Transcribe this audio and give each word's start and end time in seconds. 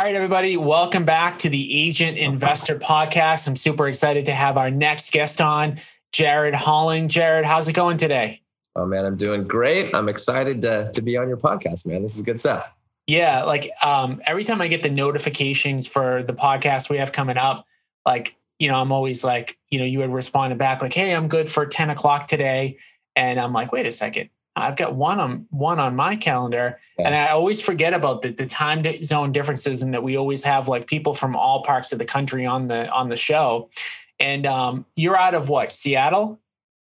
All 0.00 0.06
right, 0.06 0.14
everybody, 0.14 0.56
welcome 0.56 1.04
back 1.04 1.36
to 1.40 1.50
the 1.50 1.78
Agent 1.78 2.16
Investor 2.16 2.78
Podcast. 2.78 3.46
I'm 3.46 3.54
super 3.54 3.86
excited 3.86 4.24
to 4.24 4.32
have 4.32 4.56
our 4.56 4.70
next 4.70 5.12
guest 5.12 5.42
on, 5.42 5.76
Jared 6.10 6.54
Holling. 6.54 7.06
Jared, 7.06 7.44
how's 7.44 7.68
it 7.68 7.74
going 7.74 7.98
today? 7.98 8.40
Oh 8.74 8.86
man, 8.86 9.04
I'm 9.04 9.18
doing 9.18 9.46
great. 9.46 9.94
I'm 9.94 10.08
excited 10.08 10.62
to 10.62 10.90
to 10.94 11.02
be 11.02 11.18
on 11.18 11.28
your 11.28 11.36
podcast, 11.36 11.84
man. 11.84 12.02
This 12.02 12.16
is 12.16 12.22
good 12.22 12.40
stuff. 12.40 12.72
Yeah, 13.08 13.44
like 13.44 13.70
um, 13.82 14.22
every 14.24 14.42
time 14.42 14.62
I 14.62 14.68
get 14.68 14.82
the 14.82 14.88
notifications 14.88 15.86
for 15.86 16.22
the 16.22 16.32
podcast 16.32 16.88
we 16.88 16.96
have 16.96 17.12
coming 17.12 17.36
up, 17.36 17.66
like 18.06 18.34
you 18.58 18.68
know, 18.68 18.80
I'm 18.80 18.92
always 18.92 19.22
like, 19.22 19.58
you 19.68 19.78
know, 19.78 19.84
you 19.84 19.98
would 19.98 20.14
respond 20.14 20.58
back 20.58 20.80
like, 20.80 20.94
"Hey, 20.94 21.14
I'm 21.14 21.28
good 21.28 21.46
for 21.46 21.66
10 21.66 21.90
o'clock 21.90 22.26
today," 22.26 22.78
and 23.16 23.38
I'm 23.38 23.52
like, 23.52 23.70
"Wait 23.70 23.84
a 23.84 23.92
second, 23.92 24.30
I've 24.56 24.76
got 24.76 24.94
one 24.94 25.20
on 25.20 25.46
one 25.50 25.78
on 25.78 25.94
my 25.94 26.16
calendar, 26.16 26.78
yeah. 26.98 27.06
and 27.06 27.14
I 27.14 27.28
always 27.28 27.60
forget 27.60 27.94
about 27.94 28.22
the, 28.22 28.32
the 28.32 28.46
time 28.46 28.84
zone 29.02 29.32
differences, 29.32 29.82
and 29.82 29.94
that 29.94 30.02
we 30.02 30.16
always 30.16 30.42
have 30.44 30.68
like 30.68 30.86
people 30.86 31.14
from 31.14 31.36
all 31.36 31.62
parts 31.62 31.92
of 31.92 31.98
the 31.98 32.04
country 32.04 32.46
on 32.46 32.66
the 32.66 32.90
on 32.90 33.08
the 33.08 33.16
show. 33.16 33.70
And 34.18 34.46
um, 34.46 34.84
you're 34.96 35.16
out 35.16 35.34
of 35.34 35.48
what 35.48 35.72
Seattle? 35.72 36.40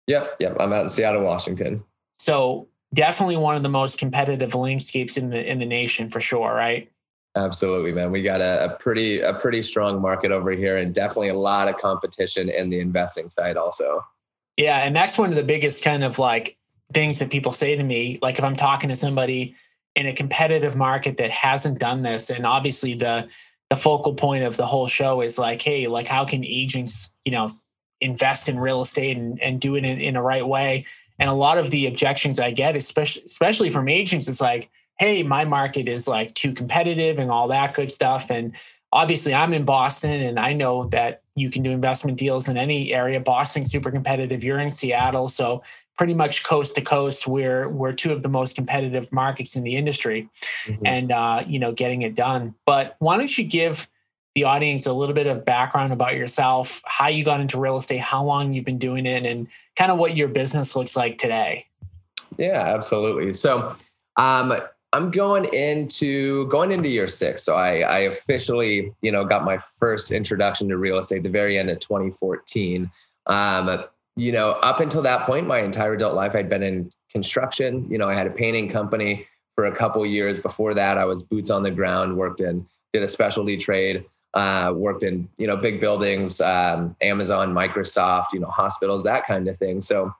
Yep, 0.07 0.37
yep. 0.39 0.57
I'm 0.59 0.73
out 0.73 0.83
in 0.83 0.89
Seattle, 0.89 1.23
Washington. 1.23 1.83
So 2.17 2.67
definitely 2.93 3.37
one 3.37 3.55
of 3.55 3.63
the 3.63 3.69
most 3.69 3.97
competitive 3.97 4.53
landscapes 4.55 5.17
in 5.17 5.29
the 5.29 5.49
in 5.49 5.59
the 5.59 5.65
nation 5.65 6.09
for 6.09 6.19
sure, 6.19 6.53
right? 6.53 6.91
Absolutely, 7.35 7.93
man. 7.93 8.11
We 8.11 8.21
got 8.21 8.41
a, 8.41 8.65
a, 8.65 8.75
pretty 8.75 9.21
a 9.21 9.33
pretty 9.33 9.63
strong 9.63 10.01
market 10.01 10.31
over 10.31 10.51
here, 10.51 10.77
and 10.77 10.93
definitely 10.93 11.29
a 11.29 11.35
lot 11.35 11.69
of 11.69 11.77
competition 11.77 12.49
in 12.49 12.69
the 12.69 12.79
investing 12.79 13.29
side 13.29 13.55
also. 13.55 14.05
Yeah, 14.57 14.79
and 14.79 14.93
that's 14.93 15.17
one 15.17 15.29
of 15.29 15.35
the 15.35 15.43
biggest 15.43 15.83
kind 15.83 16.03
of 16.03 16.19
like 16.19 16.57
things 16.93 17.19
that 17.19 17.29
people 17.29 17.51
say 17.51 17.75
to 17.75 17.83
me. 17.83 18.19
Like 18.21 18.37
if 18.37 18.43
I'm 18.43 18.55
talking 18.55 18.89
to 18.89 18.95
somebody 18.95 19.55
in 19.95 20.07
a 20.07 20.13
competitive 20.13 20.75
market 20.75 21.17
that 21.17 21.31
hasn't 21.31 21.79
done 21.79 22.01
this, 22.01 22.29
and 22.29 22.45
obviously 22.45 22.93
the 22.93 23.29
the 23.69 23.77
focal 23.77 24.13
point 24.13 24.43
of 24.43 24.57
the 24.57 24.65
whole 24.65 24.87
show 24.87 25.21
is 25.21 25.37
like, 25.37 25.61
hey, 25.61 25.87
like 25.87 26.05
how 26.05 26.25
can 26.25 26.43
agents, 26.43 27.13
you 27.23 27.31
know, 27.31 27.53
invest 28.01 28.49
in 28.49 28.59
real 28.59 28.81
estate 28.81 29.15
and, 29.15 29.41
and 29.41 29.61
do 29.61 29.75
it 29.75 29.85
in, 29.85 30.01
in 30.01 30.17
a 30.17 30.21
right 30.21 30.45
way. 30.45 30.85
And 31.19 31.29
a 31.29 31.33
lot 31.33 31.57
of 31.57 31.71
the 31.71 31.87
objections 31.87 32.37
I 32.37 32.51
get, 32.51 32.75
especially 32.75 33.23
especially 33.25 33.69
from 33.69 33.87
agents, 33.87 34.27
is 34.27 34.41
like, 34.41 34.69
hey, 34.99 35.23
my 35.23 35.45
market 35.45 35.87
is 35.87 36.07
like 36.07 36.33
too 36.33 36.53
competitive 36.53 37.17
and 37.17 37.31
all 37.31 37.47
that 37.47 37.73
good 37.73 37.91
stuff. 37.91 38.29
And 38.29 38.55
obviously 38.91 39.33
I'm 39.33 39.53
in 39.53 39.63
Boston 39.63 40.21
and 40.21 40.39
I 40.39 40.53
know 40.53 40.85
that 40.87 41.21
you 41.35 41.49
can 41.49 41.63
do 41.63 41.71
investment 41.71 42.17
deals 42.17 42.49
in 42.49 42.57
any 42.57 42.93
area. 42.93 43.19
Boston's 43.19 43.71
super 43.71 43.89
competitive. 43.89 44.43
You're 44.43 44.59
in 44.59 44.69
Seattle. 44.69 45.29
So 45.29 45.63
pretty 46.01 46.13
much 46.15 46.43
coast 46.43 46.73
to 46.73 46.81
coast 46.81 47.27
we're 47.27 47.69
we're 47.69 47.93
two 47.93 48.11
of 48.11 48.23
the 48.23 48.27
most 48.27 48.55
competitive 48.55 49.11
markets 49.11 49.55
in 49.55 49.61
the 49.61 49.75
industry 49.75 50.27
mm-hmm. 50.65 50.83
and 50.83 51.11
uh, 51.11 51.43
you 51.45 51.59
know 51.59 51.71
getting 51.71 52.01
it 52.01 52.15
done 52.15 52.55
but 52.65 52.95
why 52.97 53.15
don't 53.19 53.37
you 53.37 53.43
give 53.43 53.87
the 54.33 54.43
audience 54.43 54.87
a 54.87 54.93
little 54.93 55.13
bit 55.13 55.27
of 55.27 55.45
background 55.45 55.93
about 55.93 56.15
yourself, 56.15 56.81
how 56.85 57.07
you 57.07 57.23
got 57.23 57.39
into 57.39 57.59
real 57.59 57.77
estate, 57.77 57.99
how 57.99 58.23
long 58.23 58.51
you've 58.51 58.65
been 58.65 58.79
doing 58.79 59.05
it, 59.05 59.27
and 59.27 59.47
kind 59.75 59.91
of 59.91 59.99
what 59.99 60.17
your 60.17 60.27
business 60.27 60.75
looks 60.75 60.95
like 60.95 61.19
today. 61.19 61.67
Yeah, 62.39 62.63
absolutely. 62.73 63.33
So, 63.33 63.75
um, 64.15 64.53
I'm 64.93 65.11
going 65.11 65.53
into 65.53 66.47
going 66.47 66.71
into 66.71 66.89
year 66.89 67.07
six. 67.07 67.43
So 67.43 67.55
I, 67.55 67.81
I 67.81 67.99
officially, 67.99 68.91
you 69.01 69.11
know, 69.11 69.23
got 69.23 69.43
my 69.43 69.59
first 69.79 70.11
introduction 70.11 70.67
to 70.69 70.77
real 70.77 70.97
estate 70.97 71.21
the 71.21 71.29
very 71.29 71.59
end 71.59 71.69
of 71.69 71.79
2014. 71.79 72.89
Um, 73.27 73.83
you 74.15 74.31
know, 74.31 74.51
up 74.51 74.79
until 74.79 75.01
that 75.03 75.25
point, 75.25 75.47
my 75.47 75.59
entire 75.59 75.93
adult 75.93 76.15
life, 76.15 76.35
I'd 76.35 76.49
been 76.49 76.63
in 76.63 76.91
construction. 77.11 77.87
You 77.89 77.97
know, 77.97 78.07
I 78.07 78.13
had 78.13 78.27
a 78.27 78.31
painting 78.31 78.69
company 78.69 79.27
for 79.55 79.65
a 79.65 79.75
couple 79.75 80.05
years. 80.05 80.39
Before 80.39 80.73
that, 80.73 80.97
I 80.97 81.05
was 81.05 81.23
boots 81.23 81.49
on 81.49 81.63
the 81.63 81.71
ground, 81.71 82.15
worked 82.15 82.41
in, 82.41 82.67
did 82.93 83.03
a 83.03 83.07
specialty 83.07 83.57
trade 83.57 84.05
uh, 84.33 84.71
worked 84.75 85.03
in 85.03 85.27
you 85.37 85.47
know 85.47 85.57
big 85.57 85.81
buildings, 85.81 86.39
um, 86.41 86.95
Amazon, 87.01 87.53
Microsoft, 87.53 88.27
you 88.33 88.39
know 88.39 88.47
hospitals, 88.47 89.03
that 89.03 89.25
kind 89.25 89.47
of 89.47 89.57
thing. 89.57 89.81
So 89.81 90.13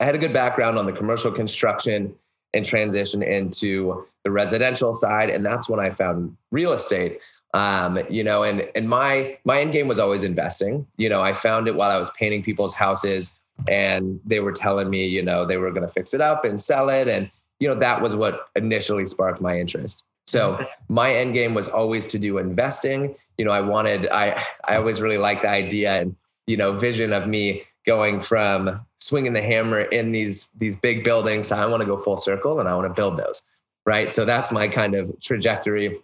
I 0.00 0.04
had 0.04 0.14
a 0.14 0.18
good 0.18 0.32
background 0.32 0.78
on 0.78 0.86
the 0.86 0.92
commercial 0.92 1.30
construction 1.30 2.14
and 2.54 2.64
transition 2.64 3.22
into 3.22 4.06
the 4.24 4.30
residential 4.30 4.94
side, 4.94 5.30
and 5.30 5.44
that's 5.44 5.68
when 5.68 5.80
I 5.80 5.90
found 5.90 6.36
real 6.50 6.72
estate. 6.72 7.20
Um, 7.56 7.98
you 8.10 8.22
know, 8.22 8.42
and 8.42 8.68
and 8.74 8.88
my 8.88 9.38
my 9.44 9.60
end 9.60 9.72
game 9.72 9.88
was 9.88 9.98
always 9.98 10.24
investing. 10.24 10.86
You 10.96 11.08
know, 11.08 11.22
I 11.22 11.32
found 11.32 11.68
it 11.68 11.74
while 11.74 11.90
I 11.90 11.98
was 11.98 12.10
painting 12.10 12.42
people's 12.42 12.74
houses, 12.74 13.34
and 13.68 14.20
they 14.24 14.40
were 14.40 14.52
telling 14.52 14.90
me, 14.90 15.06
you 15.06 15.22
know, 15.22 15.46
they 15.46 15.56
were 15.56 15.70
going 15.70 15.86
to 15.86 15.92
fix 15.92 16.12
it 16.12 16.20
up 16.20 16.44
and 16.44 16.60
sell 16.60 16.88
it, 16.90 17.08
and 17.08 17.30
you 17.58 17.68
know 17.68 17.78
that 17.78 18.02
was 18.02 18.14
what 18.14 18.48
initially 18.56 19.06
sparked 19.06 19.40
my 19.40 19.58
interest. 19.58 20.04
So 20.26 20.64
my 20.88 21.14
end 21.14 21.34
game 21.34 21.54
was 21.54 21.68
always 21.68 22.08
to 22.08 22.18
do 22.18 22.38
investing. 22.38 23.14
You 23.38 23.44
know, 23.44 23.52
I 23.52 23.60
wanted, 23.60 24.08
I, 24.08 24.42
I 24.64 24.76
always 24.76 25.00
really 25.00 25.18
liked 25.18 25.42
the 25.42 25.48
idea 25.48 26.00
and, 26.00 26.14
you 26.46 26.56
know, 26.56 26.72
vision 26.72 27.12
of 27.12 27.26
me 27.26 27.64
going 27.86 28.20
from 28.20 28.80
swinging 28.98 29.32
the 29.32 29.42
hammer 29.42 29.82
in 29.82 30.12
these, 30.12 30.50
these 30.58 30.74
big 30.76 31.04
buildings. 31.04 31.52
I 31.52 31.66
want 31.66 31.82
to 31.82 31.86
go 31.86 31.96
full 31.96 32.16
circle 32.16 32.60
and 32.60 32.68
I 32.68 32.74
want 32.74 32.88
to 32.88 32.94
build 32.94 33.18
those. 33.18 33.42
Right. 33.84 34.10
So 34.10 34.24
that's 34.24 34.50
my 34.50 34.66
kind 34.66 34.96
of 34.96 35.14
trajectory. 35.20 36.00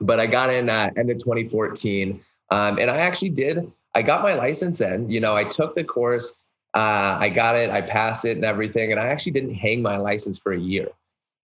But 0.00 0.20
I 0.20 0.26
got 0.26 0.50
in 0.50 0.68
uh, 0.68 0.90
end 0.96 1.10
of 1.10 1.18
2014 1.18 2.22
um, 2.50 2.78
and 2.78 2.90
I 2.90 2.98
actually 2.98 3.30
did, 3.30 3.70
I 3.94 4.02
got 4.02 4.22
my 4.22 4.34
license 4.34 4.78
then, 4.78 5.08
you 5.08 5.20
know, 5.20 5.36
I 5.36 5.44
took 5.44 5.74
the 5.74 5.84
course, 5.84 6.38
uh, 6.74 7.16
I 7.18 7.28
got 7.28 7.56
it, 7.56 7.70
I 7.70 7.80
passed 7.80 8.24
it 8.24 8.36
and 8.36 8.44
everything. 8.44 8.92
And 8.92 9.00
I 9.00 9.06
actually 9.08 9.32
didn't 9.32 9.54
hang 9.54 9.82
my 9.82 9.96
license 9.96 10.38
for 10.38 10.52
a 10.52 10.58
year. 10.58 10.88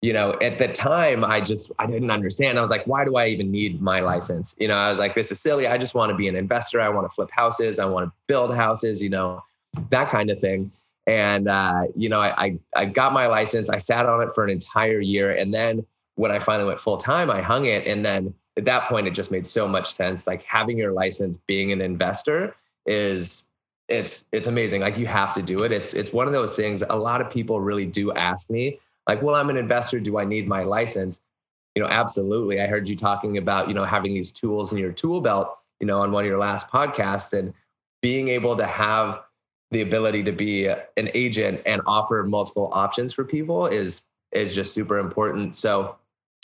You 0.01 0.13
know 0.13 0.37
at 0.39 0.59
the 0.59 0.67
time 0.67 1.23
i 1.23 1.41
just 1.41 1.71
i 1.79 1.87
didn't 1.87 2.11
understand. 2.11 2.59
I 2.59 2.61
was 2.61 2.69
like 2.69 2.85
why 2.85 3.05
do 3.05 3.15
i 3.15 3.25
even 3.25 3.49
need 3.49 3.81
my 3.81 4.01
license? 4.01 4.55
You 4.59 4.67
know 4.67 4.75
i 4.75 4.87
was 4.89 4.99
like 4.99 5.15
this 5.15 5.31
is 5.31 5.39
silly. 5.39 5.65
I 5.65 5.79
just 5.79 5.95
want 5.95 6.11
to 6.11 6.15
be 6.15 6.27
an 6.27 6.35
investor. 6.35 6.79
I 6.79 6.89
want 6.89 7.09
to 7.09 7.15
flip 7.15 7.31
houses. 7.31 7.79
I 7.79 7.85
want 7.85 8.05
to 8.07 8.11
build 8.27 8.53
houses 8.53 9.01
you 9.01 9.09
know 9.09 9.41
that 9.89 10.09
kind 10.09 10.29
of 10.29 10.39
thing. 10.39 10.71
And 11.07 11.47
uh, 11.47 11.83
you 11.95 12.09
know 12.09 12.19
I, 12.19 12.45
I 12.45 12.59
i 12.75 12.85
got 12.85 13.13
my 13.13 13.25
license. 13.25 13.67
I 13.67 13.79
sat 13.79 14.05
on 14.05 14.21
it 14.21 14.29
for 14.35 14.43
an 14.43 14.51
entire 14.51 14.99
year 14.99 15.31
and 15.31 15.51
then 15.51 15.83
when 16.15 16.29
i 16.29 16.39
finally 16.39 16.67
went 16.67 16.79
full 16.79 16.97
time 16.97 17.31
i 17.31 17.41
hung 17.41 17.65
it 17.65 17.87
and 17.87 18.05
then 18.05 18.33
at 18.57 18.65
that 18.65 18.87
point 18.87 19.07
it 19.07 19.11
just 19.11 19.31
made 19.31 19.45
so 19.45 19.67
much 19.67 19.91
sense. 19.91 20.27
Like 20.27 20.43
having 20.43 20.77
your 20.77 20.91
license 20.91 21.37
being 21.47 21.71
an 21.71 21.81
investor 21.81 22.55
is 22.85 23.47
it's 23.87 24.25
it's 24.31 24.47
amazing. 24.47 24.81
Like 24.81 24.97
you 24.97 25.07
have 25.07 25.33
to 25.35 25.41
do 25.41 25.63
it. 25.63 25.71
It's 25.71 25.93
it's 25.93 26.13
one 26.13 26.27
of 26.27 26.33
those 26.33 26.55
things 26.55 26.83
a 26.89 26.95
lot 26.95 27.21
of 27.21 27.29
people 27.29 27.61
really 27.61 27.85
do 27.85 28.11
ask 28.13 28.49
me 28.49 28.79
like 29.07 29.21
well 29.21 29.35
i'm 29.35 29.49
an 29.49 29.57
investor. 29.57 29.99
Do 29.99 30.17
i 30.17 30.25
need 30.25 30.47
my 30.47 30.63
license? 30.63 31.21
You 31.75 31.83
know 31.83 31.89
absolutely. 31.89 32.61
I 32.61 32.67
heard 32.67 32.87
you 32.87 32.95
talking 32.95 33.37
about 33.37 33.67
you 33.67 33.73
know 33.73 33.83
having 33.83 34.13
these 34.13 34.31
tools 34.31 34.71
in 34.71 34.77
your 34.77 34.91
tool 34.91 35.21
belt 35.21 35.57
you 35.79 35.87
know 35.87 35.99
on 35.99 36.11
one 36.11 36.23
of 36.23 36.29
your 36.29 36.39
last 36.39 36.69
podcasts 36.69 37.37
and 37.37 37.53
being 38.01 38.29
able 38.29 38.55
to 38.55 38.65
have 38.65 39.21
the 39.71 39.81
ability 39.81 40.23
to 40.23 40.31
be 40.31 40.67
an 40.67 41.09
agent 41.13 41.61
and 41.65 41.81
offer 41.85 42.23
multiple 42.23 42.69
options 42.71 43.13
for 43.13 43.25
people 43.25 43.67
is 43.67 44.03
is 44.31 44.55
just 44.55 44.73
super 44.73 44.97
important. 44.99 45.55
So 45.55 45.97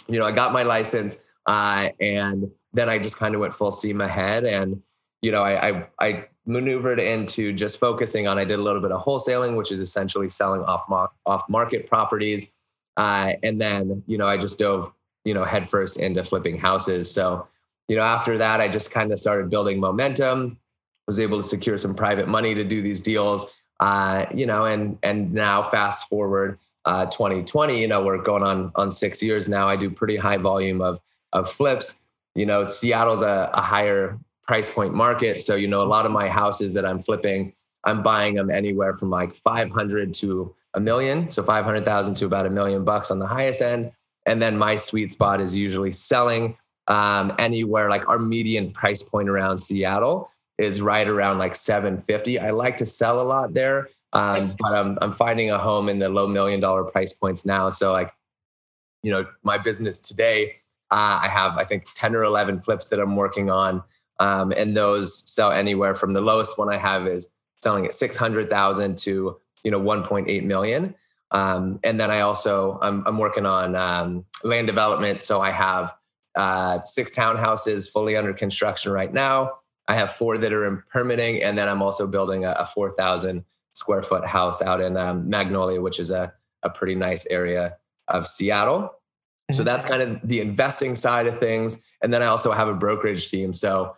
you 0.07 0.19
know 0.19 0.25
i 0.25 0.31
got 0.31 0.51
my 0.51 0.63
license 0.63 1.19
uh, 1.45 1.89
and 1.99 2.49
then 2.73 2.89
i 2.89 2.97
just 2.97 3.17
kind 3.17 3.35
of 3.35 3.41
went 3.41 3.53
full 3.53 3.71
steam 3.71 4.01
ahead 4.01 4.45
and 4.45 4.81
you 5.21 5.31
know 5.31 5.43
I, 5.43 5.69
I 5.69 5.87
i 5.99 6.27
maneuvered 6.45 6.99
into 6.99 7.53
just 7.53 7.79
focusing 7.79 8.27
on. 8.27 8.37
I 8.37 8.45
did 8.45 8.59
a 8.59 8.61
little 8.61 8.81
bit 8.81 8.91
of 8.91 9.03
wholesaling, 9.03 9.55
which 9.55 9.71
is 9.71 9.79
essentially 9.79 10.29
selling 10.29 10.61
off 10.63 11.11
off 11.25 11.49
market 11.49 11.87
properties, 11.87 12.51
uh, 12.97 13.33
and 13.43 13.59
then 13.59 14.03
you 14.07 14.17
know 14.17 14.27
I 14.27 14.37
just 14.37 14.59
dove 14.59 14.91
you 15.25 15.33
know 15.33 15.45
headfirst 15.45 15.99
into 15.99 16.23
flipping 16.23 16.57
houses. 16.57 17.11
So 17.11 17.47
you 17.87 17.95
know 17.95 18.03
after 18.03 18.37
that, 18.37 18.61
I 18.61 18.67
just 18.67 18.91
kind 18.91 19.11
of 19.11 19.19
started 19.19 19.49
building 19.49 19.79
momentum. 19.79 20.57
Was 21.07 21.19
able 21.19 21.41
to 21.41 21.47
secure 21.47 21.77
some 21.77 21.95
private 21.95 22.27
money 22.27 22.53
to 22.53 22.63
do 22.63 22.81
these 22.81 23.01
deals. 23.01 23.51
Uh, 23.79 24.25
you 24.33 24.45
know, 24.45 24.65
and 24.65 24.97
and 25.03 25.33
now 25.33 25.63
fast 25.63 26.07
forward 26.09 26.59
uh, 26.85 27.05
2020, 27.07 27.79
you 27.79 27.87
know, 27.87 28.03
we're 28.03 28.21
going 28.21 28.43
on 28.43 28.71
on 28.75 28.91
six 28.91 29.21
years 29.21 29.49
now. 29.49 29.67
I 29.67 29.75
do 29.75 29.89
pretty 29.89 30.15
high 30.15 30.37
volume 30.37 30.81
of 30.81 30.99
of 31.33 31.51
flips. 31.51 31.95
You 32.35 32.45
know, 32.45 32.67
Seattle's 32.67 33.21
a, 33.21 33.49
a 33.53 33.61
higher 33.61 34.17
price 34.47 34.71
point 34.73 34.93
market. 34.93 35.41
So, 35.41 35.55
you 35.55 35.67
know, 35.67 35.81
a 35.81 35.87
lot 35.87 36.05
of 36.05 36.11
my 36.11 36.27
houses 36.27 36.73
that 36.73 36.85
I'm 36.85 37.01
flipping, 37.01 37.53
I'm 37.83 38.01
buying 38.03 38.35
them 38.35 38.49
anywhere 38.49 38.97
from 38.97 39.09
like 39.09 39.35
500 39.35 40.13
to 40.15 40.55
a 40.73 40.79
million. 40.79 41.29
So 41.31 41.43
500,000 41.43 42.13
to 42.15 42.25
about 42.25 42.45
a 42.45 42.49
million 42.49 42.83
bucks 42.83 43.11
on 43.11 43.19
the 43.19 43.27
highest 43.27 43.61
end. 43.61 43.91
And 44.25 44.41
then 44.41 44.57
my 44.57 44.75
sweet 44.75 45.11
spot 45.11 45.41
is 45.41 45.55
usually 45.55 45.91
selling 45.91 46.57
um, 46.87 47.33
anywhere 47.39 47.89
like 47.89 48.07
our 48.09 48.19
median 48.19 48.71
price 48.71 49.03
point 49.03 49.29
around 49.29 49.57
Seattle 49.57 50.29
is 50.57 50.81
right 50.81 51.07
around 51.07 51.37
like 51.37 51.55
750. 51.55 52.39
I 52.39 52.51
like 52.51 52.77
to 52.77 52.85
sell 52.85 53.21
a 53.21 53.23
lot 53.23 53.53
there, 53.53 53.89
um, 54.13 54.55
but 54.59 54.73
I'm 54.73 54.97
I'm 55.01 55.11
finding 55.11 55.51
a 55.51 55.57
home 55.57 55.89
in 55.89 55.99
the 55.99 56.09
low 56.09 56.27
million 56.27 56.59
dollar 56.59 56.83
price 56.83 57.13
points 57.13 57.45
now. 57.45 57.69
So 57.69 57.91
like, 57.91 58.11
you 59.03 59.11
know, 59.11 59.25
my 59.43 59.57
business 59.57 59.99
today, 59.99 60.55
uh, 60.91 61.19
I 61.23 61.27
have 61.27 61.57
I 61.57 61.63
think 61.63 61.85
10 61.95 62.15
or 62.15 62.23
11 62.23 62.61
flips 62.61 62.89
that 62.89 62.99
I'm 62.99 63.15
working 63.15 63.49
on, 63.49 63.83
um, 64.19 64.51
and 64.51 64.75
those 64.75 65.17
sell 65.29 65.51
anywhere 65.51 65.95
from 65.95 66.13
the 66.13 66.21
lowest 66.21 66.57
one 66.57 66.69
I 66.69 66.77
have 66.77 67.07
is 67.07 67.31
selling 67.63 67.85
at 67.85 67.93
600,000 67.93 68.97
to 68.99 69.37
you 69.63 69.71
know 69.71 69.79
1.8 69.79 70.43
million. 70.43 70.95
Um, 71.31 71.79
and 71.83 71.99
then 71.99 72.11
I 72.11 72.21
also 72.21 72.77
I'm, 72.81 73.05
I'm 73.07 73.17
working 73.17 73.45
on 73.45 73.75
um, 73.75 74.25
land 74.43 74.67
development, 74.67 75.21
so 75.21 75.41
I 75.41 75.51
have 75.51 75.93
uh, 76.35 76.83
six 76.83 77.15
townhouses 77.15 77.89
fully 77.89 78.15
under 78.15 78.33
construction 78.33 78.91
right 78.91 79.13
now. 79.13 79.53
I 79.87 79.95
have 79.95 80.11
four 80.13 80.37
that 80.37 80.53
are 80.53 80.67
in 80.67 80.83
permitting, 80.89 81.41
and 81.41 81.57
then 81.57 81.67
I'm 81.67 81.81
also 81.81 82.07
building 82.07 82.45
a, 82.45 82.51
a 82.51 82.65
4,000 82.65 83.43
square 83.73 84.03
foot 84.03 84.25
house 84.25 84.61
out 84.61 84.81
in 84.81 84.97
um, 84.97 85.29
Magnolia, 85.29 85.81
which 85.81 85.99
is 85.99 86.11
a, 86.11 86.33
a 86.63 86.69
pretty 86.69 86.95
nice 86.95 87.25
area 87.27 87.77
of 88.07 88.27
Seattle. 88.27 88.93
Mm-hmm. 89.49 89.57
So 89.57 89.63
that's 89.63 89.85
kind 89.85 90.01
of 90.01 90.19
the 90.23 90.41
investing 90.41 90.95
side 90.95 91.27
of 91.27 91.39
things. 91.39 91.83
And 92.01 92.13
then 92.13 92.21
I 92.21 92.27
also 92.27 92.51
have 92.51 92.67
a 92.67 92.73
brokerage 92.73 93.29
team. 93.29 93.53
So, 93.53 93.95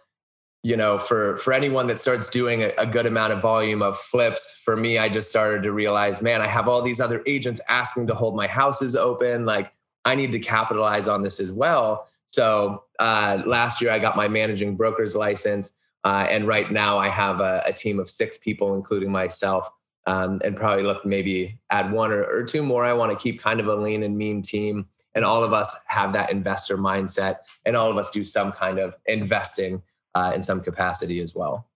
you 0.64 0.78
know, 0.78 0.98
for 0.98 1.38
for 1.38 1.52
anyone 1.52 1.88
that 1.88 1.98
starts 1.98 2.30
doing 2.30 2.64
a, 2.64 2.72
a 2.78 2.86
good 2.86 3.06
amount 3.06 3.34
of 3.34 3.42
volume 3.42 3.82
of 3.82 3.98
flips, 3.98 4.56
for 4.64 4.78
me, 4.78 4.98
I 4.98 5.10
just 5.10 5.30
started 5.30 5.64
to 5.64 5.74
realize, 5.74 6.22
man, 6.22 6.42
I 6.42 6.48
have 6.48 6.68
all 6.68 6.82
these 6.82 7.02
other 7.02 7.22
agents 7.26 7.60
asking 7.68 8.08
to 8.08 8.16
hold 8.16 8.36
my 8.36 8.48
houses 8.48 8.96
open. 8.96 9.46
Like, 9.46 9.74
I 10.06 10.16
need 10.16 10.32
to 10.32 10.40
capitalize 10.40 11.08
on 11.08 11.22
this 11.22 11.40
as 11.40 11.52
well. 11.52 12.08
So 12.28 12.84
uh, 13.00 13.44
last 13.46 13.82
year, 13.82 13.92
I 13.92 14.00
got 14.00 14.16
my 14.16 14.28
managing 14.28 14.76
broker's 14.76 15.16
license. 15.16 15.74
Uh, 16.04 16.28
and 16.30 16.48
right 16.48 16.72
now, 16.72 16.98
I 16.98 17.08
have 17.08 17.40
a, 17.40 17.62
a, 17.66 17.72
team 17.72 18.00
of 18.00 18.10
six 18.10 18.38
people, 18.38 18.74
including 18.74 19.12
myself, 19.12 19.70
um, 20.06 20.42
and 20.44 20.56
probably 20.56 20.84
look 20.84 21.06
maybe 21.06 21.60
add 21.70 21.92
one 21.92 22.12
or, 22.12 22.24
or 22.26 22.44
two 22.44 22.62
more. 22.62 22.84
I 22.84 22.92
want 22.92 23.12
to 23.12 23.18
keep 23.18 23.40
kind 23.40 23.60
of 23.60 23.68
a 23.68 23.76
lean 23.76 24.04
and 24.04 24.18
mean 24.18 24.42
team. 24.42 24.88
And 25.16 25.24
all 25.24 25.44
of 25.44 25.54
us 25.54 25.76
have 25.86 26.14
that 26.14 26.32
investor 26.32 26.78
mindset, 26.78 27.38
and 27.66 27.76
all 27.76 27.92
of 27.92 27.98
us 27.98 28.10
do 28.10 28.24
some 28.24 28.52
kind 28.52 28.80
of 28.80 28.96
investing 29.06 29.82
uh, 30.16 30.32
in 30.34 30.42
some 30.42 30.60
capacity 30.62 31.20
as 31.20 31.36
well. 31.36 31.68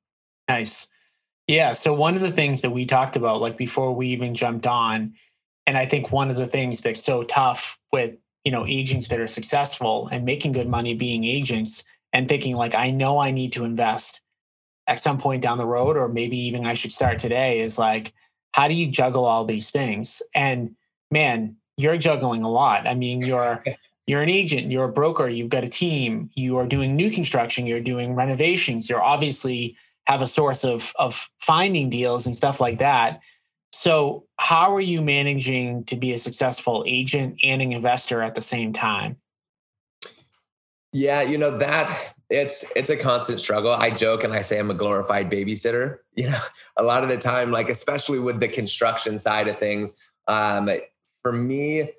Nice. 0.50 0.88
Yeah. 1.48 1.74
So, 1.74 1.94
one 1.94 2.16
of 2.16 2.22
the 2.22 2.32
things 2.32 2.62
that 2.62 2.72
we 2.72 2.86
talked 2.86 3.16
about, 3.16 3.42
like 3.42 3.58
before 3.58 3.94
we 3.94 4.08
even 4.08 4.34
jumped 4.34 4.66
on, 4.66 5.14
and 5.68 5.78
I 5.78 5.86
think 5.86 6.12
one 6.12 6.30
of 6.30 6.36
the 6.36 6.48
things 6.48 6.82
that's 6.82 7.04
so 7.04 7.24
tough 7.24 7.78
with 7.92 8.16
you 8.48 8.52
know 8.52 8.66
agents 8.66 9.10
that 9.10 9.20
are 9.20 9.28
successful 9.28 10.08
and 10.10 10.24
making 10.24 10.54
good 10.54 10.70
money 10.70 10.94
being 10.94 11.26
agents 11.26 11.84
and 12.14 12.30
thinking 12.30 12.56
like 12.56 12.74
i 12.76 12.90
know 12.90 13.20
i 13.20 13.30
need 13.30 13.52
to 13.52 13.66
invest 13.66 14.22
at 14.88 15.02
some 15.02 15.18
point 15.18 15.42
down 15.42 15.58
the 15.58 15.66
road 15.66 15.98
or 15.98 16.08
maybe 16.08 16.38
even 16.38 16.66
i 16.66 16.74
should 16.74 16.94
start 16.94 17.20
today 17.20 17.60
is 17.60 17.78
like 17.78 18.14
how 18.54 18.70
do 18.70 18.74
you 18.74 18.88
juggle 18.88 19.26
all 19.26 19.44
these 19.44 19.70
things 19.70 20.22
and 20.34 20.74
man 21.12 21.58
you're 21.78 21.98
juggling 21.98 22.44
a 22.44 22.50
lot 22.50 22.88
i 22.88 22.94
mean 22.94 23.22
you're 23.22 23.64
you're 24.08 24.22
an 24.22 24.30
agent 24.30 24.72
you're 24.72 24.86
a 24.86 24.92
broker 24.92 25.28
you've 25.28 25.50
got 25.50 25.64
a 25.64 25.70
team 25.70 26.30
you 26.36 26.58
are 26.58 26.68
doing 26.68 26.96
new 26.96 27.10
construction 27.10 27.66
you're 27.68 27.80
doing 27.80 28.16
renovations 28.16 28.90
you're 28.90 29.04
obviously 29.04 29.76
have 30.06 30.22
a 30.22 30.28
source 30.28 30.64
of 30.64 30.94
of 30.98 31.30
finding 31.40 31.90
deals 31.90 32.26
and 32.26 32.36
stuff 32.36 32.62
like 32.62 32.80
that 32.80 33.22
so, 33.78 34.26
how 34.40 34.76
are 34.76 34.82
you 34.82 35.04
managing 35.04 35.84
to 35.86 35.96
be 35.96 36.12
a 36.12 36.18
successful 36.18 36.84
agent 36.88 37.40
and 37.44 37.62
an 37.62 37.72
investor 37.72 38.24
at 38.24 38.34
the 38.34 38.42
same 38.42 38.74
time? 38.74 39.18
Yeah, 40.94 41.22
you 41.22 41.38
know 41.38 41.56
that 41.60 42.16
it's 42.32 42.72
it's 42.76 42.90
a 42.90 42.98
constant 42.98 43.40
struggle. 43.40 43.74
I 43.74 43.92
joke 43.92 44.24
and 44.24 44.34
I 44.34 44.42
say 44.42 44.58
I'm 44.58 44.72
a 44.72 44.74
glorified 44.74 45.30
babysitter. 45.30 46.00
You 46.16 46.32
know, 46.32 46.40
a 46.78 46.82
lot 46.82 47.04
of 47.04 47.10
the 47.10 47.18
time, 47.18 47.52
like 47.52 47.70
especially 47.70 48.18
with 48.18 48.40
the 48.40 48.48
construction 48.48 49.20
side 49.20 49.48
of 49.48 49.60
things, 49.60 49.94
um, 50.28 50.72
for 51.28 51.34
me, 51.34 51.92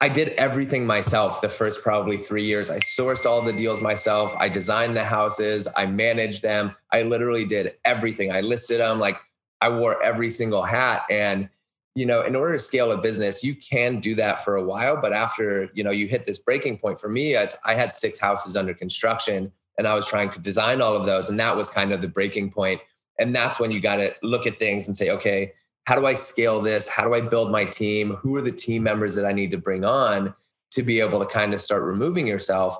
I 0.00 0.08
did 0.08 0.30
everything 0.30 0.84
myself 0.84 1.40
the 1.40 1.48
first 1.48 1.80
probably 1.80 2.16
three 2.16 2.44
years. 2.44 2.70
I 2.70 2.78
sourced 2.78 3.24
all 3.24 3.40
the 3.40 3.52
deals 3.52 3.80
myself. 3.80 4.34
I 4.36 4.48
designed 4.48 4.96
the 4.96 5.04
houses. 5.04 5.68
I 5.76 5.86
managed 5.86 6.42
them. 6.42 6.74
I 6.90 7.02
literally 7.02 7.44
did 7.44 7.76
everything. 7.84 8.32
I 8.32 8.40
listed 8.40 8.80
them 8.80 8.98
like 8.98 9.16
I 9.60 9.68
wore 9.68 10.02
every 10.02 10.28
single 10.28 10.64
hat. 10.64 11.04
And, 11.08 11.48
you 11.94 12.04
know, 12.04 12.22
in 12.22 12.34
order 12.34 12.54
to 12.54 12.58
scale 12.58 12.90
a 12.90 12.98
business, 12.98 13.44
you 13.44 13.54
can 13.54 14.00
do 14.00 14.16
that 14.16 14.42
for 14.42 14.56
a 14.56 14.64
while. 14.64 15.00
But 15.00 15.12
after, 15.12 15.70
you 15.72 15.84
know, 15.84 15.92
you 15.92 16.08
hit 16.08 16.24
this 16.24 16.40
breaking 16.40 16.78
point 16.78 16.98
for 16.98 17.08
me, 17.08 17.36
as 17.36 17.56
I 17.64 17.74
had 17.74 17.92
six 17.92 18.18
houses 18.18 18.56
under 18.56 18.74
construction 18.74 19.52
and 19.78 19.86
I 19.86 19.94
was 19.94 20.08
trying 20.08 20.30
to 20.30 20.42
design 20.42 20.82
all 20.82 20.96
of 20.96 21.06
those. 21.06 21.30
And 21.30 21.38
that 21.38 21.56
was 21.56 21.68
kind 21.68 21.92
of 21.92 22.00
the 22.00 22.08
breaking 22.08 22.50
point. 22.50 22.80
And 23.20 23.36
that's 23.36 23.60
when 23.60 23.70
you 23.70 23.80
got 23.80 23.96
to 23.96 24.12
look 24.24 24.48
at 24.48 24.58
things 24.58 24.88
and 24.88 24.96
say, 24.96 25.10
okay, 25.10 25.52
how 25.84 25.96
do 25.96 26.06
I 26.06 26.14
scale 26.14 26.60
this? 26.60 26.88
How 26.88 27.04
do 27.04 27.14
I 27.14 27.20
build 27.20 27.50
my 27.50 27.64
team? 27.64 28.14
Who 28.14 28.36
are 28.36 28.42
the 28.42 28.52
team 28.52 28.82
members 28.82 29.14
that 29.16 29.26
I 29.26 29.32
need 29.32 29.50
to 29.50 29.58
bring 29.58 29.84
on 29.84 30.34
to 30.72 30.82
be 30.82 31.00
able 31.00 31.18
to 31.18 31.26
kind 31.26 31.52
of 31.54 31.60
start 31.60 31.82
removing 31.82 32.26
yourself? 32.26 32.78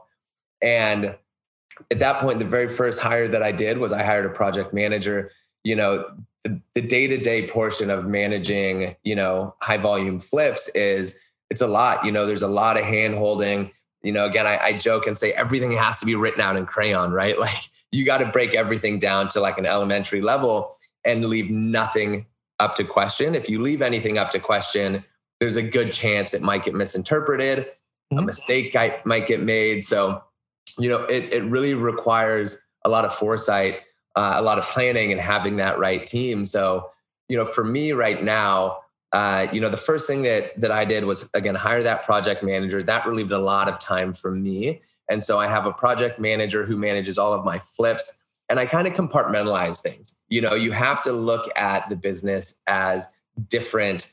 And 0.61 1.17
at 1.91 1.99
that 1.99 2.21
point, 2.21 2.39
the 2.39 2.45
very 2.45 2.69
first 2.69 3.01
hire 3.01 3.27
that 3.29 3.43
I 3.43 3.51
did 3.51 3.79
was 3.79 3.93
I 3.93 4.05
hired 4.05 4.27
a 4.27 4.31
project 4.31 4.73
manager. 4.73 5.33
You 5.65 5.77
know, 5.77 6.15
the 6.45 6.83
day-to-day 6.83 7.49
portion 7.49 7.91
of 7.91 8.07
managing 8.07 8.97
you 9.05 9.15
know 9.15 9.55
high 9.61 9.77
volume 9.77 10.19
flips 10.19 10.69
is 10.71 11.19
it's 11.51 11.61
a 11.61 11.67
lot 11.67 12.05
you 12.05 12.11
know 12.11 12.27
there's 12.27 12.43
a 12.43 12.49
lot 12.49 12.77
of 12.77 12.85
hand 12.85 13.15
holding 13.15 13.71
you 14.03 14.13
know 14.13 14.27
again 14.27 14.47
I, 14.47 14.59
I 14.59 14.73
joke 14.77 15.07
and 15.07 15.17
say 15.17 15.33
everything 15.33 15.71
has 15.73 15.99
to 16.01 16.07
be 16.07 16.15
written 16.15 16.41
out 16.41 16.57
in 16.57 16.67
crayon 16.67 17.13
right 17.13 17.39
like 17.47 17.63
you 17.93 18.05
got 18.05 18.19
to 18.19 18.27
break 18.27 18.55
everything 18.55 18.99
down 18.99 19.29
to 19.31 19.41
like 19.41 19.59
an 19.59 19.67
elementary 19.67 20.21
level 20.21 20.75
and 21.05 21.25
leave 21.27 21.51
nothing 21.51 22.27
up 22.63 22.77
to 22.77 22.85
question 22.85 23.35
if 23.35 23.49
you 23.49 23.61
leave 23.61 23.83
anything 23.83 24.17
up 24.19 24.31
to 24.31 24.39
question 24.39 25.05
there's 25.41 25.57
a 25.57 25.63
good 25.63 25.93
chance 25.93 26.33
it 26.33 26.43
might 26.43 26.65
get 26.65 26.75
misinterpreted 26.75 27.67
mm-hmm. 27.67 28.19
a 28.19 28.23
mistake 28.23 28.75
might 29.05 29.27
get 29.27 29.43
made 29.43 29.85
so 29.85 30.23
you 30.79 30.89
know 30.89 31.05
it, 31.05 31.33
it 31.33 31.45
really 31.45 31.75
requires 31.75 32.65
a 32.85 32.89
lot 32.89 33.05
of 33.05 33.13
foresight 33.13 33.83
uh, 34.15 34.35
a 34.37 34.43
lot 34.43 34.59
of 34.59 34.65
planning 34.65 35.13
and 35.13 35.21
having 35.21 35.57
that 35.57 35.79
right 35.79 36.07
team. 36.07 36.45
So, 36.45 36.91
you 37.29 37.37
know, 37.37 37.45
for 37.45 37.65
me 37.65 37.93
right 37.93 38.23
now, 38.23 38.79
uh, 39.13 39.47
you 39.53 39.61
know, 39.61 39.69
the 39.69 39.77
first 39.77 40.07
thing 40.07 40.23
that 40.23 40.59
that 40.61 40.71
I 40.71 40.85
did 40.85 41.05
was 41.05 41.29
again 41.35 41.55
hire 41.55 41.83
that 41.83 42.03
project 42.05 42.43
manager. 42.43 42.83
That 42.83 43.07
relieved 43.07 43.33
a 43.33 43.39
lot 43.39 43.69
of 43.69 43.79
time 43.79 44.15
from 44.15 44.43
me, 44.43 44.81
and 45.11 45.23
so 45.23 45.39
I 45.39 45.47
have 45.47 45.67
a 45.67 45.73
project 45.73 46.19
manager 46.19 46.65
who 46.65 46.79
manages 46.79 47.19
all 47.19 47.35
of 47.35 47.45
my 47.45 47.59
flips. 47.59 48.22
And 48.49 48.61
I 48.61 48.67
kind 48.67 48.87
of 48.87 48.93
compartmentalize 48.93 49.81
things. 49.81 50.19
You 50.29 50.41
know, 50.41 50.55
you 50.55 50.73
have 50.73 51.01
to 51.03 51.13
look 51.13 51.49
at 51.57 51.89
the 51.89 51.97
business 51.97 52.61
as 52.67 53.09
different, 53.49 54.13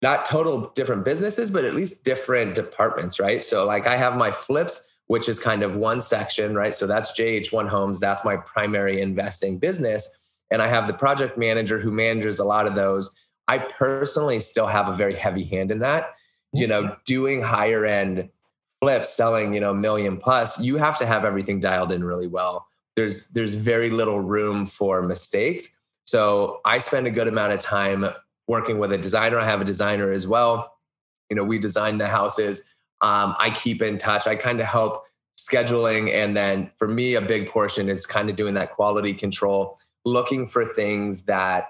not 0.00 0.24
total 0.24 0.72
different 0.74 1.04
businesses, 1.04 1.50
but 1.50 1.64
at 1.64 1.74
least 1.74 2.04
different 2.04 2.54
departments, 2.54 3.20
right? 3.20 3.42
So, 3.42 3.66
like, 3.66 3.86
I 3.86 3.96
have 3.96 4.16
my 4.16 4.32
flips 4.32 4.88
which 5.08 5.28
is 5.28 5.40
kind 5.40 5.62
of 5.62 5.74
one 5.74 6.00
section, 6.00 6.54
right? 6.54 6.74
So 6.74 6.86
that's 6.86 7.18
JH1 7.18 7.68
Homes. 7.68 7.98
That's 7.98 8.24
my 8.24 8.36
primary 8.36 9.00
investing 9.00 9.58
business. 9.58 10.08
And 10.50 10.62
I 10.62 10.68
have 10.68 10.86
the 10.86 10.92
project 10.92 11.36
manager 11.36 11.78
who 11.78 11.90
manages 11.90 12.38
a 12.38 12.44
lot 12.44 12.66
of 12.66 12.74
those. 12.74 13.10
I 13.48 13.58
personally 13.58 14.38
still 14.38 14.66
have 14.66 14.88
a 14.88 14.94
very 14.94 15.14
heavy 15.14 15.44
hand 15.44 15.70
in 15.70 15.80
that. 15.80 16.14
You 16.52 16.66
know, 16.66 16.84
mm-hmm. 16.84 16.94
doing 17.06 17.42
higher 17.42 17.84
end 17.84 18.28
flips, 18.80 19.14
selling, 19.14 19.52
you 19.54 19.60
know, 19.60 19.74
million 19.74 20.18
plus, 20.18 20.60
you 20.60 20.76
have 20.76 20.98
to 20.98 21.06
have 21.06 21.24
everything 21.24 21.58
dialed 21.58 21.90
in 21.90 22.04
really 22.04 22.28
well. 22.28 22.66
There's 22.98 23.28
there's 23.28 23.54
very 23.54 23.90
little 23.90 24.20
room 24.20 24.66
for 24.66 25.02
mistakes. 25.02 25.76
So 26.06 26.60
I 26.64 26.78
spend 26.78 27.06
a 27.06 27.10
good 27.10 27.28
amount 27.28 27.52
of 27.52 27.60
time 27.60 28.04
working 28.46 28.78
with 28.78 28.92
a 28.92 28.98
designer. 28.98 29.38
I 29.38 29.44
have 29.44 29.60
a 29.60 29.64
designer 29.64 30.10
as 30.10 30.26
well. 30.26 30.78
You 31.30 31.36
know, 31.36 31.44
we 31.44 31.58
design 31.58 31.98
the 31.98 32.08
houses 32.08 32.62
um, 33.00 33.34
I 33.38 33.50
keep 33.50 33.82
in 33.82 33.98
touch. 33.98 34.26
I 34.26 34.36
kind 34.36 34.60
of 34.60 34.66
help 34.66 35.04
scheduling. 35.38 36.12
And 36.12 36.36
then 36.36 36.70
for 36.76 36.88
me, 36.88 37.14
a 37.14 37.20
big 37.20 37.48
portion 37.48 37.88
is 37.88 38.06
kind 38.06 38.28
of 38.28 38.36
doing 38.36 38.54
that 38.54 38.72
quality 38.72 39.14
control, 39.14 39.78
looking 40.04 40.46
for 40.46 40.64
things 40.64 41.24
that 41.24 41.68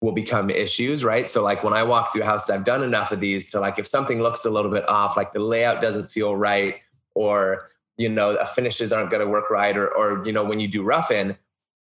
will 0.00 0.12
become 0.12 0.48
issues, 0.48 1.04
right? 1.04 1.28
So 1.28 1.42
like 1.42 1.62
when 1.62 1.74
I 1.74 1.82
walk 1.82 2.12
through 2.12 2.22
houses, 2.22 2.50
I've 2.50 2.64
done 2.64 2.82
enough 2.82 3.12
of 3.12 3.20
these. 3.20 3.50
So 3.50 3.60
like 3.60 3.78
if 3.78 3.86
something 3.86 4.22
looks 4.22 4.44
a 4.44 4.50
little 4.50 4.70
bit 4.70 4.88
off, 4.88 5.16
like 5.16 5.32
the 5.32 5.40
layout 5.40 5.82
doesn't 5.82 6.10
feel 6.10 6.36
right, 6.36 6.76
or 7.14 7.69
you 8.00 8.08
know, 8.08 8.32
the 8.32 8.46
finishes 8.46 8.92
aren't 8.92 9.10
going 9.10 9.22
to 9.22 9.28
work 9.28 9.50
right, 9.50 9.76
or 9.76 9.88
or 9.88 10.24
you 10.24 10.32
know, 10.32 10.44
when 10.44 10.60
you 10.60 10.68
do 10.68 10.82
rough 10.82 11.10
in, 11.10 11.36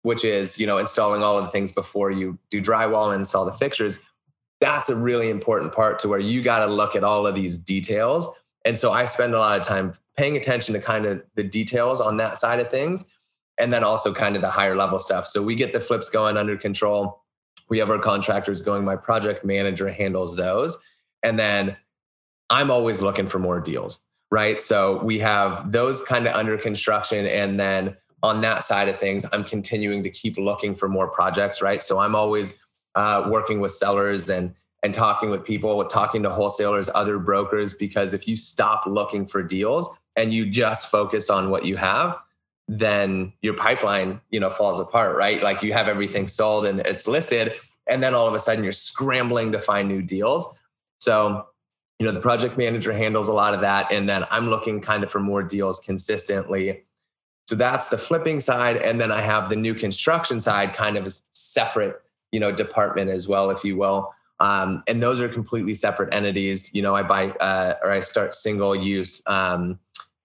which 0.03 0.25
is 0.25 0.59
you 0.59 0.67
know 0.67 0.79
installing 0.79 1.23
all 1.23 1.39
of 1.39 1.45
the 1.45 1.51
things 1.51 1.73
before 1.73 2.11
you 2.11 2.39
do 2.51 2.63
drywall 2.63 3.13
and 3.13 3.21
install 3.21 3.45
the 3.45 3.53
fixtures, 3.53 3.99
that's 4.61 4.89
a 4.89 4.97
really 4.97 5.31
important 5.31 5.73
part 5.73 5.99
to 6.01 6.09
where 6.09 6.21
you 6.21 6.43
got 6.43 6.65
to 6.65 6.73
look 6.73 6.97
at 6.97 7.05
all 7.05 7.27
of 7.27 7.35
these 7.35 7.59
details 7.59 8.29
and 8.65 8.77
so 8.77 8.93
I 8.93 9.07
spend 9.07 9.35
a 9.35 9.39
lot 9.39 9.59
of 9.59 9.67
time 9.67 9.95
paying 10.17 10.37
attention 10.37 10.75
to 10.75 10.81
kind 10.81 11.07
of 11.07 11.23
the 11.35 11.43
details 11.43 12.01
on 12.01 12.17
that 12.19 12.39
side 12.39 12.61
of 12.61 12.71
things. 12.71 13.07
And 13.59 13.73
then 13.73 13.85
also 13.85 14.15
kind 14.15 14.37
of 14.37 14.43
the 14.43 14.51
higher 14.51 14.75
level 14.75 14.99
stuff. 14.99 15.27
So 15.27 15.43
we 15.43 15.55
get 15.55 15.75
the 15.75 15.81
flips 15.81 16.09
going 16.09 16.39
under 16.39 16.57
control. 16.57 17.23
We 17.69 17.79
have 17.79 17.91
our 17.91 17.99
contractors 17.99 18.63
going. 18.63 18.85
My 18.87 18.97
project 18.97 19.45
manager 19.45 19.91
handles 19.91 20.35
those. 20.35 20.81
And 21.23 21.39
then 21.39 21.77
I'm 22.49 22.71
always 22.71 23.03
looking 23.03 23.27
for 23.27 23.39
more 23.39 23.61
deals. 23.61 24.07
Right? 24.31 24.61
So 24.61 25.03
we 25.03 25.19
have 25.19 25.73
those 25.73 26.03
kind 26.05 26.27
of 26.27 26.35
under 26.35 26.57
construction. 26.57 27.27
And 27.27 27.59
then 27.59 27.97
on 28.23 28.41
that 28.43 28.65
side 28.65 28.89
of 28.89 28.99
things, 28.99 29.27
I'm 29.33 29.45
continuing 29.45 30.03
to 30.03 30.11
keep 30.11 30.37
looking 30.39 30.75
for 30.75 30.89
more 30.89 31.09
projects, 31.09 31.63
right? 31.63 31.83
So 31.83 31.99
I'm 31.99 32.15
always 32.15 32.63
uh, 32.95 33.27
working 33.29 33.61
with 33.61 33.73
sellers 33.73 34.31
and 34.31 34.55
and 34.83 34.95
talking 34.95 35.29
with 35.29 35.45
people, 35.45 35.85
talking 35.85 36.23
to 36.23 36.31
wholesalers, 36.31 36.89
other 36.95 37.19
brokers, 37.19 37.75
because 37.75 38.15
if 38.15 38.27
you 38.27 38.35
stop 38.35 38.87
looking 38.87 39.27
for 39.27 39.43
deals 39.43 39.91
and 40.17 40.33
you 40.33 40.47
just 40.47 40.91
focus 40.91 41.29
on 41.29 41.51
what 41.51 41.67
you 41.67 41.77
have, 41.77 42.17
then 42.67 43.31
your 43.43 43.53
pipeline, 43.53 44.19
you 44.31 44.41
know, 44.41 44.49
falls 44.49 44.81
apart, 44.81 45.17
right? 45.17 45.43
Like 45.43 45.63
you 45.63 45.75
have 45.75 45.87
everything 45.87 46.27
sold 46.27 46.65
and 46.65 46.81
it's 46.81 47.07
listed, 47.07 47.53
and 47.89 48.03
then 48.03 48.15
all 48.15 48.27
of 48.27 48.33
a 48.33 48.39
sudden 48.39 48.65
you're 48.65 48.73
scrambling 48.73 49.53
to 49.53 49.59
find 49.59 49.87
new 49.87 50.01
deals. 50.01 50.55
So 51.01 51.47
you 52.01 52.07
know 52.07 52.13
the 52.13 52.21
project 52.21 52.57
manager 52.57 52.93
handles 52.95 53.29
a 53.29 53.33
lot 53.33 53.53
of 53.53 53.61
that 53.61 53.93
and 53.93 54.09
then 54.09 54.25
i'm 54.31 54.49
looking 54.49 54.81
kind 54.81 55.05
of 55.05 55.11
for 55.11 55.21
more 55.21 55.43
deals 55.43 55.79
consistently. 55.81 56.83
So 57.47 57.57
that's 57.57 57.89
the 57.89 57.99
flipping 57.99 58.41
side 58.41 58.79
and 58.79 59.01
then 59.01 59.13
i 59.13 59.21
have 59.21 59.49
the 59.49 59.57
new 59.57 59.75
construction 59.75 60.41
side 60.41 60.73
kind 60.73 60.97
of 60.97 61.05
a 61.05 61.11
separate 61.11 62.01
you 62.33 62.41
know 62.41 62.51
department 62.51 63.11
as 63.11 63.29
well 63.29 63.51
if 63.51 63.65
you 63.65 63.77
will. 63.77 64.13
Um, 64.41 64.83
and 64.89 65.03
those 65.03 65.21
are 65.21 65.29
completely 65.29 65.75
separate 65.75 66.15
entities. 66.15 66.75
You 66.75 66.81
know 66.83 66.97
i 66.97 67.03
buy 67.03 67.27
uh, 67.33 67.75
or 67.83 67.91
i 67.91 68.01
start 68.01 68.35
single 68.35 68.75
use 68.75 69.23
um, 69.27 69.79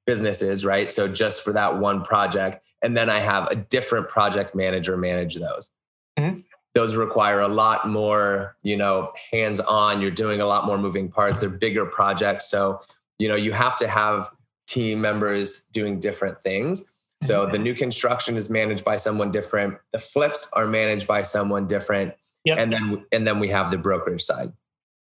businesses 0.06 0.66
right? 0.66 0.90
So 0.90 1.08
just 1.08 1.44
for 1.44 1.52
that 1.54 1.78
one 1.78 2.04
project 2.04 2.64
and 2.84 2.96
then 2.96 3.10
i 3.10 3.20
have 3.20 3.52
a 3.52 3.56
different 3.56 4.08
project 4.08 4.56
manager 4.56 4.96
manage 4.96 5.36
those. 5.36 5.72
Mm-hmm 6.18 6.40
those 6.76 6.98
require 6.98 7.40
a 7.40 7.48
lot 7.48 7.90
more, 7.90 8.58
you 8.62 8.76
know, 8.76 9.12
hands 9.32 9.62
on. 9.62 10.02
You're 10.02 10.12
doing 10.12 10.42
a 10.42 10.46
lot 10.46 10.66
more 10.66 10.78
moving 10.78 11.10
parts. 11.10 11.40
They're 11.40 11.50
bigger 11.50 11.86
projects. 11.86 12.50
So, 12.50 12.82
you 13.18 13.30
know, 13.30 13.36
you 13.36 13.54
have 13.54 13.78
to 13.78 13.88
have 13.88 14.30
team 14.68 15.00
members 15.00 15.66
doing 15.72 16.00
different 16.02 16.38
things. 16.38 16.86
So 17.24 17.44
mm-hmm. 17.44 17.52
the 17.54 17.60
new 17.60 17.74
construction 17.74 18.36
is 18.36 18.50
managed 18.50 18.84
by 18.84 18.98
someone 18.98 19.32
different. 19.32 19.78
The 19.94 20.00
flips 20.00 20.50
are 20.54 20.68
managed 20.68 21.08
by 21.08 21.24
someone 21.24 21.66
different. 21.66 22.14
Yep. 22.44 22.60
And 22.60 22.74
then 22.74 23.06
and 23.12 23.26
then 23.26 23.40
we 23.40 23.50
have 23.50 23.72
the 23.72 23.78
brokerage 23.78 24.22
side. 24.22 24.52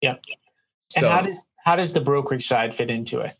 Yep. 0.01 0.21
So, 0.89 1.07
and 1.07 1.15
how 1.15 1.21
does 1.21 1.47
how 1.63 1.75
does 1.77 1.93
the 1.93 2.01
brokerage 2.01 2.47
side 2.47 2.75
fit 2.75 2.91
into 2.91 3.21
it? 3.21 3.33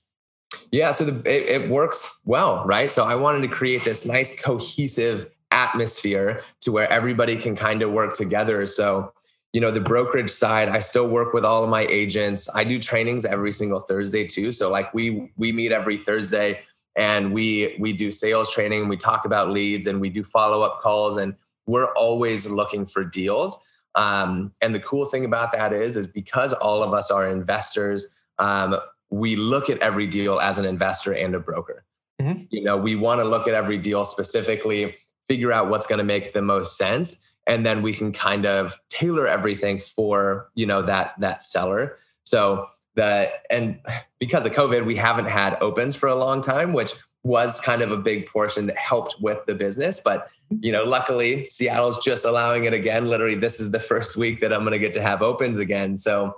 Yeah, 0.72 0.92
so 0.92 1.04
the, 1.04 1.20
it, 1.30 1.62
it 1.64 1.70
works 1.70 2.20
well, 2.24 2.64
right? 2.66 2.90
So 2.90 3.04
I 3.04 3.16
wanted 3.16 3.42
to 3.42 3.50
create 3.50 3.84
this 3.84 4.06
nice 4.06 4.42
cohesive 4.42 5.30
atmosphere 5.52 6.42
to 6.62 6.72
where 6.72 6.90
everybody 6.92 7.36
can 7.36 7.56
kind 7.56 7.82
of 7.82 7.92
work 7.92 8.14
together. 8.14 8.66
So, 8.66 9.14
you 9.54 9.62
know, 9.62 9.72
the 9.72 9.82
brokerage 9.82 10.30
side, 10.30 10.70
I 10.70 10.80
still 10.80 11.08
work 11.08 11.34
with 11.34 11.44
all 11.44 11.64
of 11.64 11.70
my 11.70 11.86
agents. 11.88 12.50
I 12.56 12.64
do 12.64 12.80
trainings 12.80 13.26
every 13.26 13.52
single 13.52 13.80
Thursday 13.80 14.26
too. 14.26 14.52
So 14.52 14.70
like 14.70 14.94
we 14.94 15.32
we 15.38 15.52
meet 15.52 15.72
every 15.72 15.98
Thursday 15.98 16.62
and 16.96 17.34
we 17.34 17.76
we 17.80 17.94
do 17.94 18.12
sales 18.12 18.52
training, 18.52 18.82
and 18.82 18.90
we 18.90 18.98
talk 18.98 19.26
about 19.26 19.50
leads 19.50 19.88
and 19.88 20.00
we 20.00 20.10
do 20.10 20.24
follow-up 20.24 20.82
calls 20.82 21.18
and 21.18 21.36
we're 21.66 21.94
always 21.94 22.50
looking 22.50 22.86
for 22.86 23.04
deals. 23.04 23.62
Um, 23.96 24.54
and 24.62 24.74
the 24.74 24.80
cool 24.80 25.06
thing 25.06 25.26
about 25.26 25.52
that 25.52 25.74
is 25.74 25.98
is 25.98 26.08
because 26.08 26.54
all 26.54 26.82
of 26.82 26.94
us 26.94 27.12
are 27.12 27.28
investors, 27.28 28.08
um, 28.40 28.78
we 29.10 29.36
look 29.36 29.70
at 29.70 29.78
every 29.80 30.08
deal 30.08 30.40
as 30.40 30.58
an 30.58 30.66
investor 30.66 31.14
and 31.14 31.36
a 31.36 31.40
broker. 31.40 31.84
Mm-hmm. 32.22 32.44
You 32.50 32.64
know, 32.64 32.78
we 32.78 32.96
want 32.96 33.20
to 33.20 33.26
look 33.26 33.48
at 33.48 33.54
every 33.54 33.78
deal 33.78 34.06
specifically 34.06 34.96
figure 35.30 35.52
out 35.52 35.70
what's 35.70 35.86
going 35.86 36.00
to 36.00 36.04
make 36.04 36.34
the 36.34 36.42
most 36.42 36.78
sense 36.78 37.22
and 37.48 37.66
then 37.66 37.82
we 37.82 37.94
can 37.94 38.12
kind 38.12 38.46
of 38.46 38.80
tailor 38.90 39.28
everything 39.28 39.80
for 39.80 40.50
you 40.56 40.66
know 40.66 40.82
that 40.82 41.14
that 41.20 41.42
seller. 41.42 41.98
So 42.24 42.68
the 42.96 43.30
and 43.50 43.80
because 44.20 44.46
of 44.46 44.52
covid 44.52 44.86
we 44.86 44.96
haven't 44.98 45.26
had 45.26 45.58
opens 45.62 45.96
for 45.96 46.10
a 46.10 46.16
long 46.16 46.42
time 46.42 46.74
which 46.74 46.92
was 47.24 47.62
kind 47.62 47.82
of 47.82 47.90
a 47.90 47.98
big 47.98 48.26
portion 48.26 48.66
that 48.66 48.76
helped 48.76 49.16
with 49.22 49.46
the 49.46 49.56
business 49.56 50.02
but 50.04 50.28
you 50.60 50.74
know 50.74 50.84
luckily 50.84 51.46
seattle's 51.46 52.04
just 52.04 52.26
allowing 52.26 52.66
it 52.66 52.74
again. 52.74 53.08
Literally 53.08 53.36
this 53.36 53.60
is 53.60 53.72
the 53.72 53.80
first 53.80 54.18
week 54.18 54.42
that 54.42 54.52
i'm 54.52 54.62
going 54.62 54.74
to 54.74 54.80
get 54.80 54.94
to 54.94 55.02
have 55.02 55.22
opens 55.22 55.58
again. 55.58 55.96
So 55.98 56.36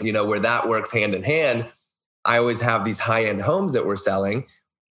you 0.00 0.12
know 0.12 0.24
where 0.24 0.40
that 0.40 0.68
works 0.68 0.92
hand 0.92 1.14
in 1.14 1.22
hand 1.22 1.66
i 2.24 2.38
always 2.38 2.60
have 2.60 2.84
these 2.84 2.98
high 2.98 3.24
end 3.26 3.42
homes 3.42 3.72
that 3.72 3.86
we're 3.86 3.96
selling 3.96 4.46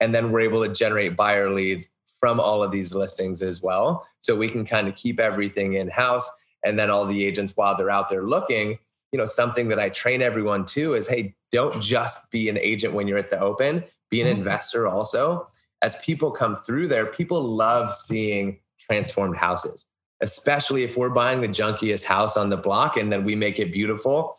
and 0.00 0.14
then 0.14 0.33
we're 0.33 0.40
able 0.40 0.64
to 0.64 0.73
generate 0.73 1.16
buyer 1.16 1.50
leads 1.50 1.88
from 2.20 2.40
all 2.40 2.62
of 2.62 2.70
these 2.70 2.94
listings 2.94 3.42
as 3.42 3.62
well. 3.62 4.06
So 4.20 4.37
we 4.37 4.49
can 4.49 4.64
kind 4.64 4.88
of 4.88 4.96
keep 4.96 5.20
everything 5.20 5.75
in 5.75 5.88
house. 5.88 6.30
And 6.64 6.78
then 6.78 6.90
all 6.90 7.06
the 7.06 7.25
agents, 7.25 7.52
while 7.56 7.76
they're 7.76 7.90
out 7.90 8.08
there 8.08 8.25
looking, 8.25 8.78
you 9.12 9.18
know, 9.18 9.26
something 9.26 9.68
that 9.68 9.78
I 9.78 9.88
train 9.88 10.23
everyone 10.23 10.64
to 10.66 10.94
is 10.94 11.08
hey, 11.08 11.35
don't 11.52 11.80
just 11.80 12.30
be 12.30 12.49
an 12.49 12.58
agent 12.58 12.94
when 12.94 13.06
you're 13.06 13.18
at 13.18 13.30
the 13.30 13.40
open, 13.40 13.85
be 14.11 14.20
an 14.20 14.26
mm-hmm. 14.26 14.38
investor 14.38 14.88
also. 14.88 15.49
As 15.82 15.96
people 15.99 16.30
come 16.30 16.56
through 16.56 16.88
there, 16.88 17.06
people 17.06 17.42
love 17.42 17.94
seeing 17.94 18.58
transformed 18.78 19.37
houses, 19.37 19.87
especially 20.20 20.82
if 20.82 20.96
we're 20.96 21.11
buying 21.11 21.40
the 21.40 21.49
junkiest 21.49 22.04
house 22.04 22.37
on 22.37 22.49
the 22.49 22.56
block 22.56 22.96
and 22.96 23.12
then 23.12 23.25
we 23.25 23.35
make 23.35 23.58
it 23.58 23.73
beautiful. 23.73 24.37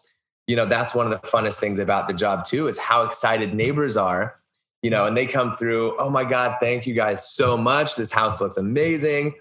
You 0.47 0.55
know, 0.55 0.65
that's 0.65 0.95
one 0.95 1.05
of 1.05 1.11
the 1.11 1.27
funnest 1.27 1.59
things 1.59 1.79
about 1.79 2.07
the 2.07 2.13
job 2.13 2.45
too 2.45 2.67
is 2.67 2.77
how 2.77 3.03
excited 3.03 3.53
neighbors 3.53 3.97
are 3.97 4.35
you 4.81 4.89
know, 4.89 5.05
and 5.05 5.17
they 5.17 5.25
come 5.25 5.51
through, 5.51 5.97
oh 5.97 6.09
my 6.09 6.23
God, 6.23 6.57
thank 6.59 6.85
you 6.85 6.93
guys 6.93 7.29
so 7.29 7.57
much. 7.57 7.95
This 7.95 8.11
house 8.11 8.39
looks 8.39 8.57
amazing. 8.57 9.33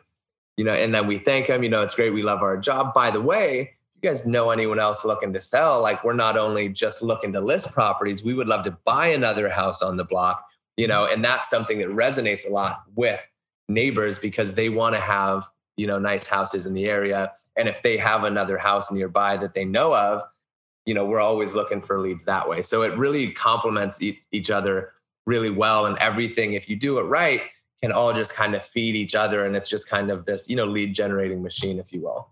You 0.56 0.64
know, 0.64 0.72
and 0.72 0.94
then 0.94 1.06
we 1.06 1.18
thank 1.18 1.48
them, 1.48 1.62
you 1.62 1.68
know, 1.68 1.82
it's 1.82 1.94
great. 1.94 2.10
We 2.10 2.22
love 2.22 2.42
our 2.42 2.56
job. 2.56 2.94
By 2.94 3.10
the 3.10 3.20
way, 3.20 3.76
you 3.94 4.08
guys 4.08 4.26
know 4.26 4.50
anyone 4.50 4.78
else 4.78 5.04
looking 5.04 5.32
to 5.34 5.40
sell, 5.40 5.82
like 5.82 6.02
we're 6.02 6.14
not 6.14 6.36
only 6.36 6.68
just 6.68 7.02
looking 7.02 7.32
to 7.34 7.40
list 7.40 7.72
properties, 7.72 8.24
we 8.24 8.34
would 8.34 8.48
love 8.48 8.64
to 8.64 8.70
buy 8.84 9.08
another 9.08 9.48
house 9.48 9.82
on 9.82 9.96
the 9.96 10.04
block, 10.04 10.46
you 10.76 10.86
know, 10.86 11.06
and 11.06 11.24
that's 11.24 11.50
something 11.50 11.78
that 11.78 11.88
resonates 11.88 12.48
a 12.48 12.52
lot 12.52 12.82
with 12.94 13.20
neighbors 13.68 14.18
because 14.18 14.54
they 14.54 14.68
want 14.68 14.94
to 14.94 15.00
have, 15.00 15.48
you 15.76 15.86
know, 15.86 15.98
nice 15.98 16.26
houses 16.26 16.66
in 16.66 16.72
the 16.72 16.86
area. 16.86 17.32
And 17.56 17.68
if 17.68 17.82
they 17.82 17.96
have 17.96 18.24
another 18.24 18.56
house 18.58 18.90
nearby 18.90 19.36
that 19.38 19.54
they 19.54 19.64
know 19.64 19.94
of, 19.94 20.22
you 20.86 20.94
know, 20.94 21.04
we're 21.04 21.20
always 21.20 21.54
looking 21.54 21.82
for 21.82 21.98
leads 21.98 22.24
that 22.24 22.48
way. 22.48 22.62
So 22.62 22.82
it 22.82 22.96
really 22.96 23.30
complements 23.32 24.00
e- 24.00 24.20
each 24.30 24.50
other 24.50 24.92
really 25.26 25.50
well 25.50 25.86
and 25.86 25.98
everything 25.98 26.52
if 26.52 26.68
you 26.68 26.76
do 26.76 26.98
it 26.98 27.02
right 27.02 27.42
can 27.82 27.92
all 27.92 28.12
just 28.12 28.34
kind 28.34 28.54
of 28.54 28.64
feed 28.64 28.94
each 28.94 29.14
other 29.14 29.44
and 29.44 29.54
it's 29.54 29.68
just 29.68 29.88
kind 29.88 30.10
of 30.10 30.24
this 30.24 30.48
you 30.48 30.56
know 30.56 30.64
lead 30.64 30.94
generating 30.94 31.42
machine 31.42 31.78
if 31.78 31.92
you 31.92 32.00
will 32.00 32.30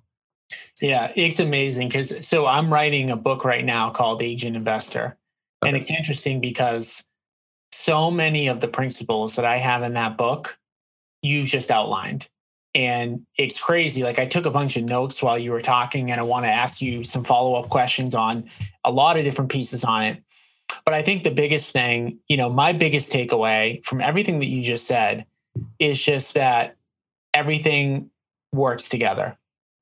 yeah 0.80 1.12
it's 1.16 1.40
amazing 1.40 1.88
because 1.88 2.26
so 2.26 2.46
i'm 2.46 2.72
writing 2.72 3.10
a 3.10 3.16
book 3.16 3.44
right 3.44 3.64
now 3.64 3.90
called 3.90 4.22
agent 4.22 4.56
investor 4.56 5.16
okay. 5.62 5.68
and 5.68 5.76
it's 5.76 5.90
interesting 5.90 6.40
because 6.40 7.04
so 7.72 8.10
many 8.10 8.46
of 8.46 8.60
the 8.60 8.68
principles 8.68 9.36
that 9.36 9.44
i 9.44 9.58
have 9.58 9.82
in 9.82 9.94
that 9.94 10.16
book 10.16 10.56
you've 11.22 11.48
just 11.48 11.70
outlined 11.70 12.28
and 12.74 13.24
it's 13.38 13.60
crazy 13.60 14.02
like 14.02 14.18
i 14.18 14.26
took 14.26 14.46
a 14.46 14.50
bunch 14.50 14.76
of 14.76 14.84
notes 14.84 15.22
while 15.22 15.38
you 15.38 15.50
were 15.50 15.62
talking 15.62 16.10
and 16.10 16.20
i 16.20 16.24
want 16.24 16.44
to 16.44 16.50
ask 16.50 16.80
you 16.80 17.02
some 17.02 17.24
follow-up 17.24 17.68
questions 17.68 18.14
on 18.14 18.44
a 18.84 18.90
lot 18.90 19.16
of 19.16 19.24
different 19.24 19.50
pieces 19.50 19.84
on 19.84 20.04
it 20.04 20.22
but 20.84 20.94
I 20.94 21.02
think 21.02 21.22
the 21.22 21.30
biggest 21.30 21.72
thing, 21.72 22.18
you 22.28 22.36
know, 22.36 22.50
my 22.50 22.72
biggest 22.72 23.12
takeaway 23.12 23.84
from 23.84 24.00
everything 24.00 24.38
that 24.40 24.46
you 24.46 24.62
just 24.62 24.86
said 24.86 25.24
is 25.78 26.02
just 26.02 26.34
that 26.34 26.76
everything 27.32 28.10
works 28.52 28.88
together. 28.88 29.36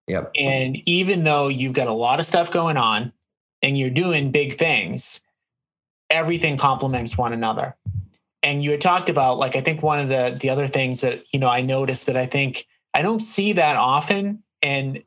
Yep. 0.09 0.33
And 0.39 0.77
even 0.89 1.25
though 1.25 1.49
you've 1.49 1.73
got 1.73 1.89
a 1.89 1.93
lot 1.93 2.21
of 2.21 2.27
stuff 2.27 2.51
going 2.51 2.77
on 2.77 3.13
and 3.63 3.77
you're 3.77 3.91
doing 3.91 4.31
big 4.31 4.55
things, 4.55 5.21
everything 6.11 6.57
complements 6.57 7.17
one 7.17 7.33
another. 7.33 7.77
And 8.43 8.63
you 8.63 8.73
had 8.73 8.81
talked 8.81 9.09
about 9.09 9.39
like 9.39 9.57
I 9.57 9.61
think 9.61 9.83
one 9.83 10.01
of 10.01 10.09
the 10.09 10.37
the 10.41 10.51
other 10.51 10.67
things 10.67 11.01
that, 11.01 11.23
you 11.33 11.39
know, 11.39 11.49
I 11.49 11.63
noticed 11.63 12.07
that 12.07 12.17
I 12.17 12.27
think 12.27 12.67
I 12.95 13.03
don't 13.03 13.21
see 13.21 13.53
that 13.53 13.77
often 13.77 14.43
and 14.63 15.03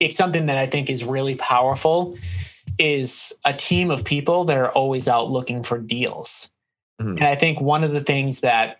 it's 0.00 0.16
something 0.16 0.46
that 0.46 0.56
I 0.56 0.66
think 0.66 0.90
is 0.90 1.04
really 1.04 1.34
powerful 1.36 2.16
is 2.82 3.32
a 3.44 3.54
team 3.54 3.92
of 3.92 4.04
people 4.04 4.44
that 4.44 4.58
are 4.58 4.72
always 4.72 5.06
out 5.06 5.30
looking 5.30 5.62
for 5.62 5.78
deals. 5.78 6.50
Mm-hmm. 7.00 7.18
And 7.18 7.24
I 7.24 7.36
think 7.36 7.60
one 7.60 7.84
of 7.84 7.92
the 7.92 8.00
things 8.00 8.40
that 8.40 8.78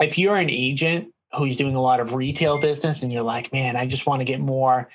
if 0.00 0.16
you're 0.16 0.36
an 0.36 0.50
agent 0.50 1.12
who's 1.36 1.56
doing 1.56 1.74
a 1.74 1.82
lot 1.82 1.98
of 1.98 2.14
retail 2.14 2.58
business 2.58 3.02
and 3.02 3.12
you're 3.12 3.24
like, 3.24 3.52
man, 3.52 3.74
I 3.74 3.88
just 3.88 4.06
want 4.06 4.20
to 4.20 4.24
get 4.24 4.38
more 4.38 4.88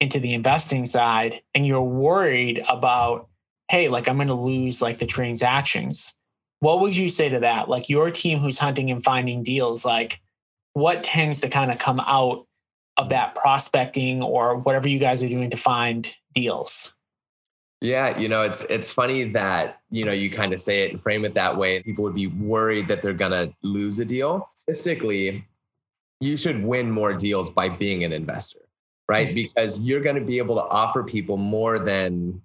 into 0.00 0.18
the 0.18 0.34
investing 0.34 0.84
side 0.84 1.42
and 1.54 1.64
you're 1.64 1.80
worried 1.80 2.64
about, 2.68 3.28
hey, 3.70 3.88
like 3.88 4.08
I'm 4.08 4.16
going 4.16 4.26
to 4.26 4.34
lose 4.34 4.82
like 4.82 4.98
the 4.98 5.06
transactions. 5.06 6.12
What 6.58 6.80
would 6.80 6.96
you 6.96 7.08
say 7.08 7.28
to 7.28 7.38
that? 7.38 7.68
Like 7.68 7.88
your 7.88 8.10
team 8.10 8.40
who's 8.40 8.58
hunting 8.58 8.90
and 8.90 9.02
finding 9.02 9.44
deals, 9.44 9.84
like 9.84 10.20
what 10.72 11.04
tends 11.04 11.40
to 11.42 11.48
kind 11.48 11.70
of 11.70 11.78
come 11.78 12.00
out 12.00 12.48
of 12.96 13.10
that 13.10 13.36
prospecting 13.36 14.24
or 14.24 14.56
whatever 14.56 14.88
you 14.88 14.98
guys 14.98 15.22
are 15.22 15.28
doing 15.28 15.50
to 15.50 15.56
find 15.56 16.12
deals? 16.34 16.95
Yeah, 17.80 18.18
you 18.18 18.28
know, 18.28 18.42
it's 18.42 18.62
it's 18.62 18.92
funny 18.92 19.24
that, 19.32 19.80
you 19.90 20.04
know, 20.04 20.12
you 20.12 20.30
kind 20.30 20.52
of 20.52 20.60
say 20.60 20.84
it 20.84 20.92
and 20.92 21.00
frame 21.00 21.24
it 21.24 21.34
that 21.34 21.56
way. 21.56 21.82
People 21.82 22.04
would 22.04 22.14
be 22.14 22.28
worried 22.28 22.88
that 22.88 23.02
they're 23.02 23.12
gonna 23.12 23.52
lose 23.62 23.98
a 23.98 24.04
deal. 24.04 24.48
Realistically, 24.66 25.46
you 26.20 26.36
should 26.36 26.64
win 26.64 26.90
more 26.90 27.12
deals 27.12 27.50
by 27.50 27.68
being 27.68 28.02
an 28.04 28.12
investor, 28.12 28.60
right? 29.08 29.28
Mm-hmm. 29.28 29.34
Because 29.34 29.78
you're 29.80 30.00
gonna 30.00 30.24
be 30.24 30.38
able 30.38 30.54
to 30.56 30.62
offer 30.62 31.02
people 31.04 31.36
more 31.36 31.78
than 31.78 32.40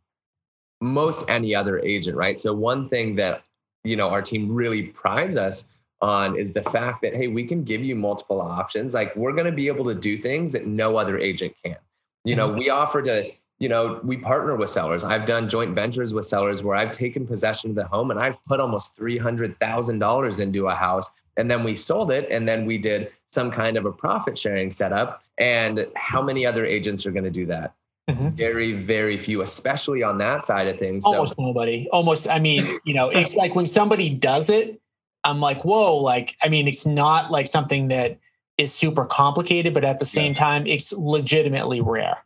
most 0.82 1.30
any 1.30 1.56
other 1.56 1.80
agent, 1.80 2.18
right? 2.18 2.38
So 2.38 2.54
one 2.54 2.90
thing 2.90 3.16
that 3.16 3.44
you 3.84 3.96
know 3.96 4.10
our 4.10 4.22
team 4.22 4.52
really 4.52 4.84
prides 4.84 5.38
us 5.38 5.70
on 6.02 6.36
is 6.36 6.52
the 6.52 6.64
fact 6.64 7.02
that 7.04 7.16
hey 7.16 7.28
we 7.28 7.46
can 7.46 7.64
give 7.64 7.84
you 7.84 7.96
multiple 7.96 8.42
options 8.42 8.94
like 8.94 9.16
we're 9.16 9.34
going 9.34 9.46
to 9.46 9.52
be 9.52 9.68
able 9.68 9.86
to 9.86 9.94
do 9.94 10.18
things 10.18 10.52
that 10.52 10.66
no 10.66 10.98
other 10.98 11.20
agent 11.20 11.54
can 11.64 11.76
you 12.24 12.36
know 12.36 12.50
mm-hmm. 12.50 12.60
we 12.60 12.70
offer 12.70 13.02
to 13.02 13.32
you 13.62 13.70
know 13.70 14.00
we 14.04 14.18
partner 14.18 14.56
with 14.56 14.70
sellers 14.70 15.04
i've 15.04 15.26
done 15.26 15.48
joint 15.48 15.76
ventures 15.76 16.14
with 16.14 16.26
sellers 16.26 16.64
where 16.64 16.76
i've 16.76 16.92
taken 16.92 17.26
possession 17.28 17.70
of 17.70 17.76
the 17.76 17.86
home 17.86 18.10
and 18.10 18.20
i've 18.20 18.44
put 18.46 18.60
almost 18.60 18.98
$300000 18.98 20.40
into 20.40 20.68
a 20.68 20.76
house 20.76 21.12
and 21.38 21.50
then 21.50 21.64
we 21.64 21.76
sold 21.76 22.12
it 22.12 22.28
and 22.32 22.50
then 22.50 22.66
we 22.66 22.78
did 22.78 23.12
some 23.28 23.52
kind 23.52 23.78
of 23.78 23.86
a 23.86 23.92
profit 23.92 24.38
sharing 24.38 24.72
setup 24.72 25.24
and 25.38 25.88
how 25.96 26.22
many 26.22 26.46
other 26.46 26.66
agents 26.66 27.06
are 27.06 27.12
going 27.12 27.24
to 27.24 27.30
do 27.30 27.46
that 27.46 27.76
mm-hmm. 28.10 28.30
very 28.30 28.74
very 28.74 29.16
few 29.16 29.44
especially 29.44 30.02
on 30.02 30.18
that 30.18 30.42
side 30.42 30.68
of 30.68 30.80
things 30.80 31.06
almost 31.06 31.36
so. 31.38 31.44
nobody 31.44 31.88
almost 31.92 32.28
i 32.30 32.40
mean 32.40 32.66
you 32.84 32.96
know 32.96 33.10
it's 33.10 33.36
like 33.36 33.54
when 33.54 33.68
somebody 33.68 34.10
does 34.10 34.50
it 34.50 34.82
i'm 35.24 35.40
like 35.40 35.64
whoa 35.64 35.96
like 35.98 36.36
i 36.42 36.50
mean 36.50 36.68
it's 36.68 36.88
not 36.88 37.30
like 37.30 37.46
something 37.46 37.90
that 37.90 38.18
is 38.58 38.74
super 38.74 39.06
complicated 39.06 39.72
but 39.72 39.84
at 39.84 40.00
the 40.00 40.06
same 40.06 40.32
yeah. 40.32 40.40
time 40.40 40.66
it's 40.66 40.92
legitimately 40.94 41.80
rare 41.80 42.18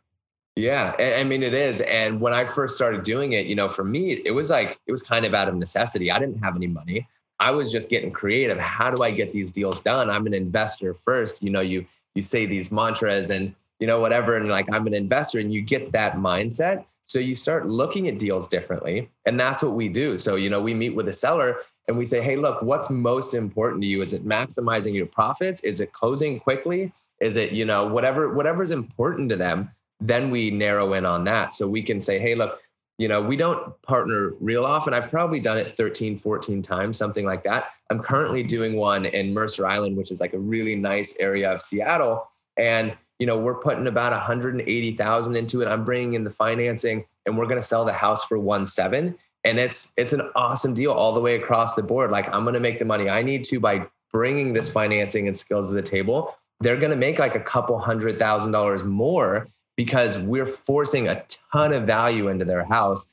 yeah, 0.56 0.96
I 0.98 1.22
mean 1.22 1.42
it 1.42 1.52
is. 1.52 1.82
And 1.82 2.18
when 2.20 2.32
I 2.32 2.46
first 2.46 2.76
started 2.76 3.02
doing 3.02 3.34
it, 3.34 3.44
you 3.46 3.54
know, 3.54 3.68
for 3.68 3.84
me, 3.84 4.12
it 4.24 4.30
was 4.30 4.48
like 4.48 4.78
it 4.86 4.90
was 4.90 5.02
kind 5.02 5.26
of 5.26 5.34
out 5.34 5.48
of 5.48 5.54
necessity. 5.54 6.10
I 6.10 6.18
didn't 6.18 6.42
have 6.42 6.56
any 6.56 6.66
money. 6.66 7.06
I 7.38 7.50
was 7.50 7.70
just 7.70 7.90
getting 7.90 8.10
creative. 8.10 8.58
How 8.58 8.90
do 8.90 9.02
I 9.04 9.10
get 9.10 9.32
these 9.32 9.50
deals 9.50 9.80
done? 9.80 10.08
I'm 10.08 10.26
an 10.26 10.32
investor 10.32 10.94
first. 11.04 11.42
You 11.42 11.50
know, 11.50 11.60
you 11.60 11.84
you 12.14 12.22
say 12.22 12.46
these 12.46 12.72
mantras 12.72 13.28
and 13.30 13.54
you 13.80 13.86
know 13.86 14.00
whatever, 14.00 14.36
and 14.36 14.48
like 14.48 14.66
I'm 14.72 14.86
an 14.86 14.94
investor, 14.94 15.38
and 15.40 15.52
you 15.52 15.60
get 15.60 15.92
that 15.92 16.16
mindset. 16.16 16.86
So 17.04 17.18
you 17.18 17.34
start 17.34 17.68
looking 17.68 18.08
at 18.08 18.18
deals 18.18 18.48
differently, 18.48 19.10
and 19.26 19.38
that's 19.38 19.62
what 19.62 19.74
we 19.74 19.88
do. 19.90 20.16
So 20.16 20.36
you 20.36 20.48
know, 20.48 20.60
we 20.60 20.72
meet 20.72 20.94
with 20.94 21.06
a 21.08 21.12
seller 21.12 21.58
and 21.88 21.96
we 21.96 22.04
say, 22.04 22.20
hey, 22.20 22.36
look, 22.36 22.62
what's 22.62 22.90
most 22.90 23.34
important 23.34 23.82
to 23.82 23.86
you? 23.86 24.02
Is 24.02 24.12
it 24.12 24.26
maximizing 24.26 24.94
your 24.94 25.06
profits? 25.06 25.60
Is 25.62 25.80
it 25.80 25.92
closing 25.92 26.40
quickly? 26.40 26.92
Is 27.20 27.36
it 27.36 27.52
you 27.52 27.66
know 27.66 27.86
whatever 27.86 28.32
whatever's 28.32 28.70
important 28.70 29.28
to 29.30 29.36
them? 29.36 29.70
Then 30.00 30.30
we 30.30 30.50
narrow 30.50 30.92
in 30.92 31.06
on 31.06 31.24
that. 31.24 31.54
So 31.54 31.66
we 31.66 31.82
can 31.82 32.00
say, 32.00 32.18
hey, 32.18 32.34
look, 32.34 32.60
you 32.98 33.08
know 33.08 33.20
we 33.20 33.36
don't 33.36 33.80
partner 33.82 34.32
real 34.40 34.64
often 34.64 34.94
i've 34.94 35.10
probably 35.10 35.40
done 35.40 35.58
it 35.58 35.76
13 35.76 36.16
14 36.16 36.62
times 36.62 36.96
something 36.96 37.24
like 37.24 37.44
that. 37.44 37.72
I'm 37.90 38.00
currently 38.00 38.42
doing 38.42 38.76
one 38.76 39.04
in 39.04 39.34
mercer 39.34 39.66
island 39.66 39.96
which 39.96 40.10
is 40.10 40.20
like 40.20 40.32
a 40.32 40.38
really 40.38 40.74
nice 40.74 41.16
area 41.20 41.52
of 41.52 41.60
seattle 41.60 42.30
and 42.56 42.96
you 43.18 43.26
know 43.26 43.38
we're 43.38 43.54
putting 43.54 43.86
about 43.86 44.12
180000 44.12 45.36
into 45.36 45.62
it. 45.62 45.68
I'm 45.68 45.84
bringing 45.84 46.14
in 46.14 46.24
the 46.24 46.30
financing 46.30 47.04
and 47.26 47.36
we're 47.36 47.44
going 47.44 47.60
to 47.60 47.66
sell 47.66 47.84
the 47.84 47.92
house 47.92 48.24
for 48.24 48.38
1.7 48.38 49.14
and 49.44 49.58
it's 49.58 49.92
it's 49.96 50.12
an 50.12 50.22
awesome 50.34 50.74
deal 50.74 50.92
all 50.92 51.12
the 51.12 51.20
way 51.20 51.36
across 51.36 51.74
the 51.74 51.82
board. 51.82 52.10
Like 52.10 52.26
i'm 52.32 52.44
going 52.44 52.54
to 52.54 52.60
make 52.60 52.78
the 52.78 52.84
money 52.84 53.08
i 53.08 53.22
need 53.22 53.44
to 53.44 53.60
by 53.60 53.86
bringing 54.12 54.54
this 54.54 54.70
financing 54.70 55.26
and 55.26 55.36
skills 55.36 55.68
to 55.68 55.74
the 55.74 55.82
table. 55.82 56.34
They're 56.60 56.78
going 56.78 56.90
to 56.90 56.96
make 56.96 57.18
like 57.18 57.34
a 57.34 57.40
couple 57.40 57.78
hundred 57.78 58.18
thousand 58.18 58.52
dollars 58.52 58.82
more 58.82 59.46
because 59.76 60.18
we're 60.18 60.46
forcing 60.46 61.08
a 61.08 61.24
ton 61.52 61.72
of 61.72 61.84
value 61.84 62.28
into 62.28 62.44
their 62.44 62.64
house. 62.64 63.08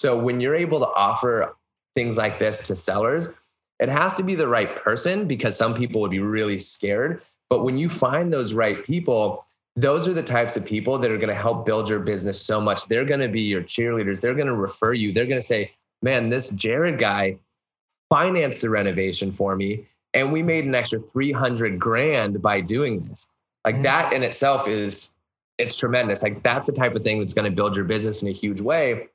So 0.00 0.16
when 0.18 0.40
you're 0.40 0.54
able 0.54 0.78
to 0.80 0.86
offer 0.86 1.56
things 1.94 2.16
like 2.16 2.38
this 2.38 2.66
to 2.68 2.76
sellers, 2.76 3.30
it 3.80 3.88
has 3.88 4.16
to 4.16 4.22
be 4.22 4.34
the 4.34 4.48
right 4.48 4.76
person 4.76 5.26
because 5.26 5.56
some 5.56 5.74
people 5.74 6.00
would 6.00 6.10
be 6.10 6.20
really 6.20 6.58
scared. 6.58 7.22
But 7.50 7.64
when 7.64 7.76
you 7.76 7.88
find 7.88 8.32
those 8.32 8.54
right 8.54 8.84
people, 8.84 9.44
those 9.76 10.06
are 10.06 10.14
the 10.14 10.22
types 10.22 10.56
of 10.56 10.64
people 10.64 10.98
that 10.98 11.10
are 11.10 11.16
going 11.16 11.28
to 11.28 11.34
help 11.34 11.66
build 11.66 11.88
your 11.88 11.98
business 11.98 12.40
so 12.40 12.60
much. 12.60 12.86
They're 12.86 13.04
going 13.04 13.20
to 13.20 13.28
be 13.28 13.42
your 13.42 13.62
cheerleaders. 13.62 14.20
They're 14.20 14.34
going 14.34 14.46
to 14.46 14.54
refer 14.54 14.92
you. 14.92 15.12
They're 15.12 15.26
going 15.26 15.40
to 15.40 15.46
say, 15.46 15.72
man, 16.02 16.28
this 16.28 16.50
Jared 16.50 16.98
guy 16.98 17.38
financed 18.08 18.62
the 18.62 18.70
renovation 18.70 19.32
for 19.32 19.56
me. 19.56 19.86
And 20.12 20.32
we 20.32 20.42
made 20.42 20.64
an 20.64 20.74
extra 20.74 21.00
300 21.00 21.78
grand 21.78 22.40
by 22.40 22.60
doing 22.60 23.00
this. 23.00 23.28
Like 23.64 23.76
mm-hmm. 23.76 23.82
that 23.84 24.12
in 24.12 24.22
itself 24.22 24.68
is 24.68 25.16
it's 25.58 25.76
tremendous. 25.76 26.22
Like 26.22 26.42
that's 26.42 26.66
the 26.66 26.72
type 26.72 26.94
of 26.94 27.02
thing 27.02 27.18
that's 27.18 27.34
going 27.34 27.50
to 27.50 27.54
build 27.54 27.76
your 27.76 27.84
business 27.84 28.22
in 28.22 28.28
a 28.28 28.32
huge 28.32 28.60
way. 28.60 29.08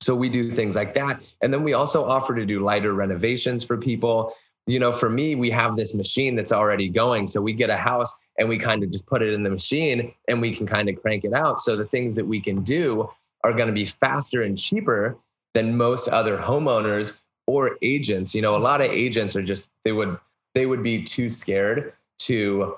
So 0.00 0.14
we 0.16 0.28
do 0.28 0.50
things 0.50 0.74
like 0.74 0.94
that. 0.94 1.20
And 1.42 1.52
then 1.52 1.62
we 1.62 1.74
also 1.74 2.04
offer 2.04 2.34
to 2.34 2.44
do 2.44 2.60
lighter 2.60 2.92
renovations 2.92 3.62
for 3.62 3.76
people. 3.76 4.34
You 4.66 4.78
know, 4.78 4.92
for 4.92 5.08
me, 5.08 5.34
we 5.34 5.50
have 5.50 5.76
this 5.76 5.94
machine 5.94 6.34
that's 6.34 6.52
already 6.52 6.88
going. 6.88 7.26
So 7.26 7.40
we 7.40 7.52
get 7.52 7.70
a 7.70 7.76
house 7.76 8.16
and 8.38 8.48
we 8.48 8.58
kind 8.58 8.82
of 8.82 8.90
just 8.90 9.06
put 9.06 9.22
it 9.22 9.32
in 9.32 9.42
the 9.42 9.50
machine 9.50 10.12
and 10.28 10.40
we 10.40 10.54
can 10.54 10.66
kind 10.66 10.88
of 10.88 11.00
crank 11.00 11.24
it 11.24 11.34
out. 11.34 11.60
So 11.60 11.76
the 11.76 11.84
things 11.84 12.14
that 12.14 12.26
we 12.26 12.40
can 12.40 12.62
do 12.62 13.08
are 13.44 13.52
going 13.52 13.68
to 13.68 13.72
be 13.72 13.84
faster 13.84 14.42
and 14.42 14.56
cheaper 14.58 15.16
than 15.54 15.76
most 15.76 16.08
other 16.08 16.38
homeowners 16.38 17.20
or 17.46 17.76
agents. 17.82 18.34
You 18.34 18.42
know, 18.42 18.56
a 18.56 18.58
lot 18.58 18.80
of 18.80 18.88
agents 18.88 19.36
are 19.36 19.42
just, 19.42 19.70
they 19.84 19.92
would, 19.92 20.18
they 20.54 20.66
would 20.66 20.82
be 20.82 21.02
too 21.02 21.28
scared 21.28 21.92
to 22.20 22.76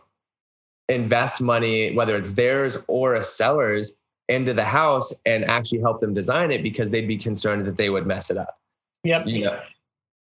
invest 0.88 1.40
money, 1.40 1.94
whether 1.94 2.16
it's 2.16 2.34
theirs 2.34 2.84
or 2.88 3.14
a 3.14 3.22
seller's, 3.22 3.94
into 4.28 4.54
the 4.54 4.64
house 4.64 5.12
and 5.26 5.44
actually 5.44 5.80
help 5.80 6.00
them 6.00 6.14
design 6.14 6.50
it 6.50 6.62
because 6.62 6.90
they'd 6.90 7.06
be 7.06 7.18
concerned 7.18 7.66
that 7.66 7.76
they 7.76 7.90
would 7.90 8.06
mess 8.06 8.30
it 8.30 8.38
up. 8.38 8.58
Yep. 9.02 9.26
You 9.26 9.44
know? 9.44 9.60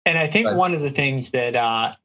And 0.06 0.18
I 0.18 0.26
think 0.26 0.46
but, 0.46 0.56
one 0.56 0.74
of 0.74 0.80
the 0.80 0.90
things 0.90 1.32
that 1.32 1.56
uh, 1.56 1.96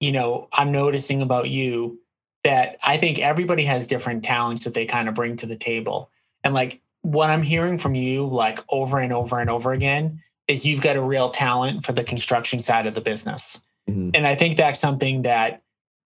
you 0.00 0.12
know, 0.12 0.48
I'm 0.52 0.72
noticing 0.72 1.22
about 1.22 1.50
you 1.50 2.00
that 2.42 2.78
I 2.82 2.96
think 2.96 3.18
everybody 3.18 3.64
has 3.64 3.86
different 3.86 4.24
talents 4.24 4.64
that 4.64 4.72
they 4.74 4.86
kind 4.86 5.08
of 5.08 5.14
bring 5.14 5.36
to 5.36 5.46
the 5.46 5.56
table. 5.56 6.10
And 6.42 6.54
like 6.54 6.80
what 7.02 7.28
I'm 7.28 7.42
hearing 7.42 7.76
from 7.76 7.94
you, 7.94 8.26
like 8.26 8.60
over 8.70 8.98
and 8.98 9.12
over 9.12 9.38
and 9.38 9.50
over 9.50 9.72
again, 9.72 10.22
is 10.48 10.64
you've 10.64 10.80
got 10.80 10.96
a 10.96 11.02
real 11.02 11.28
talent 11.28 11.84
for 11.84 11.92
the 11.92 12.02
construction 12.02 12.60
side 12.60 12.86
of 12.86 12.94
the 12.94 13.00
business. 13.00 13.62
Mm-hmm. 13.88 14.10
And 14.14 14.26
I 14.26 14.34
think 14.34 14.56
that's 14.56 14.80
something 14.80 15.22
that 15.22 15.62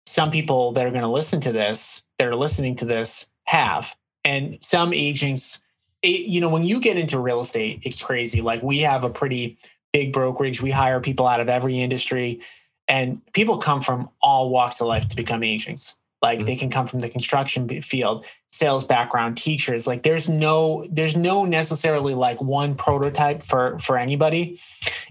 some 0.06 0.30
people 0.30 0.72
that 0.72 0.86
are 0.86 0.90
going 0.90 1.02
to 1.02 1.08
listen 1.08 1.40
to 1.40 1.52
this, 1.52 2.02
that 2.18 2.26
are 2.26 2.36
listening 2.36 2.76
to 2.76 2.84
this, 2.84 3.26
have. 3.44 3.94
And 4.24 4.58
some 4.60 4.92
agents, 4.92 5.60
you 6.02 6.40
know, 6.40 6.48
when 6.48 6.64
you 6.64 6.80
get 6.80 6.96
into 6.96 7.18
real 7.18 7.40
estate, 7.40 7.80
it's 7.82 8.02
crazy. 8.02 8.40
Like 8.40 8.62
we 8.62 8.78
have 8.78 9.04
a 9.04 9.10
pretty 9.10 9.58
big 9.92 10.12
brokerage, 10.12 10.62
we 10.62 10.70
hire 10.70 11.00
people 11.00 11.26
out 11.26 11.40
of 11.40 11.48
every 11.48 11.80
industry, 11.80 12.40
and 12.88 13.20
people 13.32 13.58
come 13.58 13.80
from 13.80 14.08
all 14.20 14.50
walks 14.50 14.80
of 14.80 14.86
life 14.86 15.08
to 15.08 15.16
become 15.16 15.42
agents. 15.42 15.96
Like 16.22 16.38
mm-hmm. 16.38 16.46
they 16.46 16.56
can 16.56 16.70
come 16.70 16.86
from 16.86 17.00
the 17.00 17.08
construction 17.08 17.68
field, 17.82 18.26
sales 18.48 18.84
background, 18.84 19.36
teachers. 19.36 19.86
Like 19.86 20.02
there's 20.02 20.28
no 20.28 20.86
there's 20.90 21.16
no 21.16 21.44
necessarily 21.44 22.14
like 22.14 22.40
one 22.40 22.74
prototype 22.74 23.42
for 23.42 23.78
for 23.78 23.98
anybody. 23.98 24.60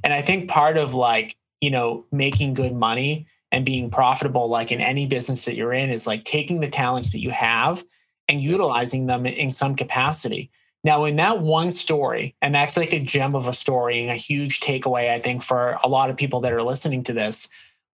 And 0.04 0.13
I 0.13 0.21
think 0.21 0.49
part 0.49 0.77
of 0.77 0.93
like, 0.93 1.36
you 1.60 1.69
know, 1.69 2.06
making 2.12 2.54
good 2.54 2.73
money 2.73 3.27
and 3.52 3.66
being 3.66 3.90
profitable 3.90 4.48
like 4.48 4.72
in 4.72 4.82
any 4.82 5.06
business 5.06 5.46
that 5.46 5.56
you're 5.56 5.74
in 5.74 5.90
is 5.90 6.08
like 6.08 6.24
taking 6.24 6.60
the 6.60 6.70
talents 6.70 7.12
that 7.12 7.20
you 7.20 7.30
have 7.30 7.84
and 8.28 8.42
utilizing 8.42 9.08
them 9.08 9.26
in 9.26 9.52
some 9.52 9.76
capacity. 9.76 10.50
Now 10.84 11.06
in 11.06 11.16
that 11.18 11.42
one 11.42 11.72
story 11.72 12.36
and 12.42 12.56
that's 12.56 12.78
like 12.78 12.94
a 12.94 13.00
gem 13.00 13.36
of 13.36 13.48
a 13.48 13.54
story 13.54 14.02
and 14.02 14.10
a 14.10 14.16
huge 14.16 14.62
takeaway 14.62 15.12
i 15.12 15.20
think 15.20 15.44
for 15.44 15.78
a 15.84 15.88
lot 15.88 16.10
of 16.10 16.18
people 16.18 16.40
that 16.42 16.54
are 16.54 16.64
listening 16.64 17.04
to 17.04 17.14
this 17.14 17.48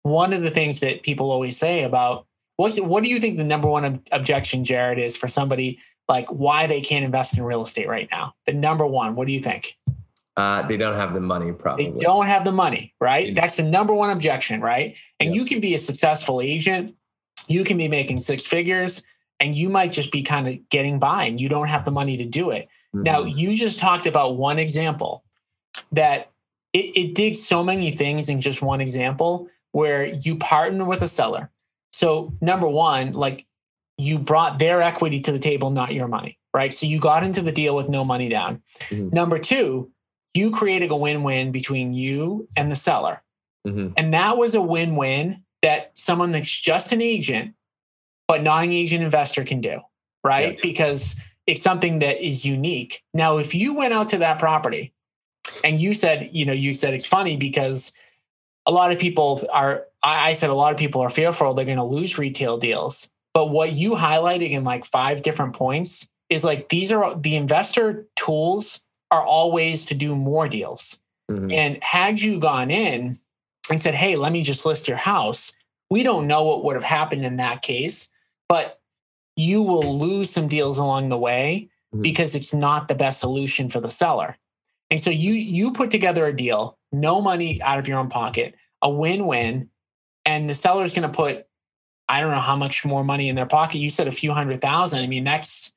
one 0.02 0.34
of 0.34 0.42
the 0.42 0.50
things 0.50 0.80
that 0.80 1.02
people 1.02 1.30
always 1.30 1.56
say 1.56 1.84
about 1.84 2.26
what's 2.56 2.78
what 2.78 3.02
do 3.02 3.08
you 3.08 3.18
think 3.18 3.38
the 3.38 3.44
number 3.44 3.68
one 3.68 4.02
objection 4.12 4.64
jared 4.64 4.98
is 4.98 5.16
for 5.16 5.28
somebody 5.28 5.78
like 6.08 6.28
why 6.28 6.66
they 6.66 6.80
can't 6.80 7.04
invest 7.04 7.36
in 7.36 7.42
real 7.42 7.62
estate 7.62 7.88
right 7.88 8.08
now? 8.10 8.34
The 8.46 8.52
number 8.52 8.86
one 8.86 9.14
what 9.14 9.26
do 9.26 9.32
you 9.32 9.40
think 9.40 9.76
uh, 10.36 10.66
they 10.66 10.76
don't 10.76 10.96
have 10.96 11.14
the 11.14 11.20
money, 11.20 11.52
probably. 11.52 11.90
They 11.90 11.98
don't 11.98 12.26
have 12.26 12.44
the 12.44 12.52
money, 12.52 12.94
right? 13.00 13.34
That's 13.34 13.56
the 13.56 13.62
number 13.62 13.94
one 13.94 14.10
objection, 14.10 14.60
right? 14.60 14.96
And 15.20 15.30
yeah. 15.30 15.36
you 15.36 15.44
can 15.44 15.60
be 15.60 15.74
a 15.74 15.78
successful 15.78 16.40
agent, 16.40 16.94
you 17.46 17.62
can 17.62 17.76
be 17.76 17.88
making 17.88 18.20
six 18.20 18.46
figures, 18.46 19.02
and 19.40 19.54
you 19.54 19.68
might 19.68 19.92
just 19.92 20.10
be 20.10 20.22
kind 20.22 20.48
of 20.48 20.68
getting 20.70 20.98
by 20.98 21.24
and 21.24 21.40
you 21.40 21.48
don't 21.48 21.68
have 21.68 21.84
the 21.84 21.90
money 21.90 22.16
to 22.16 22.24
do 22.24 22.50
it. 22.50 22.68
Mm-hmm. 22.94 23.02
Now, 23.02 23.24
you 23.24 23.54
just 23.54 23.78
talked 23.78 24.06
about 24.06 24.36
one 24.36 24.58
example 24.58 25.24
that 25.92 26.30
it, 26.72 26.96
it 26.96 27.14
did 27.14 27.36
so 27.36 27.62
many 27.62 27.90
things 27.90 28.28
in 28.28 28.40
just 28.40 28.62
one 28.62 28.80
example 28.80 29.48
where 29.72 30.06
you 30.06 30.36
partner 30.36 30.84
with 30.84 31.02
a 31.02 31.08
seller. 31.08 31.50
So, 31.92 32.32
number 32.40 32.66
one, 32.66 33.12
like 33.12 33.46
you 33.98 34.18
brought 34.18 34.58
their 34.58 34.82
equity 34.82 35.20
to 35.20 35.32
the 35.32 35.38
table, 35.38 35.70
not 35.70 35.94
your 35.94 36.08
money, 36.08 36.38
right? 36.52 36.72
So 36.72 36.86
you 36.86 36.98
got 36.98 37.22
into 37.22 37.42
the 37.42 37.52
deal 37.52 37.76
with 37.76 37.88
no 37.88 38.04
money 38.04 38.28
down. 38.28 38.62
Mm-hmm. 38.88 39.10
Number 39.14 39.38
two, 39.38 39.90
you 40.34 40.50
created 40.50 40.90
a 40.90 40.96
win-win 40.96 41.52
between 41.52 41.94
you 41.94 42.48
and 42.56 42.70
the 42.70 42.76
seller. 42.76 43.22
Mm-hmm. 43.66 43.94
And 43.96 44.12
that 44.12 44.36
was 44.36 44.54
a 44.54 44.60
win-win 44.60 45.42
that 45.62 45.92
someone 45.94 46.32
that's 46.32 46.50
just 46.50 46.92
an 46.92 47.00
agent, 47.00 47.54
but 48.28 48.42
not 48.42 48.64
an 48.64 48.72
agent 48.72 49.02
investor 49.02 49.44
can 49.44 49.60
do, 49.60 49.80
right? 50.22 50.58
Because 50.60 51.16
it's 51.46 51.62
something 51.62 52.00
that 52.00 52.24
is 52.24 52.44
unique. 52.44 53.02
Now, 53.14 53.38
if 53.38 53.54
you 53.54 53.74
went 53.74 53.94
out 53.94 54.08
to 54.10 54.18
that 54.18 54.38
property 54.38 54.92
and 55.62 55.80
you 55.80 55.94
said, 55.94 56.30
you 56.32 56.44
know, 56.44 56.52
you 56.52 56.74
said 56.74 56.94
it's 56.94 57.06
funny 57.06 57.36
because 57.36 57.92
a 58.66 58.72
lot 58.72 58.92
of 58.92 58.98
people 58.98 59.46
are, 59.52 59.84
I 60.02 60.32
said 60.34 60.50
a 60.50 60.54
lot 60.54 60.72
of 60.72 60.78
people 60.78 61.00
are 61.00 61.10
fearful 61.10 61.54
they're 61.54 61.64
going 61.64 61.78
to 61.78 61.84
lose 61.84 62.18
retail 62.18 62.58
deals. 62.58 63.08
But 63.32 63.46
what 63.46 63.72
you 63.72 63.92
highlighted 63.92 64.50
in 64.50 64.64
like 64.64 64.84
five 64.84 65.22
different 65.22 65.54
points 65.54 66.08
is 66.28 66.44
like 66.44 66.68
these 66.68 66.92
are 66.92 67.14
the 67.14 67.36
investor 67.36 68.06
tools 68.16 68.80
are 69.14 69.24
always 69.24 69.86
to 69.86 69.94
do 69.94 70.14
more 70.14 70.48
deals. 70.48 71.00
Mm-hmm. 71.30 71.50
And 71.50 71.84
had 71.84 72.20
you 72.20 72.38
gone 72.38 72.70
in 72.70 73.18
and 73.70 73.80
said, 73.80 73.94
Hey, 73.94 74.16
let 74.16 74.32
me 74.32 74.42
just 74.42 74.66
list 74.66 74.88
your 74.88 74.96
house. 74.96 75.52
We 75.90 76.02
don't 76.02 76.26
know 76.26 76.44
what 76.44 76.64
would 76.64 76.74
have 76.74 76.84
happened 76.84 77.24
in 77.24 77.36
that 77.36 77.62
case, 77.62 78.10
but 78.48 78.80
you 79.36 79.62
will 79.62 79.98
lose 79.98 80.30
some 80.30 80.48
deals 80.48 80.78
along 80.78 81.08
the 81.08 81.18
way 81.18 81.68
mm-hmm. 81.94 82.02
because 82.02 82.34
it's 82.34 82.52
not 82.52 82.88
the 82.88 82.94
best 82.94 83.20
solution 83.20 83.68
for 83.68 83.80
the 83.80 83.90
seller. 83.90 84.36
And 84.90 85.00
so 85.00 85.10
you 85.10 85.32
you 85.32 85.72
put 85.72 85.90
together 85.90 86.26
a 86.26 86.36
deal, 86.36 86.78
no 86.92 87.20
money 87.20 87.60
out 87.62 87.78
of 87.78 87.88
your 87.88 87.98
own 87.98 88.08
pocket, 88.08 88.54
a 88.82 88.90
win-win, 88.90 89.68
and 90.24 90.48
the 90.48 90.54
seller 90.54 90.84
is 90.84 90.94
going 90.94 91.10
to 91.10 91.16
put 91.16 91.46
I 92.08 92.20
don't 92.20 92.30
know 92.30 92.40
how 92.40 92.56
much 92.56 92.84
more 92.84 93.02
money 93.02 93.28
in 93.28 93.34
their 93.34 93.46
pocket. 93.46 93.78
You 93.78 93.88
said 93.88 94.08
a 94.08 94.12
few 94.12 94.32
hundred 94.32 94.60
thousand. 94.60 95.02
I 95.02 95.06
mean, 95.06 95.24
that's 95.24 95.72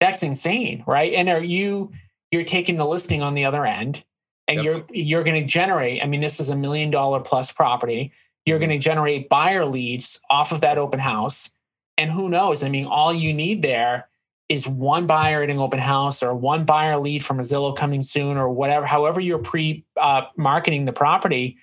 that's 0.00 0.22
insane, 0.22 0.82
right? 0.86 1.12
And 1.12 1.28
are 1.28 1.42
you 1.42 1.92
you're 2.32 2.44
taking 2.44 2.76
the 2.76 2.86
listing 2.86 3.22
on 3.22 3.34
the 3.34 3.44
other 3.44 3.64
end 3.64 4.04
and 4.48 4.56
yep. 4.56 4.64
you're 4.64 4.84
you're 4.90 5.24
going 5.24 5.40
to 5.40 5.46
generate, 5.46 6.02
I 6.02 6.06
mean, 6.06 6.20
this 6.20 6.40
is 6.40 6.50
a 6.50 6.56
million 6.56 6.90
dollar 6.90 7.20
plus 7.20 7.52
property. 7.52 8.12
You're 8.44 8.58
mm-hmm. 8.58 8.68
going 8.68 8.80
to 8.80 8.84
generate 8.84 9.28
buyer 9.28 9.64
leads 9.64 10.20
off 10.30 10.52
of 10.52 10.60
that 10.62 10.78
open 10.78 10.98
house. 10.98 11.50
And 11.98 12.10
who 12.10 12.28
knows? 12.28 12.64
I 12.64 12.68
mean, 12.68 12.86
all 12.86 13.12
you 13.12 13.32
need 13.32 13.62
there 13.62 14.08
is 14.48 14.66
one 14.66 15.06
buyer 15.06 15.42
at 15.42 15.50
an 15.50 15.58
open 15.58 15.78
house 15.78 16.22
or 16.22 16.34
one 16.34 16.64
buyer 16.64 16.96
lead 16.98 17.24
from 17.24 17.38
a 17.38 17.42
Zillow 17.42 17.76
coming 17.76 18.02
soon 18.02 18.36
or 18.36 18.48
whatever, 18.48 18.84
however 18.86 19.20
you're 19.20 19.38
pre 19.38 19.84
uh, 19.96 20.22
marketing 20.36 20.86
the 20.86 20.92
property, 20.92 21.58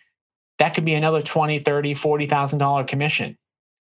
that 0.60 0.74
could 0.74 0.86
be 0.86 0.94
another 0.94 1.22
20, 1.22 1.60
30, 1.60 1.94
$40,000 1.94 2.88
commission 2.88 3.38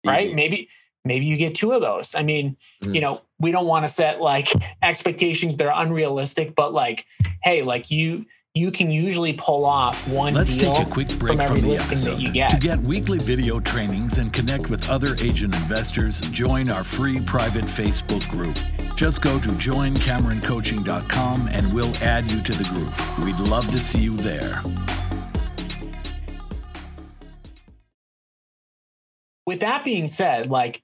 right? 0.07 0.27
Easy. 0.27 0.35
Maybe 0.35 0.69
maybe 1.05 1.27
you 1.27 1.37
get 1.37 1.55
two 1.55 1.73
of 1.73 1.81
those. 1.81 2.15
I 2.15 2.23
mean, 2.23 2.57
mm. 2.83 2.95
you 2.95 3.01
know, 3.01 3.21
we 3.41 3.51
don't 3.53 3.67
want 3.67 3.85
to 3.85 3.89
set 3.89 4.21
like 4.21 4.49
expectations 4.83 5.57
that 5.57 5.67
are 5.67 5.83
unrealistic, 5.83 6.55
but 6.55 6.73
like, 6.73 7.07
hey, 7.43 7.63
like 7.63 7.91
you 7.91 8.25
you 8.55 8.71
can 8.73 8.91
usually 8.91 9.35
pull 9.35 9.65
off 9.65 10.09
one 10.09 10.35
Let's 10.35 10.57
deal 10.57 10.75
take 10.75 10.89
a 10.89 10.91
quick 10.91 11.09
break 11.19 11.35
from 11.35 11.41
every 11.41 11.61
from 11.61 11.69
listing 11.69 12.13
that 12.13 12.21
you 12.21 12.33
get. 12.33 12.51
To 12.51 12.57
get 12.57 12.79
weekly 12.81 13.19
video 13.19 13.61
trainings 13.61 14.19
and 14.19 14.33
connect 14.33 14.69
with 14.69 14.89
other 14.89 15.15
agent 15.21 15.55
investors, 15.55 16.21
join 16.21 16.69
our 16.69 16.83
free 16.83 17.21
private 17.21 17.65
Facebook 17.65 18.29
group. 18.31 18.57
Just 18.97 19.23
go 19.23 19.39
to 19.39 19.49
joincameroncoaching.com 19.51 21.49
and 21.53 21.73
we'll 21.73 21.95
add 21.99 22.29
you 22.31 22.41
to 22.41 22.53
the 22.53 22.65
group. 22.65 23.25
We'd 23.25 23.39
love 23.49 23.69
to 23.69 23.79
see 23.79 24.01
you 24.01 24.17
there. 24.17 24.61
with 29.49 29.61
that 29.61 29.83
being 29.83 30.07
said, 30.07 30.51
like 30.51 30.83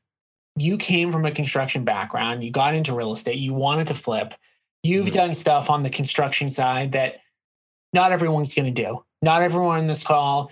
you 0.57 0.77
came 0.77 1.11
from 1.11 1.25
a 1.25 1.31
construction 1.31 1.85
background, 1.85 2.45
you 2.45 2.51
got 2.51 2.75
into 2.75 2.95
real 2.95 3.13
estate, 3.13 3.39
you 3.39 3.53
wanted 3.53 3.89
to 3.89 3.95
flip, 3.95 4.35
you've 4.83 5.07
mm-hmm. 5.07 5.15
done 5.15 5.35
stuff 5.35 5.71
on 5.71 5.83
the 5.83 5.91
construction 5.91 6.51
side 6.51 6.93
that 6.93 7.17
not 7.93 8.13
everyone's 8.13 8.55
going 8.55 8.73
to 8.73 8.83
do. 8.83 9.05
Not 9.23 9.43
everyone 9.43 9.79
on 9.79 9.87
this 9.87 10.03
call 10.03 10.51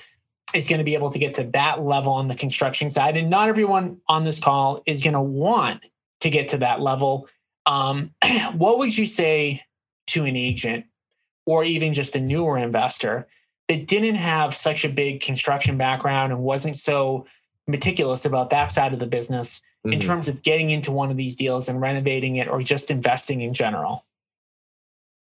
is 0.55 0.69
going 0.69 0.79
to 0.79 0.85
be 0.85 0.95
able 0.95 1.11
to 1.11 1.19
get 1.19 1.35
to 1.35 1.45
that 1.45 1.83
level 1.83 2.13
on 2.13 2.27
the 2.27 2.35
construction 2.35 2.91
side. 2.91 3.17
And 3.17 3.31
not 3.31 3.49
everyone 3.49 3.99
on 4.09 4.25
this 4.25 4.39
call 4.39 4.83
is 4.87 5.03
going 5.03 5.15
to 5.15 5.21
want 5.21 5.83
to 6.21 6.31
get 6.31 6.49
to 6.49 6.59
that 6.59 6.81
level. 6.81 7.29
Um, 7.67 8.11
what 8.55 8.79
would 8.79 8.97
you 8.97 9.07
say 9.07 9.63
to 10.09 10.25
an 10.25 10.37
agent 10.37 10.87
or 11.47 11.65
even 11.65 11.95
just 11.95 12.17
a 12.17 12.21
newer 12.21 12.59
investor 12.59 13.27
that 13.69 13.87
didn't 13.87 14.17
have 14.17 14.55
such 14.55 14.85
a 14.85 14.89
big 14.89 15.21
construction 15.21 15.77
background 15.77 16.33
and 16.33 16.41
wasn't 16.43 16.77
so 16.77 17.27
meticulous 17.67 18.25
about 18.25 18.51
that 18.51 18.71
side 18.73 18.93
of 18.93 18.99
the 18.99 19.07
business 19.07 19.61
mm-hmm. 19.87 19.93
in 19.93 20.01
terms 20.01 20.29
of 20.29 20.43
getting 20.43 20.71
into 20.71 20.93
one 20.93 21.11
of 21.11 21.17
these 21.17 21.35
deals 21.35 21.69
and 21.69 21.81
renovating 21.81 22.37
it 22.37 22.49
or 22.49 22.63
just 22.63 22.91
investing 22.91 23.41
in 23.41 23.55
general? 23.55 24.05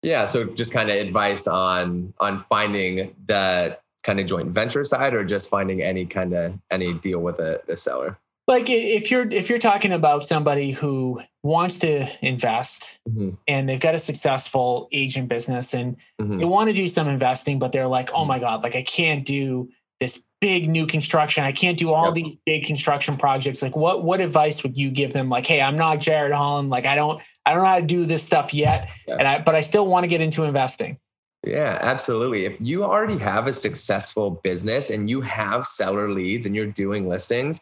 Yeah, 0.03 0.25
so 0.25 0.45
just 0.45 0.73
kind 0.73 0.91
of 0.91 0.97
advice 0.97 1.47
on 1.47 2.13
on 2.19 2.45
finding 2.49 3.15
the 3.27 3.79
kind 4.03 4.19
of 4.19 4.27
joint 4.27 4.51
venture 4.51 4.85
side 4.85 5.15
or 5.15 5.25
just 5.25 5.49
finding 5.49 5.81
any 5.81 6.05
kind 6.05 6.35
of 6.35 6.59
any 6.71 6.93
deal 6.95 7.21
with 7.21 7.39
a, 7.39 7.61
a 7.69 7.77
seller 7.77 8.19
like 8.49 8.69
if 8.69 9.11
you're 9.11 9.31
if 9.31 9.49
you're 9.49 9.59
talking 9.59 9.93
about 9.93 10.23
somebody 10.23 10.73
who 10.73 11.21
wants 11.43 11.79
to 11.79 12.07
invest 12.25 12.99
mm-hmm. 13.09 13.31
and 13.49 13.69
they've 13.69 13.81
got 13.81 13.95
a 13.95 13.99
successful 13.99 14.89
agent 14.93 15.29
business 15.29 15.75
and 15.75 15.97
mm-hmm. 16.21 16.39
they 16.39 16.45
want 16.45 16.69
to 16.69 16.75
do 16.75 16.89
some 16.89 17.09
investing 17.09 17.59
but 17.59 17.73
they're 17.73 17.87
like 17.87 18.11
oh 18.15 18.25
my 18.25 18.39
god 18.39 18.63
like 18.63 18.75
i 18.75 18.83
can't 18.83 19.25
do 19.25 19.69
this 20.03 20.21
big 20.41 20.69
new 20.69 20.85
construction. 20.85 21.45
I 21.45 21.53
can't 21.53 21.79
do 21.79 21.93
all 21.93 22.07
yep. 22.07 22.15
these 22.15 22.37
big 22.45 22.67
construction 22.67 23.17
projects. 23.17 23.63
Like 23.63 23.77
what 23.77 24.03
what 24.03 24.21
advice 24.21 24.65
would 24.65 24.77
you 24.77 24.91
give 24.91 25.13
them? 25.13 25.29
Like, 25.29 25.47
hey, 25.47 25.63
I'm 25.63 25.77
not 25.77 26.01
Jared 26.01 26.33
Holland. 26.33 26.71
Like 26.71 26.87
I 26.87 26.97
don't 26.97 27.23
I 27.47 27.55
don't 27.55 27.63
know 27.63 27.69
how 27.69 27.79
to 27.79 27.87
do 27.87 28.05
this 28.05 28.25
stuff 28.25 28.53
yet. 28.53 28.91
And 29.07 29.23
I 29.23 29.39
but 29.41 29.55
I 29.55 29.61
still 29.61 29.87
want 29.87 30.03
to 30.03 30.09
get 30.09 30.21
into 30.21 30.43
investing. 30.43 30.99
Yeah, 31.47 31.79
absolutely. 31.83 32.45
If 32.45 32.57
you 32.61 32.83
already 32.83 33.17
have 33.19 33.47
a 33.47 33.53
successful 33.53 34.41
business 34.43 34.91
and 34.91 35.09
you 35.09 35.21
have 35.21 35.67
seller 35.67 36.11
leads 36.11 36.47
and 36.47 36.55
you're 36.55 36.67
doing 36.67 37.09
listings, 37.09 37.61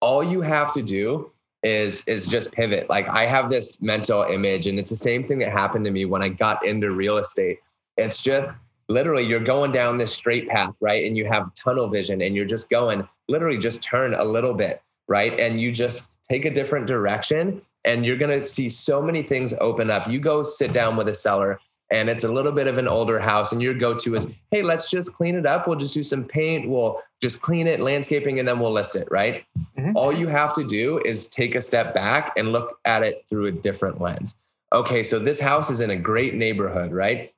all 0.00 0.22
you 0.22 0.40
have 0.40 0.72
to 0.74 0.82
do 0.82 1.32
is 1.64 2.04
is 2.06 2.24
just 2.24 2.52
pivot. 2.52 2.88
Like 2.88 3.08
I 3.08 3.26
have 3.26 3.50
this 3.50 3.82
mental 3.82 4.22
image 4.22 4.68
and 4.68 4.78
it's 4.78 4.90
the 4.90 4.96
same 4.96 5.26
thing 5.26 5.40
that 5.40 5.50
happened 5.50 5.84
to 5.86 5.90
me 5.90 6.04
when 6.04 6.22
I 6.22 6.28
got 6.28 6.64
into 6.64 6.92
real 6.92 7.18
estate. 7.18 7.58
It's 7.96 8.22
just 8.22 8.54
literally 8.90 9.24
you're 9.24 9.40
going 9.40 9.72
down 9.72 9.96
this 9.96 10.12
straight 10.12 10.48
path, 10.48 10.76
right? 10.80 11.06
And 11.06 11.16
you 11.16 11.24
have 11.26 11.54
tunnel 11.54 11.88
vision 11.88 12.20
and 12.22 12.34
you're 12.34 12.44
just 12.44 12.68
going, 12.68 13.06
literally 13.28 13.58
just 13.58 13.82
turn 13.82 14.14
a 14.14 14.24
little 14.24 14.52
bit, 14.52 14.82
right? 15.08 15.38
And 15.38 15.60
you 15.60 15.70
just 15.70 16.08
take 16.28 16.44
a 16.44 16.50
different 16.50 16.86
direction 16.86 17.62
and 17.84 18.04
you're 18.04 18.16
going 18.16 18.38
to 18.38 18.44
see 18.44 18.68
so 18.68 19.00
many 19.00 19.22
things 19.22 19.54
open 19.60 19.90
up. 19.90 20.08
You 20.08 20.18
go 20.18 20.42
sit 20.42 20.72
down 20.72 20.96
with 20.96 21.08
a 21.08 21.14
seller 21.14 21.60
and 21.92 22.10
it's 22.10 22.24
a 22.24 22.32
little 22.32 22.52
bit 22.52 22.66
of 22.66 22.78
an 22.78 22.88
older 22.88 23.18
house 23.18 23.52
and 23.52 23.62
your 23.62 23.74
go-to 23.74 24.16
is, 24.16 24.26
hey, 24.50 24.62
let's 24.62 24.90
just 24.90 25.14
clean 25.14 25.36
it 25.36 25.46
up. 25.46 25.66
We'll 25.66 25.78
just 25.78 25.94
do 25.94 26.02
some 26.02 26.24
paint. 26.24 26.68
We'll 26.68 27.00
just 27.22 27.40
clean 27.42 27.66
it, 27.66 27.80
landscaping, 27.80 28.38
and 28.38 28.46
then 28.46 28.58
we'll 28.58 28.72
list 28.72 28.96
it, 28.96 29.08
right? 29.10 29.44
Mm-hmm. 29.78 29.96
All 29.96 30.12
you 30.12 30.26
have 30.26 30.52
to 30.54 30.64
do 30.64 31.00
is 31.04 31.28
take 31.28 31.54
a 31.54 31.60
step 31.60 31.94
back 31.94 32.32
and 32.36 32.52
look 32.52 32.78
at 32.84 33.02
it 33.02 33.24
through 33.28 33.46
a 33.46 33.52
different 33.52 34.00
lens. 34.00 34.36
Okay, 34.72 35.02
so 35.02 35.18
this 35.18 35.40
house 35.40 35.68
is 35.68 35.80
in 35.80 35.90
a 35.90 35.96
great 35.96 36.34
neighborhood, 36.34 36.92
right? 36.92 37.30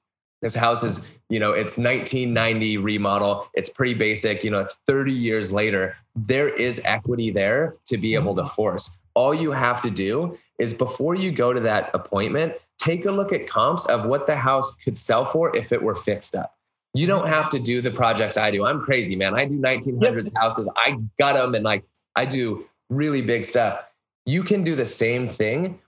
This 0.42 0.56
house 0.56 0.82
is, 0.82 1.06
you 1.28 1.38
know, 1.38 1.52
it's 1.52 1.78
1990 1.78 2.76
remodel. 2.78 3.48
It's 3.54 3.68
pretty 3.68 3.94
basic. 3.94 4.42
You 4.42 4.50
know, 4.50 4.58
it's 4.58 4.76
30 4.88 5.12
years 5.12 5.52
later. 5.52 5.96
There 6.16 6.48
is 6.48 6.80
equity 6.84 7.30
there 7.30 7.76
to 7.86 7.96
be 7.96 8.14
able 8.14 8.34
to 8.34 8.42
mm-hmm. 8.42 8.54
force. 8.54 8.94
All 9.14 9.32
you 9.32 9.52
have 9.52 9.80
to 9.82 9.90
do 9.90 10.36
is 10.58 10.74
before 10.74 11.14
you 11.14 11.30
go 11.30 11.52
to 11.52 11.60
that 11.60 11.90
appointment, 11.94 12.54
take 12.78 13.06
a 13.06 13.10
look 13.10 13.32
at 13.32 13.48
comps 13.48 13.86
of 13.86 14.04
what 14.06 14.26
the 14.26 14.36
house 14.36 14.74
could 14.84 14.98
sell 14.98 15.24
for 15.24 15.56
if 15.56 15.72
it 15.72 15.80
were 15.80 15.94
fixed 15.94 16.34
up. 16.34 16.56
You 16.94 17.06
don't 17.06 17.28
have 17.28 17.48
to 17.50 17.58
do 17.58 17.80
the 17.80 17.90
projects 17.90 18.36
I 18.36 18.50
do. 18.50 18.66
I'm 18.66 18.82
crazy, 18.82 19.16
man. 19.16 19.34
I 19.34 19.46
do 19.46 19.58
1900s 19.58 20.30
houses. 20.36 20.68
I 20.76 20.98
gut 21.18 21.36
them 21.36 21.54
and 21.54 21.64
like 21.64 21.84
I 22.16 22.26
do 22.26 22.66
really 22.90 23.22
big 23.22 23.44
stuff. 23.44 23.80
You 24.26 24.42
can 24.42 24.62
do 24.62 24.74
the 24.74 24.86
same 24.86 25.28
thing 25.28 25.78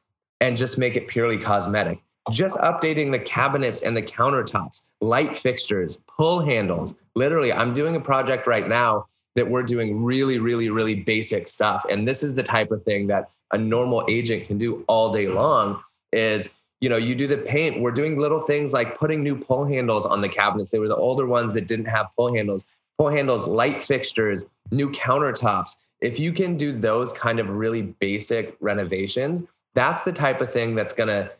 and 0.40 0.56
just 0.56 0.78
make 0.78 0.96
it 0.96 1.08
purely 1.08 1.36
cosmetic 1.36 2.00
just 2.30 2.58
updating 2.58 3.12
the 3.12 3.18
cabinets 3.18 3.82
and 3.82 3.96
the 3.96 4.02
countertops, 4.02 4.86
light 5.00 5.36
fixtures, 5.36 5.98
pull 6.16 6.40
handles. 6.40 6.96
Literally, 7.14 7.52
I'm 7.52 7.74
doing 7.74 7.96
a 7.96 8.00
project 8.00 8.46
right 8.46 8.66
now 8.66 9.06
that 9.34 9.48
we're 9.48 9.62
doing 9.62 10.02
really, 10.02 10.38
really, 10.38 10.70
really 10.70 10.94
basic 10.94 11.48
stuff. 11.48 11.84
And 11.90 12.06
this 12.06 12.22
is 12.22 12.34
the 12.34 12.42
type 12.42 12.70
of 12.70 12.82
thing 12.84 13.06
that 13.08 13.28
a 13.50 13.58
normal 13.58 14.04
agent 14.08 14.46
can 14.46 14.58
do 14.58 14.84
all 14.88 15.12
day 15.12 15.28
long 15.28 15.82
is 16.12 16.52
you 16.80 16.88
know 16.88 16.96
you 16.96 17.14
do 17.14 17.26
the 17.26 17.38
paint 17.38 17.80
we're 17.80 17.90
doing 17.90 18.18
little 18.18 18.40
things 18.40 18.72
like 18.72 18.98
putting 18.98 19.22
new 19.22 19.36
pull 19.36 19.64
handles 19.64 20.06
on 20.06 20.20
the 20.20 20.28
cabinets 20.28 20.70
they 20.70 20.78
were 20.78 20.88
the 20.88 20.96
older 20.96 21.26
ones 21.26 21.54
that 21.54 21.66
didn't 21.66 21.86
have 21.86 22.06
pull 22.16 22.34
handles 22.34 22.66
pull 22.98 23.08
handles 23.08 23.46
light 23.46 23.82
fixtures 23.82 24.46
new 24.70 24.90
countertops 24.90 25.76
if 26.00 26.18
you 26.18 26.32
can 26.32 26.56
do 26.56 26.72
those 26.72 27.12
kind 27.12 27.38
of 27.38 27.48
really 27.48 27.82
basic 27.82 28.56
renovations 28.60 29.44
that's 29.74 30.02
the 30.02 30.12
type 30.12 30.40
of 30.40 30.52
thing 30.52 30.74
that's 30.74 30.92
going 30.92 31.08
to 31.08 31.30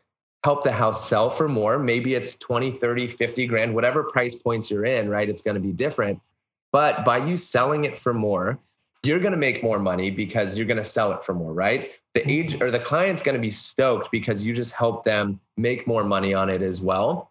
help 0.44 0.62
the 0.62 0.70
house 0.70 1.08
sell 1.08 1.30
for 1.30 1.48
more. 1.48 1.78
Maybe 1.78 2.14
it's 2.14 2.36
20, 2.36 2.72
30, 2.72 3.08
50 3.08 3.46
grand, 3.46 3.74
whatever 3.74 4.04
price 4.04 4.34
points 4.34 4.70
you're 4.70 4.84
in, 4.84 5.08
right? 5.08 5.26
It's 5.26 5.40
going 5.40 5.54
to 5.54 5.60
be 5.60 5.72
different. 5.72 6.20
But 6.70 7.02
by 7.02 7.24
you 7.24 7.38
selling 7.38 7.86
it 7.86 7.98
for 7.98 8.12
more, 8.12 8.58
you're 9.02 9.20
going 9.20 9.32
to 9.32 9.38
make 9.38 9.62
more 9.62 9.78
money 9.78 10.10
because 10.10 10.54
you're 10.54 10.66
going 10.66 10.76
to 10.76 10.84
sell 10.84 11.12
it 11.12 11.24
for 11.24 11.32
more, 11.32 11.54
right? 11.54 11.92
The 12.12 12.30
age 12.30 12.60
or 12.60 12.70
the 12.70 12.78
client's 12.78 13.22
going 13.22 13.36
to 13.36 13.40
be 13.40 13.50
stoked 13.50 14.10
because 14.12 14.44
you 14.44 14.54
just 14.54 14.72
help 14.72 15.02
them 15.04 15.40
make 15.56 15.86
more 15.86 16.04
money 16.04 16.34
on 16.34 16.50
it 16.50 16.60
as 16.60 16.82
well. 16.82 17.30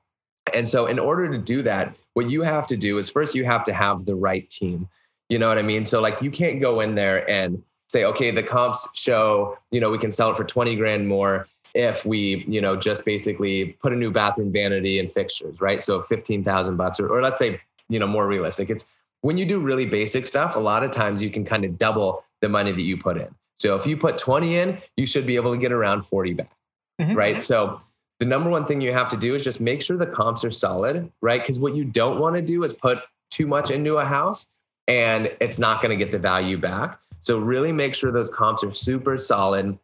And 0.54 0.68
so, 0.68 0.88
in 0.88 0.98
order 0.98 1.30
to 1.30 1.38
do 1.38 1.62
that, 1.62 1.96
what 2.16 2.30
you 2.32 2.42
have 2.42 2.66
to 2.68 2.78
do 2.78 2.98
is 2.98 3.10
first 3.10 3.36
you 3.36 3.46
have 3.46 3.64
to 3.66 3.74
have 3.74 4.06
the 4.06 4.16
right 4.16 4.50
team. 4.50 4.90
You 5.30 5.40
know 5.40 5.48
what 5.48 5.60
I 5.60 5.62
mean? 5.62 5.86
So, 5.86 6.02
like, 6.02 6.22
you 6.22 6.32
can't 6.32 6.60
go 6.60 6.80
in 6.80 6.96
there 6.96 7.30
and 7.30 7.62
say, 7.88 8.06
okay, 8.06 8.32
the 8.32 8.44
comps 8.44 8.90
show, 8.96 9.58
you 9.72 9.80
know, 9.80 9.92
we 9.92 10.00
can 10.00 10.12
sell 10.12 10.32
it 10.32 10.38
for 10.38 10.44
20 10.44 10.76
grand 10.76 11.08
more 11.08 11.48
if 11.74 12.06
we, 12.06 12.46
you 12.48 12.62
know, 12.62 12.76
just 12.76 13.06
basically 13.06 13.78
put 13.82 13.94
a 13.94 13.96
new 13.96 14.12
bathroom 14.12 14.52
vanity 14.52 15.00
and 15.00 15.12
fixtures, 15.12 15.60
right? 15.60 15.82
So 15.82 16.02
15,000 16.02 16.78
bucks, 16.78 17.00
or, 17.00 17.10
or 17.10 17.22
let's 17.22 17.40
say, 17.40 17.60
you 17.90 18.00
know, 18.00 18.08
more 18.08 18.28
realistic. 18.28 18.70
It's 18.70 18.86
when 19.22 19.38
you 19.38 19.46
do 19.46 19.60
really 19.60 19.86
basic 19.86 20.26
stuff, 20.26 20.56
a 20.56 20.60
lot 20.60 20.84
of 20.84 20.92
times 20.92 21.22
you 21.24 21.30
can 21.30 21.46
kind 21.46 21.66
of 21.66 21.78
double 21.78 22.24
the 22.42 22.50
money 22.50 22.72
that 22.72 22.82
you 22.82 22.98
put 22.98 23.18
in. 23.18 23.34
So 23.58 23.76
if 23.76 23.88
you 23.88 23.96
put 23.96 24.18
20 24.18 24.58
in, 24.58 24.78
you 24.98 25.06
should 25.06 25.26
be 25.26 25.36
able 25.36 25.54
to 25.54 25.58
get 25.58 25.72
around 25.72 26.04
40 26.04 26.34
back, 26.34 26.52
mm-hmm. 27.00 27.14
right? 27.16 27.42
So 27.42 27.80
the 28.20 28.26
number 28.26 28.50
one 28.50 28.66
thing 28.66 28.82
you 28.82 28.92
have 28.92 29.10
to 29.10 29.18
do 29.18 29.36
is 29.36 29.44
just 29.44 29.62
make 29.62 29.82
sure 29.82 29.98
the 29.98 30.06
comps 30.06 30.44
are 30.44 30.52
solid, 30.52 31.12
right? 31.22 31.42
Because 31.42 31.60
what 31.60 31.76
you 31.76 31.86
don't 31.86 32.20
want 32.20 32.36
to 32.36 32.42
do 32.42 32.64
is 32.64 32.74
put 32.74 33.00
too 33.32 33.48
much 33.48 33.72
into 33.72 33.98
a 33.98 34.06
house 34.06 34.52
and 34.88 35.32
it's 35.40 35.60
not 35.60 35.82
going 35.82 35.98
to 35.98 35.98
get 35.98 36.12
the 36.12 36.20
value 36.20 36.58
back. 36.58 37.00
So 37.22 37.38
really 37.38 37.72
make 37.72 37.96
sure 37.96 38.12
those 38.12 38.30
comps 38.30 38.64
are 38.64 38.74
super 38.74 39.18
solid. 39.18 39.78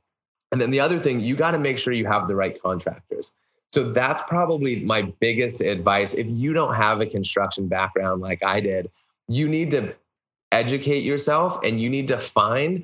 And 0.52 0.60
then 0.60 0.72
the 0.72 0.80
other 0.80 1.00
thing, 1.00 1.20
you 1.20 1.36
got 1.36 1.52
to 1.52 1.60
make 1.60 1.78
sure 1.78 1.94
you 1.94 2.08
have 2.08 2.28
the 2.28 2.36
right 2.36 2.62
contractors. 2.62 3.34
So 3.72 3.92
that's 3.92 4.22
probably 4.24 4.84
my 4.84 5.04
biggest 5.20 5.62
advice. 5.62 6.16
If 6.16 6.28
you 6.28 6.54
don't 6.54 6.74
have 6.74 7.02
a 7.02 7.06
construction 7.06 7.68
background 7.68 8.22
like 8.22 8.44
I 8.44 8.60
did, 8.60 8.90
you 9.28 9.48
need 9.48 9.70
to 9.72 9.94
educate 10.52 11.04
yourself 11.04 11.64
and 11.64 11.80
you 11.80 11.90
need 11.90 12.08
to 12.08 12.18
find 12.18 12.84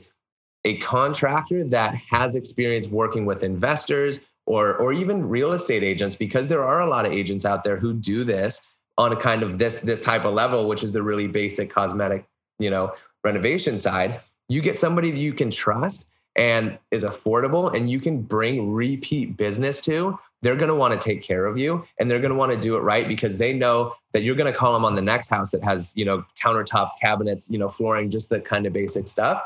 a 0.63 0.77
contractor 0.77 1.63
that 1.63 1.95
has 1.95 2.35
experience 2.35 2.87
working 2.87 3.25
with 3.25 3.43
investors 3.43 4.19
or 4.45 4.75
or 4.75 4.93
even 4.93 5.27
real 5.27 5.53
estate 5.53 5.83
agents 5.83 6.15
because 6.15 6.47
there 6.47 6.63
are 6.63 6.81
a 6.81 6.89
lot 6.89 7.05
of 7.05 7.11
agents 7.11 7.45
out 7.45 7.63
there 7.63 7.77
who 7.77 7.93
do 7.93 8.23
this 8.23 8.65
on 8.97 9.11
a 9.11 9.15
kind 9.15 9.43
of 9.43 9.57
this 9.57 9.79
this 9.79 10.03
type 10.03 10.25
of 10.25 10.33
level 10.33 10.67
which 10.67 10.83
is 10.83 10.91
the 10.91 11.01
really 11.01 11.27
basic 11.27 11.69
cosmetic 11.71 12.25
you 12.59 12.69
know 12.69 12.93
renovation 13.23 13.77
side 13.79 14.19
you 14.47 14.61
get 14.61 14.77
somebody 14.77 15.11
that 15.11 15.17
you 15.17 15.33
can 15.33 15.49
trust 15.49 16.07
and 16.35 16.77
is 16.91 17.03
affordable 17.03 17.73
and 17.75 17.89
you 17.89 17.99
can 17.99 18.21
bring 18.21 18.73
repeat 18.73 19.37
business 19.37 19.79
to 19.81 20.17
they're 20.45 20.55
going 20.55 20.69
to 20.69 20.75
want 20.75 20.93
to 20.93 21.03
take 21.03 21.23
care 21.23 21.47
of 21.47 21.57
you 21.57 21.83
and 21.99 22.09
they're 22.09 22.19
going 22.19 22.31
to 22.31 22.37
want 22.37 22.51
to 22.51 22.59
do 22.59 22.75
it 22.75 22.81
right 22.81 23.07
because 23.07 23.39
they 23.39 23.51
know 23.51 23.95
that 24.13 24.21
you're 24.21 24.35
going 24.35 24.51
to 24.51 24.57
call 24.57 24.73
them 24.73 24.85
on 24.85 24.93
the 24.93 25.01
next 25.01 25.27
house 25.27 25.49
that 25.49 25.63
has 25.63 25.91
you 25.95 26.05
know 26.05 26.23
countertops 26.41 26.91
cabinets 27.01 27.49
you 27.49 27.57
know 27.57 27.67
flooring 27.67 28.11
just 28.11 28.29
the 28.29 28.39
kind 28.39 28.67
of 28.67 28.73
basic 28.73 29.07
stuff. 29.07 29.41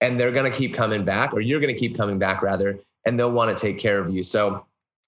And 0.00 0.18
they're 0.18 0.32
going 0.32 0.50
to 0.50 0.56
keep 0.56 0.74
coming 0.74 1.04
back 1.04 1.34
or 1.34 1.40
you're 1.40 1.60
going 1.60 1.74
to 1.74 1.78
keep 1.78 1.96
coming 1.96 2.18
back 2.18 2.40
rather 2.40 2.78
and 3.04 3.18
they'll 3.18 3.32
want 3.32 3.56
to 3.56 3.60
take 3.60 3.78
care 3.78 3.98
of 3.98 4.08
you. 4.08 4.22
So 4.22 4.64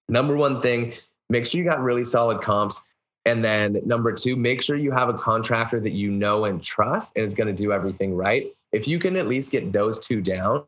number 0.09 0.35
one 0.35 0.61
thing 0.61 0.93
make 1.29 1.47
sure 1.47 1.59
you 1.59 1.67
got 1.67 1.81
really 1.81 2.03
solid 2.03 2.41
comps. 2.41 2.85
And 3.25 3.43
then 3.43 3.81
number 3.83 4.11
two 4.13 4.35
make 4.35 4.61
sure 4.61 4.75
you 4.75 4.91
have 4.91 5.09
a 5.09 5.13
contractor 5.13 5.79
that 5.79 5.93
you 5.93 6.11
know 6.11 6.45
and 6.45 6.61
trust 6.61 7.13
and 7.15 7.25
is 7.25 7.33
going 7.33 7.47
to 7.47 7.63
do 7.63 7.71
everything 7.71 8.15
right. 8.15 8.51
If 8.73 8.87
you 8.87 8.99
can 8.99 9.15
at 9.15 9.27
least 9.27 9.51
get 9.51 9.71
those 9.73 9.99
two 9.99 10.21
down 10.21 10.65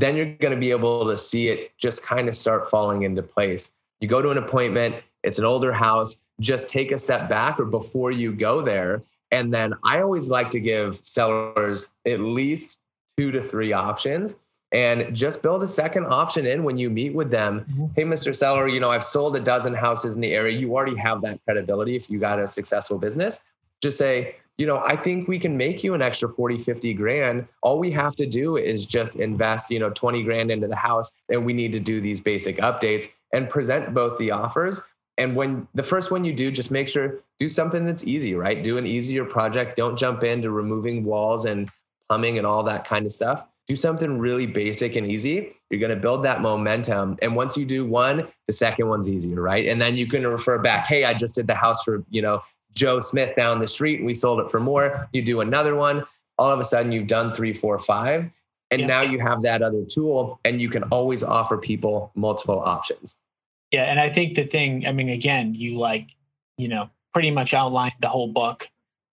then 0.00 0.16
you're 0.16 0.34
going 0.34 0.54
to 0.54 0.60
be 0.60 0.70
able 0.70 1.06
to 1.06 1.16
see 1.16 1.48
it 1.48 1.72
just 1.78 2.04
kind 2.04 2.28
of 2.28 2.34
start 2.34 2.70
falling 2.70 3.02
into 3.02 3.22
place 3.22 3.74
you 4.00 4.08
go 4.08 4.22
to 4.22 4.30
an 4.30 4.38
appointment 4.38 4.94
it's 5.24 5.38
an 5.38 5.44
older 5.44 5.72
house 5.72 6.22
just 6.40 6.68
take 6.68 6.92
a 6.92 6.98
step 6.98 7.28
back 7.28 7.58
or 7.58 7.64
before 7.64 8.10
you 8.10 8.32
go 8.32 8.60
there 8.60 9.02
and 9.30 9.52
then 9.52 9.72
i 9.84 10.00
always 10.00 10.28
like 10.28 10.50
to 10.50 10.60
give 10.60 10.96
sellers 11.04 11.92
at 12.06 12.20
least 12.20 12.78
two 13.16 13.30
to 13.30 13.42
three 13.42 13.72
options 13.72 14.34
and 14.72 15.14
just 15.14 15.42
build 15.42 15.62
a 15.62 15.66
second 15.66 16.06
option 16.06 16.46
in 16.46 16.62
when 16.62 16.76
you 16.76 16.90
meet 16.90 17.14
with 17.14 17.30
them. 17.30 17.60
Mm-hmm. 17.60 17.86
Hey, 17.96 18.04
Mr. 18.04 18.36
Seller, 18.36 18.68
you 18.68 18.80
know, 18.80 18.90
I've 18.90 19.04
sold 19.04 19.34
a 19.36 19.40
dozen 19.40 19.74
houses 19.74 20.14
in 20.14 20.20
the 20.20 20.32
area. 20.32 20.58
You 20.58 20.74
already 20.74 20.96
have 20.96 21.22
that 21.22 21.40
credibility 21.44 21.96
if 21.96 22.10
you 22.10 22.18
got 22.18 22.38
a 22.38 22.46
successful 22.46 22.98
business. 22.98 23.40
Just 23.80 23.98
say, 23.98 24.36
you 24.58 24.66
know, 24.66 24.82
I 24.84 24.96
think 24.96 25.28
we 25.28 25.38
can 25.38 25.56
make 25.56 25.84
you 25.84 25.94
an 25.94 26.02
extra 26.02 26.28
40, 26.28 26.58
50 26.58 26.92
grand. 26.94 27.46
All 27.62 27.78
we 27.78 27.92
have 27.92 28.16
to 28.16 28.26
do 28.26 28.56
is 28.56 28.84
just 28.84 29.16
invest, 29.16 29.70
you 29.70 29.78
know, 29.78 29.90
20 29.90 30.24
grand 30.24 30.50
into 30.50 30.66
the 30.66 30.76
house. 30.76 31.12
And 31.28 31.46
we 31.46 31.52
need 31.52 31.72
to 31.74 31.80
do 31.80 32.00
these 32.00 32.20
basic 32.20 32.58
updates 32.58 33.06
and 33.32 33.48
present 33.48 33.94
both 33.94 34.18
the 34.18 34.32
offers. 34.32 34.80
And 35.16 35.36
when 35.36 35.66
the 35.74 35.82
first 35.82 36.10
one 36.10 36.24
you 36.24 36.32
do, 36.32 36.50
just 36.50 36.72
make 36.72 36.88
sure 36.88 37.20
do 37.38 37.48
something 37.48 37.86
that's 37.86 38.04
easy, 38.04 38.34
right? 38.34 38.62
Do 38.62 38.78
an 38.78 38.86
easier 38.86 39.24
project. 39.24 39.76
Don't 39.76 39.96
jump 39.96 40.24
into 40.24 40.50
removing 40.50 41.04
walls 41.04 41.44
and 41.44 41.70
plumbing 42.08 42.38
and 42.38 42.46
all 42.46 42.64
that 42.64 42.84
kind 42.84 43.06
of 43.06 43.12
stuff. 43.12 43.46
Do 43.68 43.76
something 43.76 44.18
really 44.18 44.46
basic 44.46 44.96
and 44.96 45.06
easy. 45.10 45.54
You're 45.70 45.80
going 45.80 45.90
to 45.90 45.96
build 45.96 46.24
that 46.24 46.40
momentum. 46.40 47.16
And 47.22 47.36
once 47.36 47.56
you 47.56 47.64
do 47.64 47.84
one, 47.84 48.26
the 48.46 48.52
second 48.52 48.88
one's 48.88 49.08
easier, 49.08 49.40
right? 49.40 49.66
And 49.66 49.80
then 49.80 49.96
you 49.96 50.06
can 50.06 50.26
refer 50.26 50.58
back, 50.58 50.86
hey, 50.86 51.04
I 51.04 51.14
just 51.14 51.34
did 51.34 51.46
the 51.46 51.54
house 51.54 51.82
for, 51.84 52.02
you 52.10 52.22
know, 52.22 52.40
Joe 52.78 53.00
Smith 53.00 53.34
down 53.36 53.58
the 53.58 53.68
street 53.68 54.04
we 54.04 54.14
sold 54.14 54.40
it 54.40 54.50
for 54.50 54.60
more. 54.60 55.08
You 55.12 55.22
do 55.22 55.40
another 55.40 55.74
one. 55.74 56.04
All 56.38 56.50
of 56.50 56.60
a 56.60 56.64
sudden, 56.64 56.92
you've 56.92 57.08
done 57.08 57.32
three, 57.32 57.52
four, 57.52 57.78
five. 57.80 58.30
And 58.70 58.82
yeah. 58.82 58.86
now 58.86 59.00
you 59.02 59.18
have 59.18 59.42
that 59.42 59.62
other 59.62 59.84
tool 59.84 60.38
and 60.44 60.62
you 60.62 60.68
can 60.68 60.84
always 60.84 61.24
offer 61.24 61.58
people 61.58 62.12
multiple 62.14 62.60
options. 62.60 63.16
Yeah. 63.72 63.84
And 63.84 63.98
I 63.98 64.08
think 64.08 64.34
the 64.34 64.44
thing, 64.44 64.86
I 64.86 64.92
mean, 64.92 65.08
again, 65.08 65.54
you 65.54 65.76
like, 65.78 66.14
you 66.58 66.68
know, 66.68 66.88
pretty 67.12 67.30
much 67.30 67.54
outlined 67.54 67.94
the 68.00 68.08
whole 68.08 68.28
book 68.28 68.68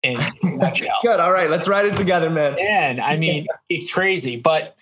in. 0.03 0.17
Good. 0.41 1.19
All 1.19 1.31
right, 1.31 1.49
let's 1.49 1.67
write 1.67 1.85
it 1.85 1.95
together, 1.95 2.29
man. 2.29 2.55
And 2.59 2.99
I 2.99 3.17
mean, 3.23 3.45
it's 3.69 3.93
crazy, 3.93 4.37
but 4.37 4.75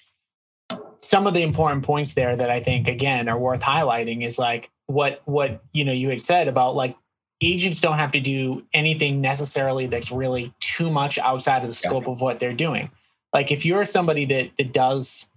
some 1.00 1.28
of 1.28 1.34
the 1.34 1.42
important 1.42 1.84
points 1.84 2.14
there 2.14 2.36
that 2.36 2.50
I 2.50 2.60
think 2.60 2.88
again 2.88 3.28
are 3.28 3.38
worth 3.38 3.62
highlighting 3.62 4.24
is 4.24 4.38
like 4.38 4.70
what 4.88 5.22
what 5.26 5.64
you 5.74 5.86
know 5.86 5.92
you 5.92 6.10
had 6.10 6.22
said 6.22 6.48
about 6.48 6.76
like 6.76 6.96
agents 7.42 7.80
don't 7.80 7.98
have 7.98 8.12
to 8.12 8.20
do 8.20 8.64
anything 8.74 9.22
necessarily 9.22 9.88
that's 9.88 10.12
really 10.12 10.54
too 10.60 10.92
much 10.92 11.18
outside 11.20 11.64
of 11.64 11.70
the 11.70 11.76
scope 11.76 12.06
yeah. 12.06 12.14
of 12.14 12.22
what 12.22 12.40
they're 12.40 12.54
doing. 12.54 12.90
Like 13.34 13.52
if 13.52 13.66
you're 13.66 13.86
somebody 13.86 14.26
that 14.26 14.52
that 14.58 14.74
does 14.74 15.30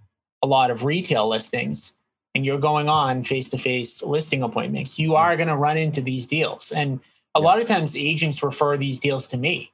a 0.43 0.47
lot 0.47 0.71
of 0.71 0.85
retail 0.85 1.29
listings 1.29 1.95
and 2.35 2.45
you're 2.45 2.59
going 2.59 2.89
on 2.89 3.23
face-to-face 3.23 4.03
listing 4.03 4.43
appointments, 4.43 4.99
you 4.99 5.15
are 5.15 5.37
going 5.37 5.49
to 5.49 5.57
run 5.57 5.77
into 5.77 6.01
these 6.01 6.27
deals. 6.27 6.73
And 6.73 6.99
a 7.35 7.41
yeah. 7.41 7.47
lot 7.47 7.61
of 7.61 7.69
times 7.69 7.97
agents 7.97 8.43
refer 8.43 8.77
these 8.77 8.99
deals 8.99 9.27
to 9.29 9.37
me 9.37 9.73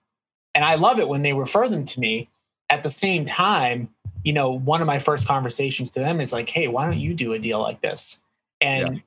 and 0.59 0.65
I 0.65 0.75
love 0.75 0.99
it 0.99 1.09
when 1.09 1.23
they 1.23 1.33
refer 1.33 1.69
them 1.69 1.85
to 1.85 2.01
me. 2.01 2.29
At 2.69 2.83
the 2.83 2.91
same 2.91 3.25
time, 3.25 3.89
you 4.25 4.33
know, 4.33 4.51
one 4.51 4.81
of 4.81 4.89
my 4.89 4.99
first 4.99 5.25
conversations 5.25 5.89
to 5.93 6.01
them 6.01 6.21
is 6.21 6.33
like, 6.33 6.51
"Hey, 6.51 6.67
why 6.67 6.85
don't 6.85 6.99
you 6.99 7.15
do 7.15 7.33
a 7.33 7.39
deal 7.39 7.61
like 7.61 7.81
this?" 7.81 8.21
And 8.61 8.97
yeah. 8.97 9.03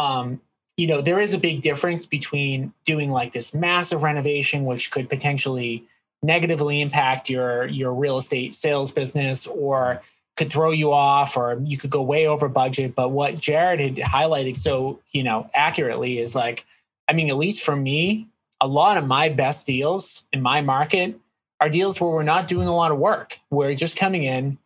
um, 0.00 0.40
you 0.76 0.86
know, 0.86 1.00
there 1.00 1.20
is 1.20 1.34
a 1.34 1.38
big 1.38 1.62
difference 1.62 2.06
between 2.06 2.72
doing 2.84 3.10
like 3.10 3.32
this 3.32 3.54
massive 3.54 4.02
renovation, 4.02 4.64
which 4.64 4.90
could 4.90 5.08
potentially 5.08 5.84
negatively 6.22 6.80
impact 6.80 7.28
your 7.28 7.66
your 7.66 7.92
real 7.92 8.16
estate 8.16 8.54
sales 8.54 8.90
business 8.90 9.46
or 9.46 10.00
could 10.36 10.50
throw 10.50 10.70
you 10.70 10.92
off 10.92 11.36
or 11.36 11.60
you 11.62 11.76
could 11.76 11.90
go 11.90 12.02
way 12.02 12.26
over 12.26 12.48
budget 12.48 12.94
but 12.94 13.10
what 13.10 13.38
jared 13.38 13.78
had 13.78 13.96
highlighted 13.96 14.56
so 14.56 14.98
you 15.12 15.22
know 15.22 15.50
accurately 15.52 16.18
is 16.18 16.34
like 16.34 16.64
i 17.08 17.12
mean 17.12 17.28
at 17.28 17.36
least 17.36 17.62
for 17.62 17.76
me 17.76 18.26
a 18.62 18.66
lot 18.66 18.96
of 18.96 19.06
my 19.06 19.28
best 19.28 19.66
deals 19.66 20.24
in 20.32 20.40
my 20.40 20.62
market 20.62 21.14
are 21.60 21.68
deals 21.68 22.00
where 22.00 22.10
we're 22.10 22.22
not 22.22 22.48
doing 22.48 22.68
a 22.68 22.74
lot 22.74 22.92
of 22.92 22.98
work. 22.98 23.38
We're 23.50 23.74
just 23.74 23.96
coming 23.96 24.24
in, 24.24 24.58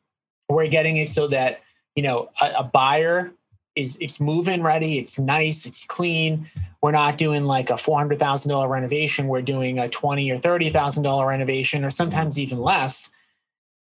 we're 0.48 0.68
getting 0.68 0.96
it 0.96 1.08
so 1.08 1.28
that, 1.28 1.60
you 1.94 2.02
know, 2.02 2.30
a, 2.40 2.50
a 2.58 2.64
buyer 2.64 3.32
is 3.78 3.96
it's 4.00 4.20
move-in 4.20 4.62
ready, 4.62 4.98
it's 4.98 5.18
nice, 5.18 5.64
it's 5.66 5.84
clean. 5.84 6.46
We're 6.82 6.92
not 6.92 7.16
doing 7.16 7.44
like 7.44 7.70
a 7.70 7.76
four 7.76 7.98
hundred 7.98 8.18
thousand 8.18 8.50
dollar 8.50 8.68
renovation. 8.68 9.28
We're 9.28 9.42
doing 9.42 9.78
a 9.78 9.88
twenty 9.88 10.30
or 10.30 10.36
thirty 10.36 10.70
thousand 10.70 11.04
dollar 11.04 11.28
renovation, 11.28 11.84
or 11.84 11.90
sometimes 11.90 12.38
even 12.38 12.58
less. 12.58 13.10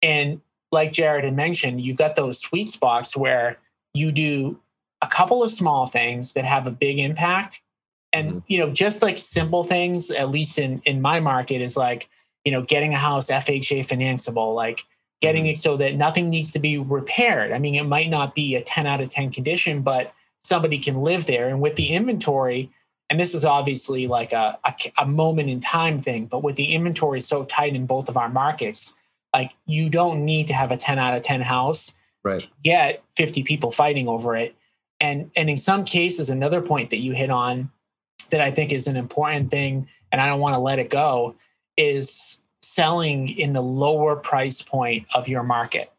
And 0.02 0.40
like 0.72 0.92
Jared 0.92 1.26
had 1.26 1.36
mentioned, 1.36 1.82
you've 1.82 1.98
got 1.98 2.16
those 2.16 2.40
sweet 2.40 2.70
spots 2.70 3.18
where 3.18 3.58
you 3.94 4.12
do 4.12 4.60
a 5.02 5.08
couple 5.08 5.44
of 5.44 5.52
small 5.52 5.88
things 5.88 6.34
that 6.34 6.46
have 6.46 6.68
a 6.68 6.72
big 6.72 7.00
impact 7.00 7.62
and 8.14 8.30
mm-hmm. 8.30 8.40
you 8.48 8.60
know 8.60 8.72
just 8.72 9.02
like 9.02 9.18
simple 9.18 9.64
things 9.64 10.12
at 10.12 10.30
least 10.30 10.58
in 10.60 10.82
in 10.86 11.02
my 11.02 11.20
market 11.20 11.62
is 11.62 11.78
like 11.78 12.10
you 12.46 12.52
know 12.52 12.62
getting 12.62 12.94
a 12.94 12.98
house 12.98 13.28
fha 13.28 13.84
financeable 13.84 14.56
like 14.56 14.86
getting 15.22 15.44
mm-hmm. 15.44 15.52
it 15.52 15.60
so 15.60 15.78
that 15.78 15.96
nothing 15.96 16.30
needs 16.30 16.52
to 16.52 16.60
be 16.60 16.78
repaired. 16.78 17.52
I 17.52 17.60
mean 17.60 17.76
it 17.76 17.84
might 17.84 18.10
not 18.10 18.36
be 18.36 18.56
a 18.56 18.62
10 18.62 18.86
out 18.88 19.02
of 19.02 19.10
10 19.10 19.32
condition 19.32 19.82
but 19.82 20.14
somebody 20.40 20.78
can 20.78 21.04
live 21.04 21.26
there. 21.26 21.48
And 21.50 21.62
with 21.62 21.76
the 21.76 21.90
inventory 21.90 22.72
and 23.10 23.20
this 23.20 23.34
is 23.34 23.46
obviously 23.46 24.06
like 24.06 24.34
a, 24.34 24.60
a, 24.66 24.74
a 25.00 25.06
moment 25.06 25.50
in 25.50 25.60
time 25.60 26.02
thing 26.02 26.26
but 26.26 26.44
with 26.44 26.56
the 26.56 26.74
inventory 26.74 27.20
so 27.20 27.46
tight 27.46 27.76
in 27.76 27.86
both 27.86 28.10
of 28.10 28.18
our 28.18 28.30
markets 28.30 28.94
like 29.34 29.54
you 29.66 29.90
don't 29.90 30.24
need 30.24 30.48
to 30.48 30.54
have 30.54 30.72
a 30.72 30.78
10 30.78 31.00
out 31.00 31.16
of 31.16 31.24
10 31.24 31.42
house 31.42 31.94
right. 32.24 32.40
to 32.40 32.50
get 32.64 33.04
50 33.16 33.44
people 33.44 33.72
fighting 33.72 34.08
over 34.08 34.36
it. 34.36 34.56
And 35.00 35.30
and 35.36 35.50
in 35.50 35.58
some 35.58 35.86
cases 35.86 36.30
another 36.30 36.62
point 36.62 36.90
that 36.90 36.98
you 36.98 37.14
hit 37.14 37.30
on 37.30 37.70
that 38.32 38.42
I 38.42 38.52
think 38.52 38.72
is 38.72 38.88
an 38.88 38.98
important 38.98 39.52
thing, 39.52 39.88
and 40.12 40.20
I 40.20 40.28
don't 40.28 40.40
want 40.40 40.56
to 40.56 40.60
let 40.60 40.80
it 40.80 40.90
go, 40.90 41.36
is 41.78 42.40
selling 42.68 43.30
in 43.40 43.54
the 43.54 43.62
lower 43.62 44.18
price 44.18 44.62
point 44.62 45.08
of 45.16 45.30
your 45.30 45.42
market, 45.42 45.90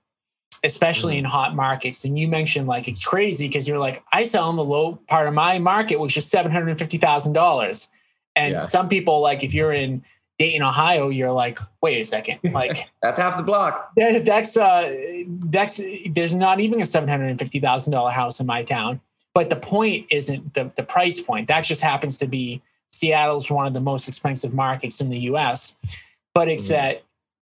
especially 0.63 1.15
mm-hmm. 1.15 1.25
in 1.25 1.31
hot 1.31 1.57
markets. 1.57 2.05
And 2.05 2.19
you 2.19 2.29
mentioned 2.29 2.69
like 2.69 2.89
it's 2.89 3.05
crazy 3.05 3.49
because 3.49 3.67
you're 3.67 3.79
like, 3.79 4.05
I 4.13 4.25
sell 4.25 4.51
in 4.51 4.57
the 4.57 4.65
low 4.65 4.97
part 5.09 5.27
of 5.27 5.35
my 5.35 5.59
market, 5.59 5.99
which 5.99 6.17
is 6.19 6.27
seven 6.27 6.53
hundred 6.53 6.69
and 6.69 6.79
fifty 6.79 6.99
thousand 6.99 7.33
dollars. 7.33 7.89
And 8.37 8.53
yeah. 8.53 8.63
some 8.63 8.89
people, 8.89 9.21
like 9.21 9.43
if 9.43 9.55
you're 9.55 9.73
in 9.73 10.05
Dayton, 10.39 10.63
Ohio, 10.63 11.09
you're 11.09 11.33
like, 11.33 11.59
wait 11.81 12.01
a 12.01 12.05
second, 12.05 12.39
like 12.53 12.87
that's 13.03 13.19
half 13.19 13.39
the 13.39 13.43
block. 13.43 13.91
That, 13.97 14.27
that's 14.27 14.59
uh, 14.59 14.95
that's 15.47 15.81
there's 16.11 16.35
not 16.35 16.61
even 16.61 16.83
a 16.83 16.87
seven 16.87 17.09
hundred 17.09 17.31
and 17.31 17.39
fifty 17.39 17.61
thousand 17.61 17.93
dollar 17.93 18.11
house 18.11 18.41
in 18.41 18.47
my 18.47 18.63
town. 18.63 19.01
But 19.33 19.49
the 19.49 19.57
point 19.57 20.07
isn't 20.11 20.53
the, 20.53 20.71
the 20.77 20.83
price 20.83 21.21
point. 21.21 21.49
That 21.49 21.63
just 21.63 21.81
happens 21.81 22.19
to 22.19 22.27
be 22.27 22.61
Seattle's 22.93 23.51
one 23.51 23.67
of 23.67 23.73
the 23.73 23.81
most 23.81 24.07
expensive 24.07 24.53
markets 24.53 25.01
in 25.01 25.09
the 25.09 25.19
US. 25.31 25.75
But 26.39 26.47
it's 26.47 26.67
mm-hmm. 26.67 26.75
that 26.75 27.03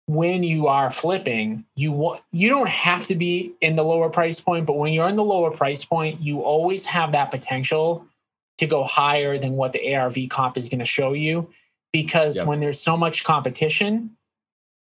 when 0.08 0.42
you 0.42 0.66
are 0.66 0.90
flipping, 0.90 1.64
you 1.74 1.90
want 1.90 2.20
you 2.32 2.50
don't 2.50 2.68
have 2.68 3.06
to 3.06 3.14
be 3.14 3.54
in 3.62 3.76
the 3.76 3.82
lower 3.82 4.10
price 4.10 4.42
point, 4.42 4.66
but 4.66 4.74
when 4.74 4.92
you're 4.92 5.08
in 5.08 5.16
the 5.16 5.24
lower 5.24 5.50
price 5.50 5.86
point, 5.86 6.20
you 6.20 6.42
always 6.42 6.84
have 6.84 7.12
that 7.12 7.30
potential 7.30 8.06
to 8.58 8.66
go 8.66 8.84
higher 8.84 9.38
than 9.38 9.54
what 9.54 9.72
the 9.72 9.94
ARV 9.94 10.16
comp 10.28 10.58
is 10.58 10.68
going 10.68 10.80
to 10.80 10.84
show 10.84 11.14
you 11.14 11.48
because 11.94 12.36
yep. 12.36 12.46
when 12.46 12.60
there's 12.60 12.78
so 12.78 12.94
much 12.94 13.24
competition, 13.24 14.10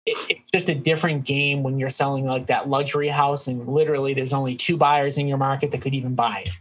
it, 0.06 0.16
it's 0.30 0.50
just 0.52 0.70
a 0.70 0.76
different 0.76 1.26
game 1.26 1.62
when 1.62 1.78
you're 1.78 1.90
selling 1.90 2.26
like 2.26 2.48
that 2.48 2.70
luxury 2.70 3.10
house 3.10 3.46
and 3.46 3.68
literally 3.68 4.14
there's 4.14 4.32
only 4.32 4.56
two 4.56 4.78
buyers 4.78 5.18
in 5.18 5.28
your 5.28 5.38
market 5.38 5.70
that 5.72 5.82
could 5.82 5.94
even 5.94 6.16
buy 6.16 6.46
it. 6.46 6.52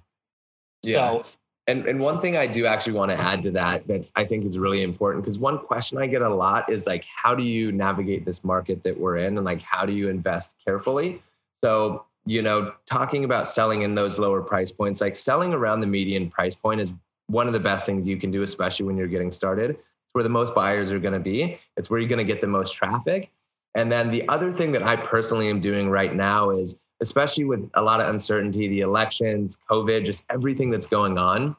Yeah. 0.82 1.22
So 1.22 1.38
and, 1.70 1.86
and 1.86 2.00
one 2.00 2.20
thing 2.20 2.36
I 2.36 2.46
do 2.46 2.66
actually 2.66 2.94
want 2.94 3.10
to 3.12 3.16
add 3.16 3.42
to 3.44 3.50
that 3.52 3.86
that 3.86 4.10
I 4.16 4.24
think 4.24 4.44
is 4.44 4.58
really 4.58 4.82
important 4.82 5.24
because 5.24 5.38
one 5.38 5.58
question 5.58 5.98
I 5.98 6.06
get 6.06 6.22
a 6.22 6.28
lot 6.28 6.70
is 6.70 6.86
like, 6.86 7.04
how 7.04 7.34
do 7.34 7.44
you 7.44 7.70
navigate 7.70 8.24
this 8.24 8.44
market 8.44 8.82
that 8.82 8.98
we're 8.98 9.18
in 9.18 9.36
and 9.36 9.44
like 9.44 9.62
how 9.62 9.86
do 9.86 9.92
you 9.92 10.08
invest 10.08 10.56
carefully? 10.64 11.22
So, 11.62 12.04
you 12.26 12.42
know, 12.42 12.72
talking 12.86 13.24
about 13.24 13.46
selling 13.46 13.82
in 13.82 13.94
those 13.94 14.18
lower 14.18 14.42
price 14.42 14.70
points, 14.70 15.00
like 15.00 15.14
selling 15.14 15.52
around 15.52 15.80
the 15.80 15.86
median 15.86 16.30
price 16.30 16.56
point 16.56 16.80
is 16.80 16.92
one 17.28 17.46
of 17.46 17.52
the 17.52 17.60
best 17.60 17.86
things 17.86 18.08
you 18.08 18.16
can 18.16 18.30
do, 18.30 18.42
especially 18.42 18.86
when 18.86 18.96
you're 18.96 19.06
getting 19.06 19.30
started. 19.30 19.70
It's 19.70 19.80
where 20.12 20.24
the 20.24 20.30
most 20.30 20.54
buyers 20.54 20.90
are 20.90 20.98
going 20.98 21.14
to 21.14 21.20
be. 21.20 21.58
It's 21.76 21.88
where 21.88 22.00
you're 22.00 22.08
going 22.08 22.26
to 22.26 22.32
get 22.32 22.40
the 22.40 22.48
most 22.48 22.74
traffic. 22.74 23.30
And 23.76 23.92
then 23.92 24.10
the 24.10 24.28
other 24.28 24.52
thing 24.52 24.72
that 24.72 24.82
I 24.82 24.96
personally 24.96 25.48
am 25.48 25.60
doing 25.60 25.88
right 25.88 26.14
now 26.14 26.50
is, 26.50 26.80
especially 27.00 27.44
with 27.44 27.68
a 27.74 27.82
lot 27.82 28.00
of 28.00 28.08
uncertainty, 28.08 28.68
the 28.68 28.80
elections, 28.80 29.58
COVID, 29.70 30.04
just 30.04 30.24
everything 30.30 30.70
that's 30.70 30.86
going 30.86 31.18
on, 31.18 31.56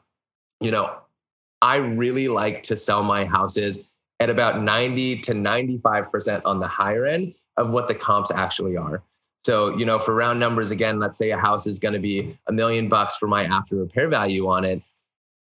you 0.60 0.70
know, 0.70 0.96
I 1.60 1.76
really 1.76 2.28
like 2.28 2.62
to 2.64 2.76
sell 2.76 3.02
my 3.02 3.24
houses 3.24 3.80
at 4.20 4.30
about 4.30 4.62
90 4.62 5.18
to 5.20 5.32
95% 5.32 6.42
on 6.44 6.60
the 6.60 6.68
higher 6.68 7.06
end 7.06 7.34
of 7.56 7.70
what 7.70 7.88
the 7.88 7.94
comps 7.94 8.30
actually 8.30 8.76
are. 8.76 9.02
So, 9.44 9.76
you 9.76 9.84
know, 9.84 9.98
for 9.98 10.14
round 10.14 10.38
numbers, 10.38 10.70
again, 10.70 11.00
let's 11.00 11.18
say 11.18 11.30
a 11.30 11.36
house 11.36 11.66
is 11.66 11.80
going 11.80 11.94
to 11.94 12.00
be 12.00 12.38
a 12.46 12.52
million 12.52 12.88
bucks 12.88 13.16
for 13.16 13.26
my 13.26 13.44
after 13.44 13.76
repair 13.76 14.08
value 14.08 14.46
on 14.46 14.64
it. 14.64 14.80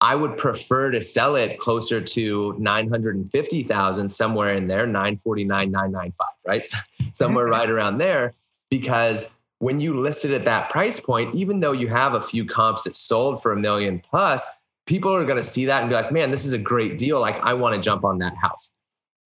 I 0.03 0.15
would 0.15 0.37
prefer 0.37 0.91
to 0.91 1.01
sell 1.01 1.37
it 1.37 1.59
closer 1.59 2.03
to 2.03 2.55
950,000 2.59 4.09
somewhere 4.11 4.53
in 4.53 4.67
there, 4.67 4.87
949, 4.87 5.71
995, 5.71 6.27
right? 6.47 6.69
somewhere 7.15 7.47
right 7.47 7.71
around 7.71 7.97
there 7.97 8.35
because 8.69 9.31
when 9.59 9.81
you 9.81 9.99
list 9.99 10.25
it 10.25 10.33
at 10.33 10.45
that 10.45 10.71
price 10.71 11.01
point, 11.01 11.35
even 11.35 11.61
though 11.61 11.73
you 11.73 11.89
have 11.89 12.15
a 12.15 12.21
few 12.21 12.45
comps 12.45 12.83
that 12.83 12.95
sold 12.95 13.43
for 13.43 13.53
a 13.53 13.57
million 13.57 14.01
plus, 14.01 14.49
people 14.87 15.15
are 15.15 15.25
going 15.25 15.37
to 15.37 15.43
see 15.43 15.65
that 15.67 15.81
and 15.81 15.89
be 15.89 15.95
like, 15.95 16.13
man, 16.13 16.31
this 16.31 16.45
is 16.45 16.53
a 16.53 16.59
great 16.59 16.99
deal. 16.99 17.21
Like, 17.21 17.37
I 17.43 17.55
want 17.55 17.75
to 17.75 17.81
jump 17.81 18.05
on 18.05 18.19
that 18.19 18.37
house. 18.37 18.73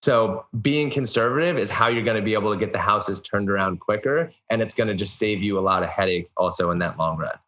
So, 0.02 0.46
being 0.62 0.90
conservative 0.90 1.58
is 1.58 1.68
how 1.68 1.88
you're 1.88 2.04
going 2.04 2.16
to 2.16 2.22
be 2.22 2.32
able 2.32 2.52
to 2.52 2.58
get 2.58 2.72
the 2.72 2.78
houses 2.78 3.20
turned 3.20 3.50
around 3.50 3.80
quicker. 3.80 4.32
And 4.48 4.62
it's 4.62 4.72
going 4.72 4.88
to 4.88 4.94
just 4.94 5.18
save 5.18 5.42
you 5.42 5.58
a 5.58 5.60
lot 5.60 5.82
of 5.82 5.90
headache 5.90 6.30
also 6.36 6.70
in 6.70 6.78
that 6.78 6.98
long 6.98 7.18
run. 7.18 7.38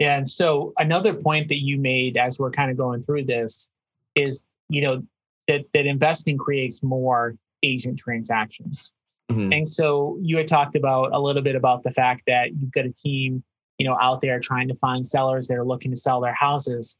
Yeah. 0.00 0.16
And 0.16 0.28
so 0.28 0.72
another 0.78 1.12
point 1.12 1.48
that 1.48 1.62
you 1.62 1.78
made 1.78 2.16
as 2.16 2.38
we're 2.38 2.50
kind 2.50 2.70
of 2.70 2.76
going 2.76 3.02
through 3.02 3.24
this 3.24 3.68
is, 4.14 4.40
you 4.68 4.80
know, 4.80 5.02
that 5.46 5.66
that 5.74 5.86
investing 5.86 6.38
creates 6.38 6.82
more 6.82 7.36
agent 7.62 7.98
transactions. 7.98 8.92
Mm-hmm. 9.30 9.52
And 9.52 9.68
so 9.68 10.18
you 10.20 10.36
had 10.36 10.48
talked 10.48 10.76
about 10.76 11.12
a 11.12 11.20
little 11.20 11.42
bit 11.42 11.56
about 11.56 11.82
the 11.82 11.90
fact 11.90 12.22
that 12.26 12.50
you've 12.50 12.72
got 12.72 12.84
a 12.84 12.92
team, 12.92 13.42
you 13.78 13.86
know, 13.86 13.96
out 14.00 14.20
there 14.20 14.40
trying 14.40 14.68
to 14.68 14.74
find 14.74 15.06
sellers 15.06 15.46
that 15.48 15.56
are 15.56 15.64
looking 15.64 15.90
to 15.90 15.96
sell 15.96 16.20
their 16.20 16.34
houses. 16.34 16.96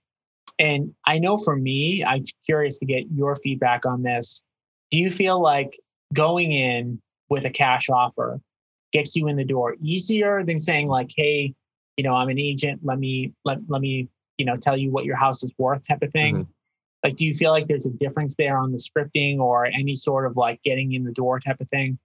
And 0.58 0.94
I 1.06 1.18
know 1.18 1.36
for 1.36 1.56
me, 1.56 2.04
I'm 2.04 2.24
curious 2.44 2.78
to 2.78 2.86
get 2.86 3.04
your 3.12 3.34
feedback 3.34 3.86
on 3.86 4.02
this. 4.02 4.42
Do 4.90 4.98
you 4.98 5.10
feel 5.10 5.40
like 5.40 5.78
going 6.12 6.52
in 6.52 7.00
with 7.28 7.44
a 7.44 7.50
cash 7.50 7.88
offer 7.88 8.40
gets 8.92 9.16
you 9.16 9.28
in 9.28 9.36
the 9.36 9.44
door 9.44 9.76
easier 9.80 10.44
than 10.44 10.58
saying 10.58 10.88
like, 10.88 11.10
hey, 11.16 11.54
you 11.96 12.04
know, 12.04 12.14
I'm 12.14 12.28
an 12.28 12.38
agent. 12.38 12.80
Let 12.82 12.98
me 12.98 13.32
let 13.44 13.58
let 13.68 13.80
me 13.80 14.08
you 14.38 14.46
know 14.46 14.56
tell 14.56 14.76
you 14.76 14.90
what 14.90 15.04
your 15.04 15.16
house 15.16 15.42
is 15.42 15.54
worth, 15.58 15.86
type 15.86 16.02
of 16.02 16.12
thing. 16.12 16.34
Mm-hmm. 16.34 16.50
Like, 17.04 17.16
do 17.16 17.26
you 17.26 17.34
feel 17.34 17.50
like 17.50 17.66
there's 17.66 17.86
a 17.86 17.90
difference 17.90 18.34
there 18.36 18.58
on 18.58 18.72
the 18.72 18.78
scripting 18.78 19.38
or 19.38 19.66
any 19.66 19.94
sort 19.94 20.26
of 20.26 20.36
like 20.36 20.62
getting 20.62 20.92
in 20.92 21.04
the 21.04 21.12
door 21.12 21.40
type 21.40 21.60
of 21.60 21.68
thing? 21.68 21.98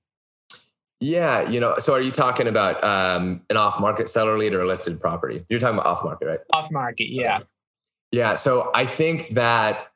Yeah, 1.01 1.49
you 1.49 1.59
know. 1.59 1.75
So, 1.79 1.93
are 1.93 2.01
you 2.01 2.11
talking 2.11 2.47
about 2.47 2.83
um, 2.83 3.41
an 3.49 3.57
off-market 3.57 4.07
seller 4.07 4.37
lead 4.37 4.53
or 4.53 4.61
a 4.61 4.65
listed 4.65 4.99
property? 4.99 5.45
You're 5.49 5.59
talking 5.59 5.77
about 5.77 5.87
off-market, 5.87 6.25
right? 6.25 6.39
Off-market, 6.53 7.11
yeah. 7.11 7.39
Yeah. 8.11 8.35
So, 8.35 8.71
I 8.73 8.85
think 8.85 9.29
that 9.29 9.91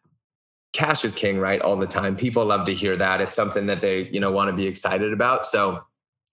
cash 0.73 1.03
is 1.05 1.15
king, 1.15 1.39
right? 1.39 1.61
All 1.61 1.77
the 1.77 1.87
time. 1.87 2.15
People 2.15 2.45
love 2.45 2.65
to 2.65 2.73
hear 2.73 2.97
that. 2.97 3.21
It's 3.21 3.35
something 3.35 3.65
that 3.67 3.81
they, 3.81 4.09
you 4.09 4.19
know, 4.19 4.31
want 4.31 4.49
to 4.49 4.55
be 4.55 4.67
excited 4.67 5.13
about. 5.13 5.45
So, 5.45 5.83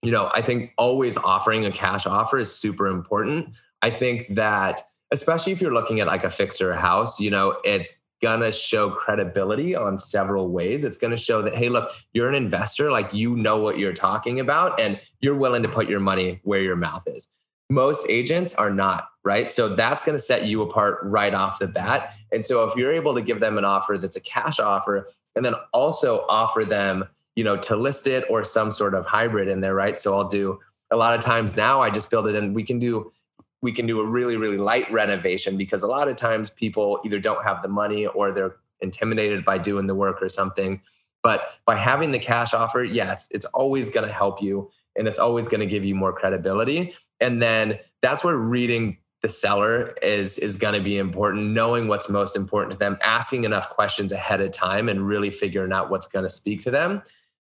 you 0.03 0.11
know, 0.11 0.29
I 0.33 0.41
think 0.41 0.73
always 0.77 1.17
offering 1.17 1.65
a 1.65 1.71
cash 1.71 2.05
offer 2.05 2.37
is 2.37 2.53
super 2.53 2.87
important. 2.87 3.49
I 3.81 3.89
think 3.89 4.27
that 4.29 4.81
especially 5.11 5.53
if 5.53 5.61
you're 5.61 5.73
looking 5.73 5.99
at 5.99 6.07
like 6.07 6.23
a 6.23 6.29
fixer 6.29 6.75
house, 6.75 7.19
you 7.19 7.31
know, 7.31 7.57
it's 7.63 7.99
gonna 8.21 8.51
show 8.51 8.89
credibility 8.89 9.75
on 9.75 9.97
several 9.97 10.49
ways. 10.49 10.85
It's 10.85 10.97
gonna 10.97 11.17
show 11.17 11.41
that, 11.41 11.55
hey, 11.55 11.69
look, 11.69 11.91
you're 12.13 12.29
an 12.29 12.35
investor, 12.35 12.91
like 12.91 13.13
you 13.13 13.35
know 13.35 13.59
what 13.59 13.77
you're 13.79 13.93
talking 13.93 14.39
about, 14.39 14.79
and 14.79 14.99
you're 15.19 15.35
willing 15.35 15.63
to 15.63 15.69
put 15.69 15.89
your 15.89 15.99
money 15.99 16.39
where 16.43 16.61
your 16.61 16.75
mouth 16.75 17.03
is. 17.07 17.29
Most 17.69 18.07
agents 18.09 18.55
are 18.55 18.69
not, 18.69 19.09
right? 19.23 19.49
So 19.49 19.69
that's 19.75 20.03
gonna 20.03 20.19
set 20.19 20.45
you 20.45 20.61
apart 20.61 20.99
right 21.03 21.33
off 21.33 21.59
the 21.59 21.67
bat. 21.67 22.15
And 22.31 22.43
so 22.43 22.63
if 22.63 22.75
you're 22.75 22.93
able 22.93 23.13
to 23.13 23.21
give 23.21 23.39
them 23.39 23.57
an 23.57 23.65
offer 23.65 23.97
that's 23.97 24.15
a 24.15 24.21
cash 24.21 24.59
offer, 24.59 25.07
and 25.35 25.45
then 25.45 25.53
also 25.73 26.25
offer 26.27 26.65
them 26.65 27.05
you 27.37 27.43
know, 27.43 27.55
to 27.55 27.75
list 27.75 28.07
it 28.07 28.25
or 28.31 28.43
some 28.43 28.71
sort 28.71 28.95
of 28.95 29.05
hybrid 29.05 29.47
in 29.47 29.61
there, 29.61 29.75
right? 29.75 29.95
So 29.95 30.17
I'll 30.17 30.27
do 30.27 30.59
a 30.89 30.97
lot 30.97 31.13
of 31.13 31.21
times 31.21 31.55
now 31.55 31.79
I 31.79 31.91
just 31.91 32.09
build 32.09 32.27
it 32.27 32.35
and 32.35 32.55
we 32.55 32.63
can 32.63 32.79
do 32.79 33.11
we 33.61 33.71
can 33.71 33.85
do 33.87 33.99
a 33.99 34.05
really 34.05 34.37
really 34.37 34.57
light 34.57 34.91
renovation 34.91 35.57
because 35.57 35.83
a 35.83 35.87
lot 35.87 36.07
of 36.07 36.15
times 36.15 36.49
people 36.49 36.99
either 37.05 37.19
don't 37.19 37.43
have 37.43 37.61
the 37.61 37.67
money 37.67 38.05
or 38.07 38.31
they're 38.31 38.57
intimidated 38.81 39.43
by 39.43 39.57
doing 39.57 39.87
the 39.87 39.95
work 39.95 40.21
or 40.21 40.29
something. 40.29 40.81
But 41.23 41.57
by 41.65 41.75
having 41.75 42.11
the 42.11 42.19
cash 42.19 42.53
offer, 42.53 42.83
yeah, 42.83 43.13
it's, 43.13 43.29
it's 43.31 43.45
always 43.45 43.89
going 43.89 44.07
to 44.07 44.13
help 44.13 44.41
you 44.41 44.69
and 44.95 45.07
it's 45.07 45.19
always 45.19 45.47
going 45.47 45.59
to 45.59 45.65
give 45.65 45.83
you 45.83 45.95
more 45.95 46.13
credibility. 46.13 46.93
And 47.19 47.41
then 47.41 47.79
that's 48.01 48.23
where 48.23 48.37
reading 48.37 48.97
the 49.23 49.29
seller 49.29 49.95
is 50.03 50.37
is 50.37 50.57
going 50.57 50.75
to 50.75 50.79
be 50.79 50.97
important 50.97 51.47
knowing 51.47 51.87
what's 51.87 52.07
most 52.07 52.35
important 52.35 52.71
to 52.71 52.77
them 52.77 52.97
asking 53.01 53.45
enough 53.45 53.67
questions 53.69 54.11
ahead 54.11 54.41
of 54.41 54.51
time 54.51 54.87
and 54.87 55.07
really 55.07 55.31
figuring 55.31 55.73
out 55.73 55.89
what's 55.89 56.05
going 56.05 56.23
to 56.23 56.29
speak 56.29 56.61
to 56.61 56.69
them 56.69 57.01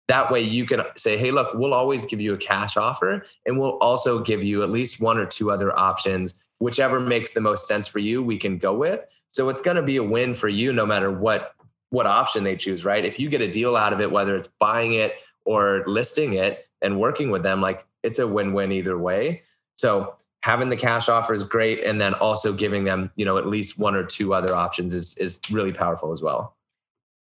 that 0.08 0.30
way 0.30 0.40
you 0.40 0.64
can 0.64 0.82
say, 0.96 1.16
hey, 1.16 1.30
look, 1.30 1.54
we'll 1.54 1.74
always 1.74 2.04
give 2.06 2.20
you 2.20 2.34
a 2.34 2.38
cash 2.38 2.76
offer 2.76 3.24
and 3.46 3.58
we'll 3.58 3.76
also 3.78 4.18
give 4.18 4.42
you 4.42 4.62
at 4.62 4.70
least 4.70 5.00
one 5.00 5.18
or 5.18 5.26
two 5.26 5.50
other 5.50 5.78
options. 5.78 6.38
Whichever 6.58 6.98
makes 6.98 7.34
the 7.34 7.40
most 7.40 7.68
sense 7.68 7.86
for 7.86 7.98
you, 7.98 8.22
we 8.22 8.38
can 8.38 8.58
go 8.58 8.74
with. 8.74 9.04
So 9.28 9.50
it's 9.50 9.60
going 9.60 9.76
to 9.76 9.82
be 9.82 9.98
a 9.98 10.02
win 10.02 10.34
for 10.34 10.48
you 10.48 10.72
no 10.72 10.86
matter 10.86 11.10
what 11.10 11.54
what 11.90 12.06
option 12.06 12.44
they 12.44 12.56
choose, 12.56 12.84
right? 12.84 13.04
If 13.04 13.18
you 13.18 13.30
get 13.30 13.40
a 13.40 13.50
deal 13.50 13.74
out 13.74 13.94
of 13.94 14.00
it, 14.00 14.10
whether 14.10 14.36
it's 14.36 14.48
buying 14.48 14.92
it 14.92 15.14
or 15.46 15.84
listing 15.86 16.34
it 16.34 16.68
and 16.82 17.00
working 17.00 17.30
with 17.30 17.42
them, 17.42 17.62
like 17.62 17.86
it's 18.02 18.18
a 18.18 18.26
win-win 18.26 18.72
either 18.72 18.98
way. 18.98 19.40
So 19.76 20.14
having 20.42 20.68
the 20.68 20.76
cash 20.76 21.08
offer 21.08 21.32
is 21.32 21.44
great 21.44 21.82
and 21.82 21.98
then 21.98 22.12
also 22.14 22.52
giving 22.52 22.84
them, 22.84 23.10
you 23.16 23.24
know, 23.24 23.38
at 23.38 23.46
least 23.46 23.78
one 23.78 23.94
or 23.94 24.04
two 24.04 24.34
other 24.34 24.54
options 24.54 24.92
is 24.92 25.16
is 25.18 25.40
really 25.50 25.72
powerful 25.72 26.12
as 26.12 26.22
well. 26.22 26.56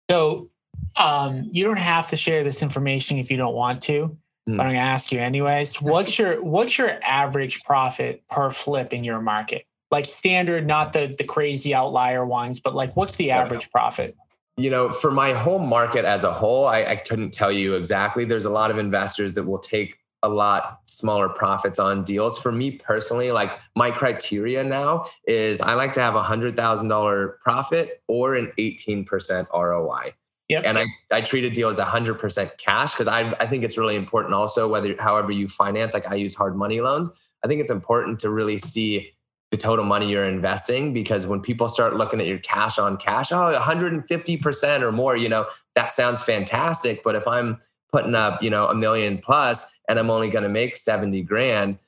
So 0.10 0.50
um, 0.96 1.48
you 1.52 1.64
don't 1.64 1.80
have 1.80 2.08
to 2.08 2.18
share 2.18 2.44
this 2.44 2.64
information 2.64 3.18
if 3.18 3.30
you 3.30 3.38
don't 3.38 3.56
want 3.56 3.82
to, 3.84 4.18
mm. 4.48 4.58
but 4.58 4.66
I'm 4.66 4.70
gonna 4.70 4.78
ask 4.80 5.12
you 5.12 5.20
anyways. 5.20 5.82
What's 5.82 6.18
your 6.18 6.44
what's 6.44 6.78
your 6.78 7.00
average 7.04 7.64
profit 7.64 8.24
per 8.30 8.50
flip 8.50 8.94
in 8.94 9.04
your 9.04 9.22
market? 9.22 9.66
Like 9.92 10.06
standard, 10.06 10.66
not 10.66 10.94
the 10.94 11.14
the 11.18 11.24
crazy 11.24 11.74
outlier 11.74 12.26
ones, 12.26 12.60
but 12.60 12.76
like 12.76 12.96
what's 12.96 13.16
the 13.16 13.32
average 13.32 13.70
profit? 13.72 14.16
You 14.58 14.70
know, 14.70 14.90
for 14.90 15.12
my 15.12 15.34
whole 15.34 15.60
market 15.60 16.06
as 16.06 16.24
a 16.24 16.32
whole, 16.32 16.66
I, 16.66 16.86
I 16.86 16.96
couldn't 16.96 17.32
tell 17.32 17.52
you 17.52 17.76
exactly. 17.76 18.24
There's 18.24 18.46
a 18.46 18.50
lot 18.50 18.72
of 18.72 18.78
investors 18.78 19.34
that 19.34 19.44
will 19.44 19.60
take 19.60 19.98
a 20.24 20.30
lot 20.30 20.80
smaller 20.86 21.30
profits 21.30 21.78
on 21.78 22.04
deals. 22.04 22.40
For 22.40 22.52
me 22.52 22.72
personally, 22.72 23.32
like 23.32 23.52
my 23.76 23.92
criteria 23.92 24.64
now 24.64 25.06
is 25.28 25.60
I 25.60 25.74
like 25.76 25.94
to 25.94 26.00
have 26.00 26.16
a 26.16 26.24
hundred 26.24 26.56
thousand 26.56 26.88
dollar 26.88 27.38
profit 27.44 28.02
or 28.08 28.36
an 28.36 28.52
18% 28.58 29.48
ROI. 29.54 30.14
Yep. 30.50 30.64
And 30.66 30.78
I, 30.78 30.86
I 31.12 31.22
treat 31.22 31.44
a 31.44 31.50
deal 31.50 31.70
as 31.70 31.80
100% 31.80 32.58
cash 32.58 32.94
because 32.94 33.08
I, 33.08 33.32
I 33.40 33.48
think 33.48 33.64
it's 33.64 33.78
really 33.78 33.96
important 33.96 34.34
also, 34.34 34.68
whether 34.68 34.96
however 35.00 35.32
you 35.32 35.48
finance, 35.48 35.94
like 35.94 36.10
I 36.10 36.16
use 36.16 36.36
hard 36.36 36.56
money 36.56 36.82
loans. 36.82 37.10
I 37.44 37.48
think 37.48 37.62
it's 37.62 37.72
important 37.72 38.20
to 38.20 38.30
really 38.30 38.58
see 38.58 39.12
the 39.52 39.58
total 39.58 39.86
money 39.86 40.10
you're 40.10 40.26
investing 40.26 40.94
because 40.94 41.26
when 41.26 41.42
people 41.42 41.68
start 41.68 41.96
looking 41.96 42.20
at 42.20 42.28
your 42.28 42.40
cash 42.40 42.78
on 42.78 42.98
cash, 42.98 43.32
oh, 43.32 43.58
150% 43.60 44.82
or 44.82 44.92
more, 44.92 45.18
you 45.18 45.30
know, 45.30 45.48
that 45.74 45.92
sounds 45.92 46.22
fantastic. 46.22 47.04
But 47.04 47.16
if 47.16 47.28
I'm 47.28 47.60
putting 47.92 48.14
up, 48.16 48.44
you 48.44 48.50
know, 48.50 48.68
a 48.68 48.76
million 48.76 49.18
plus 49.18 49.80
and 49.90 49.98
I'm 49.98 50.12
only 50.12 50.30
going 50.30 50.44
to 50.44 50.50
make 50.50 50.76
70 50.76 51.22
grand, 51.24 51.80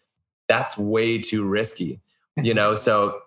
that's 0.48 0.78
way 0.78 1.20
too 1.20 1.46
risky 1.46 2.00
you 2.44 2.54
know 2.54 2.76
so 2.76 3.20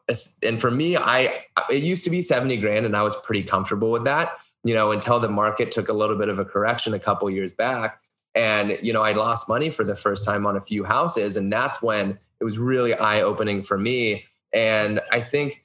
and 0.43 0.61
for 0.61 0.71
me 0.71 0.97
i 0.97 1.45
it 1.69 1.83
used 1.83 2.05
to 2.05 2.11
be 2.11 2.23
70 2.23 2.57
grand 2.59 2.87
and 2.87 2.97
i 2.97 3.03
was 3.03 3.17
pretty 3.17 3.43
comfortable 3.43 3.91
with 3.91 4.05
that 4.05 4.39
you 4.65 4.75
know, 4.75 4.93
until 4.93 5.21
the 5.21 5.29
market 5.29 5.71
took 5.71 5.89
a 5.89 5.93
little 5.93 6.17
bit 6.17 6.29
of 6.29 6.39
a 6.39 6.45
correction 6.45 6.95
a 6.95 6.99
couple 6.99 7.29
years 7.31 7.53
back. 7.53 8.01
And, 8.35 8.79
you 8.83 8.93
know, 8.93 9.03
I 9.03 9.13
lost 9.13 9.49
money 9.49 9.71
for 9.71 9.85
the 9.85 9.97
first 9.97 10.25
time 10.25 10.47
on 10.47 10.57
a 10.57 10.61
few 10.61 10.85
houses. 10.85 11.37
And 11.37 11.53
that's 11.53 11.83
when 11.83 12.19
it 12.41 12.45
was 12.45 12.59
really 12.59 12.95
eye 12.95 13.23
opening 13.23 13.63
for 13.63 13.77
me. 13.79 14.25
And 14.53 15.01
I 15.11 15.21
think 15.21 15.65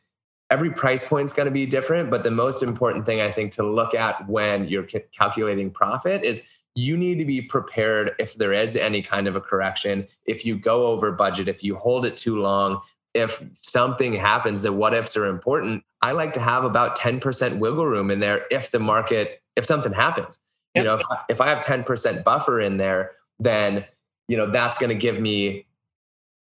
every 0.49 0.71
price 0.71 1.07
point 1.07 1.25
is 1.25 1.33
going 1.33 1.45
to 1.45 1.51
be 1.51 1.65
different. 1.65 2.09
But 2.09 2.23
the 2.23 2.31
most 2.31 2.63
important 2.63 3.05
thing 3.05 3.21
I 3.21 3.31
think 3.31 3.51
to 3.53 3.63
look 3.63 3.93
at 3.93 4.27
when 4.27 4.67
you're 4.67 4.87
calculating 5.17 5.69
profit 5.69 6.23
is 6.23 6.43
you 6.75 6.97
need 6.97 7.19
to 7.19 7.25
be 7.25 7.41
prepared 7.41 8.13
if 8.19 8.35
there 8.35 8.51
is 8.51 8.75
any 8.75 9.01
kind 9.01 9.27
of 9.27 9.35
a 9.35 9.41
correction. 9.41 10.05
If 10.25 10.45
you 10.45 10.57
go 10.57 10.87
over 10.87 11.11
budget, 11.11 11.47
if 11.47 11.63
you 11.63 11.75
hold 11.75 12.05
it 12.05 12.17
too 12.17 12.37
long, 12.37 12.81
if 13.15 13.43
something 13.55 14.13
happens, 14.13 14.61
the 14.61 14.73
what 14.73 14.93
ifs 14.93 15.15
are 15.15 15.25
important. 15.25 15.83
I 16.01 16.11
like 16.11 16.33
to 16.33 16.41
have 16.41 16.65
about 16.65 16.97
10% 16.97 17.57
wiggle 17.57 17.85
room 17.85 18.11
in 18.11 18.19
there 18.19 18.45
if 18.51 18.69
the 18.71 18.79
market, 18.79 19.41
if 19.55 19.65
something 19.65 19.93
happens. 19.93 20.39
Yep. 20.75 20.83
You 20.83 20.89
know, 20.89 20.95
if 20.95 21.01
I, 21.09 21.19
if 21.29 21.41
I 21.41 21.47
have 21.47 21.65
10% 21.65 22.23
buffer 22.25 22.59
in 22.59 22.77
there, 22.77 23.13
then, 23.39 23.85
you 24.27 24.35
know, 24.35 24.51
that's 24.51 24.77
going 24.77 24.89
to 24.89 24.95
give 24.95 25.19
me, 25.19 25.65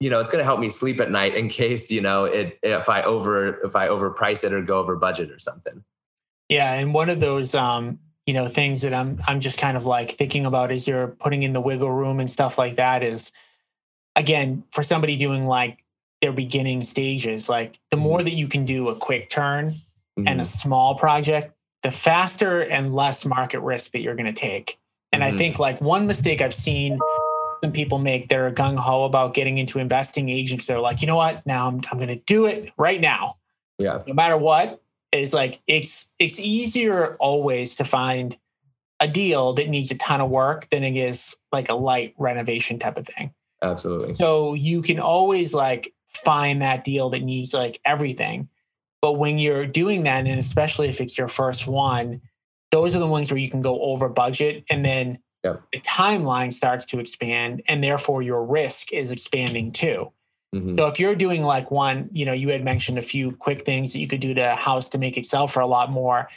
you 0.00 0.10
know, 0.10 0.18
it's 0.18 0.30
going 0.30 0.40
to 0.40 0.44
help 0.44 0.58
me 0.58 0.68
sleep 0.68 1.00
at 1.00 1.10
night 1.10 1.36
in 1.36 1.48
case, 1.60 1.90
you 1.90 2.00
know, 2.00 2.24
it, 2.24 2.58
if 2.62 2.88
I 2.88 3.02
over, 3.02 3.64
if 3.64 3.76
I 3.76 3.86
overprice 3.86 4.42
it 4.42 4.52
or 4.52 4.60
go 4.60 4.78
over 4.78 4.96
budget 4.96 5.30
or 5.30 5.38
something. 5.38 5.84
Yeah. 6.48 6.74
And 6.74 6.92
one 6.92 7.08
of 7.08 7.20
those, 7.20 7.54
um, 7.54 8.00
you 8.26 8.32
know 8.32 8.48
things 8.48 8.80
that 8.80 8.94
i'm 8.94 9.20
i'm 9.26 9.38
just 9.38 9.58
kind 9.58 9.76
of 9.76 9.84
like 9.84 10.12
thinking 10.12 10.46
about 10.46 10.72
as 10.72 10.88
you're 10.88 11.08
putting 11.08 11.42
in 11.42 11.52
the 11.52 11.60
wiggle 11.60 11.90
room 11.90 12.20
and 12.20 12.30
stuff 12.30 12.56
like 12.56 12.76
that 12.76 13.02
is 13.02 13.32
again 14.16 14.64
for 14.70 14.82
somebody 14.82 15.14
doing 15.14 15.46
like 15.46 15.83
their 16.24 16.32
beginning 16.32 16.82
stages 16.82 17.50
like 17.50 17.78
the 17.90 17.96
more 17.96 18.18
mm-hmm. 18.18 18.24
that 18.24 18.34
you 18.34 18.48
can 18.48 18.64
do 18.64 18.88
a 18.88 18.94
quick 18.94 19.28
turn 19.28 19.70
mm-hmm. 19.70 20.26
and 20.26 20.40
a 20.40 20.42
mm-hmm. 20.42 20.44
small 20.44 20.94
project 20.94 21.52
the 21.82 21.90
faster 21.90 22.62
and 22.62 22.94
less 22.94 23.26
market 23.26 23.60
risk 23.60 23.92
that 23.92 24.00
you're 24.00 24.14
going 24.14 24.26
to 24.26 24.32
take 24.32 24.78
and 25.12 25.22
mm-hmm. 25.22 25.34
i 25.34 25.36
think 25.36 25.58
like 25.58 25.78
one 25.82 26.06
mistake 26.06 26.40
i've 26.40 26.54
seen 26.54 26.98
some 27.62 27.72
people 27.72 27.98
make 27.98 28.28
that 28.30 28.38
are 28.38 28.50
gung-ho 28.50 29.04
about 29.04 29.34
getting 29.34 29.58
into 29.58 29.78
investing 29.78 30.30
agents 30.30 30.64
they're 30.64 30.80
like 30.80 31.02
you 31.02 31.06
know 31.06 31.16
what 31.16 31.44
now 31.44 31.68
i'm, 31.68 31.82
I'm 31.92 31.98
going 31.98 32.16
to 32.16 32.22
do 32.24 32.46
it 32.46 32.72
right 32.78 33.00
now 33.00 33.36
yeah 33.78 34.00
no 34.06 34.14
matter 34.14 34.38
what 34.38 34.80
is 35.12 35.34
like 35.34 35.60
it's 35.66 36.10
it's 36.18 36.40
easier 36.40 37.16
always 37.16 37.74
to 37.74 37.84
find 37.84 38.34
a 39.00 39.08
deal 39.08 39.52
that 39.52 39.68
needs 39.68 39.90
a 39.90 39.96
ton 39.96 40.22
of 40.22 40.30
work 40.30 40.68
than 40.70 40.82
it 40.82 40.96
is 40.96 41.36
like 41.52 41.68
a 41.68 41.74
light 41.74 42.14
renovation 42.16 42.78
type 42.78 42.96
of 42.96 43.06
thing. 43.06 43.32
Absolutely. 43.62 44.12
So 44.12 44.54
you 44.54 44.82
can 44.82 44.98
always 44.98 45.54
like 45.54 45.92
find 46.16 46.62
that 46.62 46.84
deal 46.84 47.10
that 47.10 47.22
needs 47.22 47.54
like 47.54 47.80
everything. 47.84 48.48
But 49.02 49.14
when 49.14 49.36
you're 49.38 49.66
doing 49.66 50.04
that, 50.04 50.26
and 50.26 50.38
especially 50.38 50.88
if 50.88 51.00
it's 51.00 51.18
your 51.18 51.28
first 51.28 51.66
one, 51.66 52.20
those 52.70 52.96
are 52.96 52.98
the 52.98 53.06
ones 53.06 53.30
where 53.30 53.38
you 53.38 53.50
can 53.50 53.62
go 53.62 53.80
over 53.80 54.08
budget 54.08 54.64
and 54.70 54.84
then 54.84 55.18
yep. 55.44 55.62
the 55.72 55.80
timeline 55.80 56.52
starts 56.52 56.84
to 56.86 56.98
expand 56.98 57.62
and 57.68 57.84
therefore 57.84 58.22
your 58.22 58.44
risk 58.44 58.92
is 58.92 59.12
expanding 59.12 59.70
too. 59.70 60.10
Mm-hmm. 60.54 60.76
So 60.76 60.86
if 60.86 60.98
you're 60.98 61.14
doing 61.14 61.42
like 61.42 61.70
one, 61.70 62.08
you 62.12 62.24
know, 62.24 62.32
you 62.32 62.48
had 62.48 62.64
mentioned 62.64 62.98
a 62.98 63.02
few 63.02 63.32
quick 63.32 63.62
things 63.62 63.92
that 63.92 63.98
you 63.98 64.08
could 64.08 64.20
do 64.20 64.34
to 64.34 64.52
a 64.52 64.56
house 64.56 64.88
to 64.90 64.98
make 64.98 65.16
it 65.16 65.26
sell 65.26 65.46
for 65.46 65.60
a 65.60 65.66
lot 65.66 65.90
more. 65.90 66.28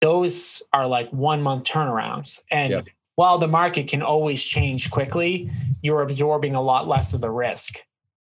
Those 0.00 0.62
are 0.72 0.86
like 0.86 1.10
one 1.10 1.42
month 1.42 1.64
turnarounds. 1.64 2.40
And 2.50 2.72
yeah. 2.72 2.80
while 3.16 3.38
the 3.38 3.48
market 3.48 3.86
can 3.86 4.02
always 4.02 4.42
change 4.42 4.90
quickly, 4.90 5.50
you're 5.82 6.02
absorbing 6.02 6.54
a 6.54 6.62
lot 6.62 6.88
less 6.88 7.14
of 7.14 7.20
the 7.20 7.30
risk. 7.30 7.84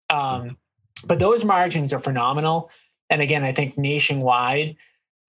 Um, 0.09 0.17
mm-hmm. 0.19 0.49
But 1.05 1.19
those 1.19 1.43
margins 1.43 1.93
are 1.93 1.99
phenomenal. 1.99 2.69
And 3.09 3.21
again, 3.21 3.43
I 3.43 3.51
think 3.51 3.77
nationwide, 3.77 4.75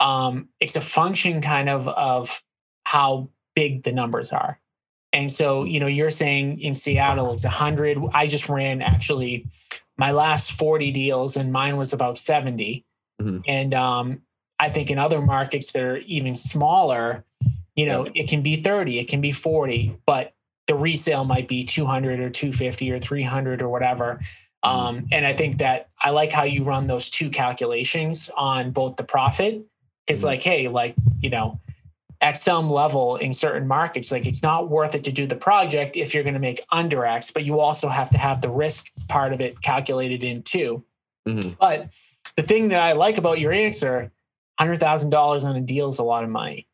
um, 0.00 0.48
it's 0.60 0.76
a 0.76 0.80
function 0.80 1.40
kind 1.40 1.68
of 1.68 1.88
of 1.88 2.42
how 2.84 3.28
big 3.54 3.82
the 3.82 3.92
numbers 3.92 4.32
are. 4.32 4.58
And 5.12 5.32
so, 5.32 5.64
you 5.64 5.80
know, 5.80 5.86
you're 5.86 6.10
saying 6.10 6.60
in 6.60 6.74
Seattle 6.74 7.32
it's 7.32 7.44
100. 7.44 7.98
I 8.12 8.26
just 8.26 8.48
ran 8.48 8.82
actually 8.82 9.46
my 9.98 10.10
last 10.12 10.52
40 10.52 10.90
deals 10.90 11.36
and 11.36 11.52
mine 11.52 11.76
was 11.76 11.92
about 11.92 12.18
70 12.18 12.84
mm-hmm. 13.20 13.38
and 13.48 13.72
um, 13.72 14.20
i 14.58 14.68
think 14.68 14.90
in 14.90 14.98
other 14.98 15.22
markets 15.22 15.72
that 15.72 15.82
are 15.82 15.96
even 15.98 16.36
smaller 16.36 17.24
you 17.76 17.86
know 17.86 18.06
it 18.14 18.28
can 18.28 18.42
be 18.42 18.56
30 18.56 18.98
it 18.98 19.08
can 19.08 19.22
be 19.22 19.32
40 19.32 19.96
but 20.04 20.34
the 20.66 20.74
resale 20.74 21.24
might 21.24 21.48
be 21.48 21.64
200 21.64 22.20
or 22.20 22.30
250 22.30 22.90
or 22.90 22.98
300 22.98 23.62
or 23.62 23.68
whatever. 23.68 24.20
Um, 24.66 25.06
and 25.12 25.26
i 25.26 25.32
think 25.32 25.58
that 25.58 25.88
i 26.00 26.10
like 26.10 26.32
how 26.32 26.42
you 26.42 26.64
run 26.64 26.86
those 26.86 27.08
two 27.08 27.30
calculations 27.30 28.30
on 28.36 28.70
both 28.70 28.96
the 28.96 29.04
profit 29.04 29.64
it's 30.06 30.20
mm-hmm. 30.20 30.26
like 30.26 30.42
hey 30.42 30.68
like 30.68 30.94
you 31.20 31.30
know 31.30 31.58
at 32.22 32.38
some 32.38 32.70
level 32.70 33.16
in 33.16 33.32
certain 33.32 33.68
markets 33.68 34.10
like 34.10 34.26
it's 34.26 34.42
not 34.42 34.70
worth 34.70 34.94
it 34.94 35.04
to 35.04 35.12
do 35.12 35.26
the 35.26 35.36
project 35.36 35.96
if 35.96 36.14
you're 36.14 36.22
going 36.22 36.34
to 36.34 36.40
make 36.40 36.60
under 36.72 37.04
x 37.04 37.30
but 37.30 37.44
you 37.44 37.60
also 37.60 37.88
have 37.88 38.10
to 38.10 38.18
have 38.18 38.40
the 38.40 38.50
risk 38.50 38.90
part 39.08 39.32
of 39.32 39.40
it 39.40 39.60
calculated 39.62 40.24
in 40.24 40.42
too 40.42 40.82
mm-hmm. 41.28 41.50
but 41.60 41.88
the 42.36 42.42
thing 42.42 42.68
that 42.68 42.80
i 42.80 42.92
like 42.92 43.18
about 43.18 43.38
your 43.38 43.52
answer 43.52 44.10
$100000 44.60 45.44
on 45.44 45.56
a 45.56 45.60
deal 45.60 45.88
is 45.88 45.98
a 45.98 46.02
lot 46.02 46.24
of 46.24 46.30
money 46.30 46.66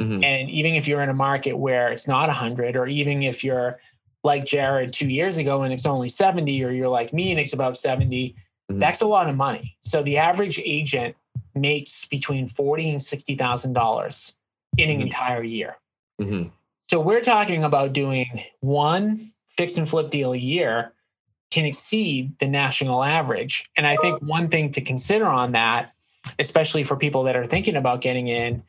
mm-hmm. 0.00 0.22
and 0.22 0.50
even 0.50 0.74
if 0.74 0.86
you're 0.86 1.02
in 1.02 1.08
a 1.08 1.14
market 1.14 1.54
where 1.54 1.88
it's 1.88 2.06
not 2.06 2.24
a 2.24 2.32
100 2.32 2.76
or 2.76 2.86
even 2.86 3.22
if 3.22 3.42
you're 3.42 3.78
like 4.24 4.44
jared 4.44 4.92
two 4.92 5.08
years 5.08 5.38
ago 5.38 5.62
and 5.62 5.72
it's 5.72 5.86
only 5.86 6.08
70 6.08 6.62
or 6.64 6.70
you're 6.70 6.88
like 6.88 7.12
me 7.12 7.30
and 7.30 7.40
it's 7.40 7.52
about 7.52 7.76
70 7.76 8.34
mm-hmm. 8.70 8.78
that's 8.78 9.00
a 9.00 9.06
lot 9.06 9.28
of 9.28 9.36
money 9.36 9.76
so 9.80 10.02
the 10.02 10.18
average 10.18 10.60
agent 10.64 11.16
makes 11.54 12.04
between 12.06 12.46
40 12.46 12.90
and 12.90 13.00
$60000 13.00 14.34
in 14.76 14.88
an 14.88 14.96
mm-hmm. 14.96 15.02
entire 15.02 15.42
year. 15.42 15.76
Mm-hmm. 16.20 16.48
So 16.90 17.00
we're 17.00 17.20
talking 17.20 17.64
about 17.64 17.92
doing 17.92 18.44
one 18.60 19.32
fix 19.48 19.76
and 19.78 19.88
flip 19.88 20.10
deal 20.10 20.32
a 20.32 20.38
year 20.38 20.92
can 21.50 21.64
exceed 21.64 22.38
the 22.38 22.48
national 22.48 23.02
average. 23.02 23.68
And 23.76 23.86
I 23.86 23.96
think 23.96 24.20
one 24.22 24.48
thing 24.48 24.70
to 24.72 24.80
consider 24.80 25.26
on 25.26 25.52
that, 25.52 25.92
especially 26.38 26.84
for 26.84 26.96
people 26.96 27.24
that 27.24 27.36
are 27.36 27.46
thinking 27.46 27.76
about 27.76 28.00
getting 28.00 28.28
in, 28.28 28.62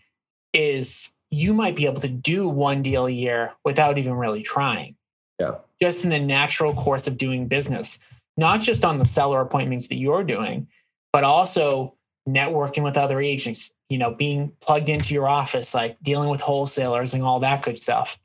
is 0.53 1.13
you 1.29 1.53
might 1.53 1.75
be 1.75 1.85
able 1.85 2.01
to 2.01 2.07
do 2.07 2.47
one 2.47 2.81
deal 2.81 3.05
a 3.05 3.11
year 3.11 3.53
without 3.63 3.97
even 3.97 4.13
really 4.13 4.41
trying. 4.41 4.95
Yeah. 5.41 5.55
Just 5.81 6.03
in 6.03 6.11
the 6.11 6.19
natural 6.19 6.73
course 6.73 7.07
of 7.07 7.17
doing 7.17 7.47
business, 7.47 7.97
not 8.37 8.61
just 8.61 8.85
on 8.85 8.99
the 8.99 9.05
seller 9.07 9.41
appointments 9.41 9.87
that 9.87 9.95
you're 9.95 10.23
doing, 10.23 10.67
but 11.11 11.23
also 11.23 11.95
networking 12.29 12.83
with 12.83 12.95
other 12.95 13.19
agents, 13.19 13.71
you 13.89 13.97
know, 13.97 14.11
being 14.11 14.51
plugged 14.61 14.87
into 14.87 15.15
your 15.15 15.27
office, 15.27 15.73
like 15.73 15.99
dealing 16.03 16.29
with 16.29 16.41
wholesalers 16.41 17.15
and 17.15 17.23
all 17.23 17.39
that 17.39 17.63
good 17.63 17.77
stuff. 17.77 18.19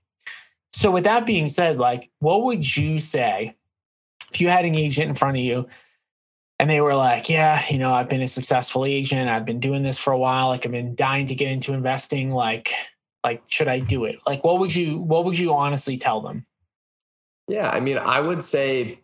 So, 0.74 0.90
with 0.90 1.04
that 1.04 1.24
being 1.24 1.48
said, 1.48 1.78
like, 1.78 2.10
what 2.18 2.44
would 2.44 2.76
you 2.76 2.98
say 2.98 3.56
if 4.30 4.40
you 4.42 4.50
had 4.50 4.66
an 4.66 4.76
agent 4.76 5.08
in 5.08 5.14
front 5.14 5.38
of 5.38 5.42
you 5.42 5.66
and 6.58 6.68
they 6.68 6.82
were 6.82 6.94
like, 6.94 7.30
Yeah, 7.30 7.62
you 7.70 7.78
know, 7.78 7.94
I've 7.94 8.10
been 8.10 8.20
a 8.20 8.28
successful 8.28 8.84
agent, 8.84 9.30
I've 9.30 9.46
been 9.46 9.60
doing 9.60 9.82
this 9.82 9.98
for 9.98 10.12
a 10.12 10.18
while, 10.18 10.48
like, 10.48 10.66
I've 10.66 10.72
been 10.72 10.94
dying 10.94 11.26
to 11.28 11.34
get 11.34 11.50
into 11.50 11.72
investing, 11.72 12.30
like, 12.30 12.72
like 13.24 13.42
should 13.48 13.66
i 13.66 13.80
do 13.80 14.04
it? 14.04 14.20
Like 14.24 14.44
what 14.44 14.60
would 14.60 14.74
you 14.74 14.98
what 14.98 15.24
would 15.24 15.36
you 15.36 15.52
honestly 15.52 15.96
tell 15.96 16.20
them 16.20 16.44
yeah 17.48 17.70
i 17.70 17.80
mean 17.80 17.98
i 17.98 18.20
would 18.20 18.42
say 18.42 18.98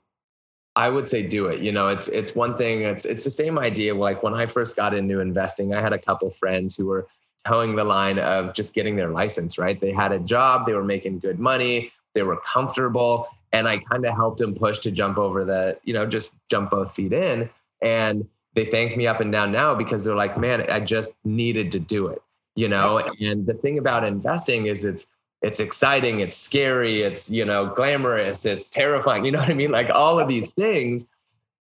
I 0.75 0.89
would 0.89 1.07
say 1.07 1.27
do 1.27 1.47
it. 1.47 1.61
You 1.61 1.71
know, 1.71 1.89
it's 1.89 2.09
it's 2.09 2.35
one 2.35 2.57
thing. 2.57 2.83
It's 2.83 3.05
it's 3.05 3.25
the 3.25 3.31
same 3.31 3.59
idea. 3.59 3.95
Like 3.95 4.23
when 4.23 4.35
I 4.35 4.47
first 4.47 4.77
got 4.77 4.95
into 4.95 5.21
investing, 5.21 5.75
I 5.75 5.81
had 5.81 5.93
a 5.93 5.99
couple 5.99 6.31
friends 6.31 6.77
who 6.77 6.87
were 6.87 7.07
toeing 7.47 7.77
the 7.77 7.85
line 7.85 8.19
of 8.19 8.55
just 8.55 8.73
getting 8.73 8.97
their 8.97 9.11
license. 9.11 9.59
Right? 9.59 9.79
They 9.79 9.93
had 9.93 10.13
a 10.13 10.19
job. 10.19 10.67
They 10.67 10.73
were 10.73 10.85
making 10.85 11.19
good 11.19 11.39
money. 11.39 11.93
They 12.15 12.23
were 12.23 12.39
comfortable, 12.39 13.29
and 13.53 13.69
I 13.69 13.79
kind 13.79 14.07
of 14.07 14.15
helped 14.15 14.39
them 14.39 14.55
push 14.55 14.79
to 14.81 14.91
jump 14.91 15.19
over 15.19 15.45
the. 15.45 15.79
You 15.85 15.93
know, 15.93 16.07
just 16.07 16.37
jump 16.49 16.71
both 16.71 16.95
feet 16.95 17.13
in. 17.13 17.51
And 17.83 18.27
they 18.55 18.67
thank 18.67 18.97
me 18.97 19.07
up 19.07 19.21
and 19.21 19.33
down 19.33 19.53
now 19.53 19.75
because 19.75 20.05
they're 20.05 20.15
like, 20.15 20.39
man, 20.39 20.63
I 20.71 20.81
just 20.81 21.17
needed 21.25 21.73
to 21.73 21.81
do 21.81 22.07
it. 22.07 22.23
You 22.55 22.69
know, 22.69 22.99
and 23.21 23.47
the 23.47 23.55
thing 23.55 23.79
about 23.79 24.05
investing 24.05 24.67
is 24.67 24.85
it's 24.85 25.07
it's 25.43 25.61
exciting, 25.61 26.21
it's 26.21 26.37
scary, 26.37 27.03
it's, 27.03 27.31
you 27.31 27.45
know, 27.45 27.67
glamorous, 27.67 28.47
it's 28.47 28.69
terrifying, 28.69 29.25
you 29.27 29.33
know 29.33 29.41
what 29.41 29.51
I 29.51 29.55
mean? 29.55 29.73
Like 29.73 29.91
all 29.91 30.19
of 30.19 30.29
these 30.29 30.53
things, 30.53 31.07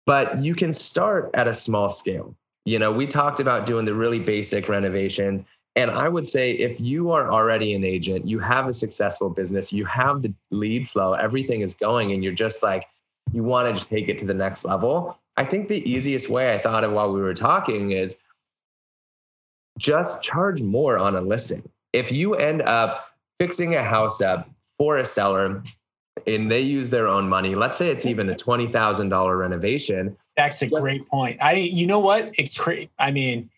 but 0.05 0.43
you 0.43 0.55
can 0.55 0.73
start 0.73 1.29
at 1.33 1.47
a 1.47 1.53
small 1.53 1.89
scale. 1.89 2.35
You 2.65 2.79
know, 2.79 2.91
we 2.91 3.07
talked 3.07 3.39
about 3.39 3.65
doing 3.65 3.85
the 3.85 3.93
really 3.93 4.19
basic 4.19 4.67
renovations. 4.67 5.43
And 5.75 5.91
I 5.91 6.09
would 6.09 6.27
say 6.27 6.51
if 6.51 6.81
you 6.81 7.11
are 7.11 7.31
already 7.31 7.75
an 7.75 7.83
agent, 7.83 8.27
you 8.27 8.39
have 8.39 8.67
a 8.67 8.73
successful 8.73 9.29
business, 9.29 9.71
you 9.71 9.85
have 9.85 10.21
the 10.21 10.33
lead 10.51 10.89
flow, 10.89 11.13
everything 11.13 11.61
is 11.61 11.75
going, 11.75 12.11
and 12.11 12.23
you're 12.23 12.33
just 12.33 12.63
like, 12.63 12.85
you 13.31 13.43
want 13.43 13.67
to 13.67 13.73
just 13.73 13.89
take 13.89 14.09
it 14.09 14.17
to 14.17 14.25
the 14.25 14.33
next 14.33 14.65
level. 14.65 15.17
I 15.37 15.45
think 15.45 15.67
the 15.67 15.87
easiest 15.89 16.29
way 16.29 16.53
I 16.53 16.57
thought 16.57 16.83
of 16.83 16.93
while 16.93 17.13
we 17.13 17.21
were 17.21 17.33
talking 17.33 17.91
is 17.91 18.19
just 19.77 20.21
charge 20.23 20.61
more 20.61 20.97
on 20.97 21.15
a 21.15 21.21
listing. 21.21 21.69
If 21.93 22.11
you 22.11 22.35
end 22.35 22.63
up 22.63 23.05
fixing 23.39 23.75
a 23.75 23.83
house 23.83 24.21
up 24.21 24.49
for 24.77 24.97
a 24.97 25.05
seller 25.05 25.61
and 26.25 26.51
they 26.51 26.61
use 26.61 26.89
their 26.89 27.07
own 27.07 27.29
money, 27.29 27.55
let's 27.55 27.77
say 27.77 27.89
it's 27.89 28.05
even 28.05 28.29
a 28.29 28.35
$20,000 28.35 29.39
renovation. 29.39 30.17
That's 30.35 30.61
a 30.61 30.67
great 30.67 31.05
point. 31.07 31.37
I, 31.41 31.53
you 31.53 31.85
know 31.85 31.99
what? 31.99 32.31
It's 32.37 32.57
great. 32.57 32.89
I 32.99 33.11
mean, 33.11 33.49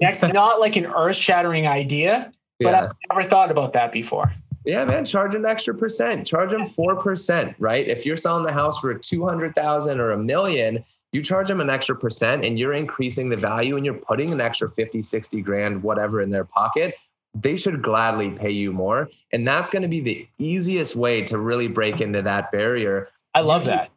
that's 0.00 0.22
not 0.22 0.60
like 0.60 0.76
an 0.76 0.86
earth 0.86 1.16
shattering 1.16 1.66
idea, 1.66 2.32
but 2.60 2.70
yeah. 2.70 2.80
I've 2.82 2.92
never 3.12 3.28
thought 3.28 3.50
about 3.50 3.72
that 3.72 3.92
before. 3.92 4.32
Yeah, 4.64 4.84
man, 4.84 5.04
charge 5.04 5.34
an 5.34 5.46
extra 5.46 5.74
percent. 5.74 6.26
Charge 6.26 6.50
them 6.50 6.68
4%, 6.68 7.54
right? 7.58 7.88
If 7.88 8.04
you're 8.04 8.16
selling 8.16 8.44
the 8.44 8.52
house 8.52 8.78
for 8.78 8.92
200,000 8.94 10.00
or 10.00 10.12
a 10.12 10.18
million, 10.18 10.84
you 11.12 11.22
charge 11.22 11.48
them 11.48 11.60
an 11.60 11.70
extra 11.70 11.96
percent 11.96 12.44
and 12.44 12.58
you're 12.58 12.74
increasing 12.74 13.30
the 13.30 13.36
value 13.36 13.76
and 13.76 13.84
you're 13.84 13.94
putting 13.94 14.32
an 14.32 14.40
extra 14.40 14.70
50, 14.70 15.02
60 15.02 15.42
grand, 15.42 15.82
whatever 15.82 16.20
in 16.20 16.30
their 16.30 16.44
pocket 16.44 16.94
they 17.34 17.56
should 17.56 17.82
gladly 17.82 18.30
pay 18.30 18.50
you 18.50 18.72
more. 18.72 19.08
And 19.32 19.46
that's 19.46 19.70
going 19.70 19.82
to 19.82 19.88
be 19.88 20.00
the 20.00 20.26
easiest 20.38 20.96
way 20.96 21.22
to 21.22 21.38
really 21.38 21.68
break 21.68 22.00
into 22.00 22.22
that 22.22 22.50
barrier. 22.50 23.08
I 23.34 23.40
love 23.40 23.64
that. 23.66 23.90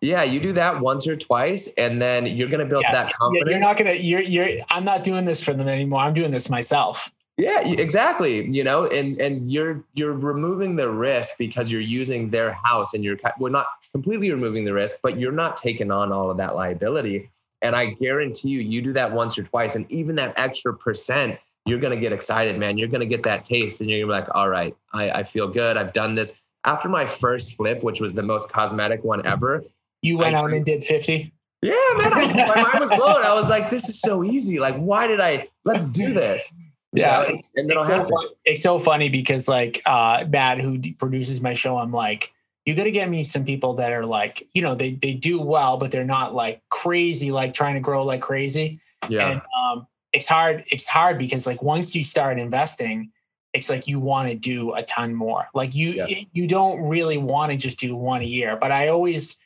Yeah, 0.00 0.24
you 0.24 0.40
do 0.40 0.52
that 0.54 0.80
once 0.80 1.06
or 1.06 1.14
twice, 1.14 1.72
and 1.78 2.02
then 2.02 2.26
you're 2.26 2.48
going 2.48 2.60
to 2.60 2.66
build 2.66 2.82
yeah, 2.82 3.04
that 3.04 3.14
confidence. 3.14 3.50
You're 3.50 3.60
not 3.60 3.76
going 3.76 3.96
to. 3.96 4.02
You're. 4.02 4.20
You're. 4.20 4.64
I'm 4.70 4.84
not 4.84 5.04
doing 5.04 5.24
this 5.24 5.42
for 5.42 5.54
them 5.54 5.68
anymore. 5.68 6.00
I'm 6.00 6.12
doing 6.12 6.32
this 6.32 6.50
myself. 6.50 7.12
Yeah, 7.36 7.60
exactly. 7.66 8.46
You 8.50 8.64
know, 8.64 8.86
and 8.86 9.20
and 9.20 9.50
you're 9.50 9.84
you're 9.94 10.14
removing 10.14 10.74
the 10.74 10.90
risk 10.90 11.38
because 11.38 11.70
you're 11.70 11.80
using 11.80 12.30
their 12.30 12.52
house, 12.52 12.94
and 12.94 13.04
you're 13.04 13.16
we're 13.38 13.50
not 13.50 13.66
completely 13.92 14.30
removing 14.32 14.64
the 14.64 14.74
risk, 14.74 14.98
but 15.02 15.18
you're 15.18 15.32
not 15.32 15.56
taking 15.56 15.92
on 15.92 16.12
all 16.12 16.30
of 16.30 16.36
that 16.38 16.56
liability. 16.56 17.30
And 17.62 17.76
I 17.76 17.86
guarantee 17.86 18.48
you, 18.48 18.60
you 18.60 18.82
do 18.82 18.92
that 18.94 19.12
once 19.12 19.38
or 19.38 19.44
twice, 19.44 19.76
and 19.76 19.90
even 19.90 20.16
that 20.16 20.34
extra 20.36 20.74
percent, 20.74 21.38
you're 21.66 21.78
gonna 21.78 21.96
get 21.96 22.12
excited, 22.12 22.58
man. 22.58 22.78
You're 22.78 22.88
gonna 22.88 23.06
get 23.06 23.22
that 23.24 23.44
taste, 23.44 23.80
and 23.80 23.90
you're 23.90 24.00
gonna 24.06 24.12
be 24.12 24.26
like, 24.26 24.34
all 24.34 24.48
right, 24.48 24.74
I, 24.92 25.10
I 25.10 25.22
feel 25.22 25.48
good. 25.48 25.76
I've 25.76 25.92
done 25.92 26.14
this. 26.14 26.40
After 26.64 26.88
my 26.88 27.06
first 27.06 27.56
flip, 27.56 27.82
which 27.82 28.00
was 28.00 28.14
the 28.14 28.22
most 28.22 28.52
cosmetic 28.52 29.02
one 29.02 29.24
ever, 29.26 29.64
you 30.02 30.18
went 30.18 30.34
I, 30.34 30.40
out 30.40 30.52
and 30.52 30.64
did 30.64 30.84
50? 30.84 31.32
Yeah, 31.62 31.72
man. 31.96 32.12
I, 32.12 32.46
my 32.46 32.62
mind 32.62 32.90
was 32.90 32.98
blown. 32.98 33.22
I 33.24 33.34
was 33.34 33.48
like, 33.48 33.70
this 33.70 33.88
is 33.88 34.00
so 34.00 34.24
easy. 34.24 34.58
Like, 34.58 34.76
why 34.76 35.06
did 35.06 35.20
I 35.20 35.48
let's 35.64 35.86
do 35.86 36.12
this? 36.12 36.52
Yeah. 36.92 37.22
And 37.22 37.70
then 37.70 37.78
it's, 37.78 37.86
so 37.86 38.04
fun, 38.04 38.26
it's 38.44 38.62
so 38.62 38.78
funny 38.78 39.08
because 39.08 39.48
like 39.48 39.80
uh 39.86 40.24
Matt, 40.28 40.60
who 40.60 40.78
produces 40.98 41.40
my 41.40 41.54
show, 41.54 41.78
I'm 41.78 41.92
like, 41.92 42.32
you 42.66 42.74
got 42.74 42.84
to 42.84 42.90
get 42.90 43.08
me 43.08 43.24
some 43.24 43.44
people 43.44 43.74
that 43.74 43.92
are 43.92 44.04
like, 44.04 44.46
you 44.52 44.62
know, 44.62 44.74
they 44.74 44.94
they 44.94 45.14
do 45.14 45.40
well, 45.40 45.78
but 45.78 45.90
they're 45.90 46.04
not 46.04 46.34
like 46.34 46.62
crazy, 46.68 47.32
like 47.32 47.54
trying 47.54 47.74
to 47.74 47.80
grow 47.80 48.04
like 48.04 48.20
crazy. 48.20 48.80
Yeah. 49.08 49.30
And 49.30 49.42
um, 49.56 49.86
it's 50.12 50.26
hard. 50.26 50.64
It's 50.68 50.88
hard 50.88 51.18
because 51.18 51.46
like 51.46 51.62
once 51.62 51.94
you 51.94 52.04
start 52.04 52.38
investing, 52.38 53.10
it's 53.52 53.68
like 53.68 53.86
you 53.86 54.00
want 54.00 54.30
to 54.30 54.34
do 54.34 54.74
a 54.74 54.82
ton 54.82 55.14
more. 55.14 55.46
Like 55.54 55.74
you 55.74 55.92
yeah. 55.92 56.24
you 56.32 56.46
don't 56.46 56.80
really 56.80 57.18
want 57.18 57.52
to 57.52 57.58
just 57.58 57.78
do 57.78 57.94
one 57.96 58.22
a 58.22 58.26
year. 58.26 58.56
But 58.56 58.72
I 58.72 58.88
always 58.88 59.36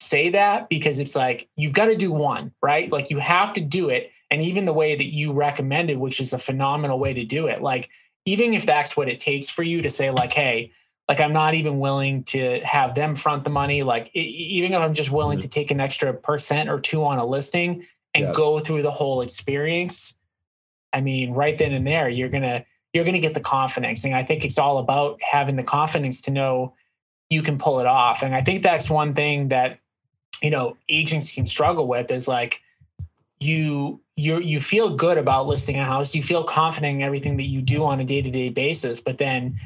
say 0.00 0.30
that 0.30 0.68
because 0.68 0.98
it's 0.98 1.16
like 1.16 1.48
you've 1.56 1.72
got 1.72 1.86
to 1.86 1.96
do 1.96 2.12
one, 2.12 2.52
right? 2.62 2.90
Like 2.90 3.10
you 3.10 3.18
have 3.18 3.52
to 3.54 3.60
do 3.60 3.88
it. 3.88 4.10
And 4.30 4.42
even 4.42 4.64
the 4.64 4.72
way 4.72 4.94
that 4.94 5.06
you 5.06 5.32
recommended, 5.32 5.98
which 5.98 6.20
is 6.20 6.32
a 6.32 6.38
phenomenal 6.38 6.98
way 6.98 7.14
to 7.14 7.24
do 7.24 7.46
it, 7.46 7.62
like 7.62 7.90
even 8.24 8.54
if 8.54 8.66
that's 8.66 8.96
what 8.96 9.08
it 9.08 9.20
takes 9.20 9.48
for 9.48 9.62
you 9.62 9.82
to 9.82 9.90
say, 9.90 10.10
like, 10.10 10.32
hey, 10.32 10.72
like 11.08 11.20
I'm 11.20 11.32
not 11.32 11.54
even 11.54 11.78
willing 11.78 12.24
to 12.24 12.60
have 12.60 12.94
them 12.94 13.14
front 13.14 13.44
the 13.44 13.50
money. 13.50 13.82
Like 13.82 14.10
even 14.14 14.72
if 14.72 14.80
I'm 14.80 14.94
just 14.94 15.10
willing 15.10 15.38
mm-hmm. 15.38 15.48
to 15.48 15.48
take 15.48 15.70
an 15.70 15.80
extra 15.80 16.12
percent 16.12 16.68
or 16.68 16.80
two 16.80 17.04
on 17.04 17.18
a 17.18 17.26
listing 17.26 17.84
and 18.16 18.26
yeah. 18.26 18.32
go 18.32 18.58
through 18.58 18.82
the 18.82 18.90
whole 18.90 19.20
experience, 19.20 20.14
I 20.92 21.00
mean, 21.00 21.32
right 21.32 21.56
then 21.56 21.72
and 21.72 21.86
there, 21.86 22.08
you're 22.08 22.28
gonna 22.28 22.64
you're 22.92 23.04
gonna 23.04 23.18
get 23.18 23.34
the 23.34 23.40
confidence. 23.40 24.04
And 24.04 24.14
I 24.14 24.22
think 24.22 24.44
it's 24.44 24.58
all 24.58 24.78
about 24.78 25.20
having 25.22 25.56
the 25.56 25.62
confidence 25.62 26.20
to 26.22 26.30
know 26.30 26.74
you 27.28 27.42
can 27.42 27.58
pull 27.58 27.80
it 27.80 27.86
off. 27.86 28.22
And 28.22 28.34
I 28.34 28.40
think 28.40 28.62
that's 28.62 28.88
one 28.88 29.14
thing 29.14 29.48
that 29.48 29.80
you 30.42 30.50
know 30.50 30.76
agents 30.88 31.32
can 31.32 31.46
struggle 31.46 31.86
with 31.86 32.10
is 32.10 32.26
like 32.26 32.60
you 33.40 34.00
you 34.16 34.40
you 34.40 34.60
feel 34.60 34.96
good 34.96 35.18
about 35.18 35.46
listing 35.46 35.78
a 35.78 35.84
house 35.84 36.14
you 36.14 36.22
feel 36.22 36.42
confident 36.42 36.96
in 36.96 37.02
everything 37.02 37.36
that 37.36 37.44
you 37.44 37.60
do 37.60 37.84
on 37.84 38.00
a 38.00 38.04
day-to-day 38.04 38.48
basis 38.48 39.00
but 39.00 39.18
then 39.18 39.58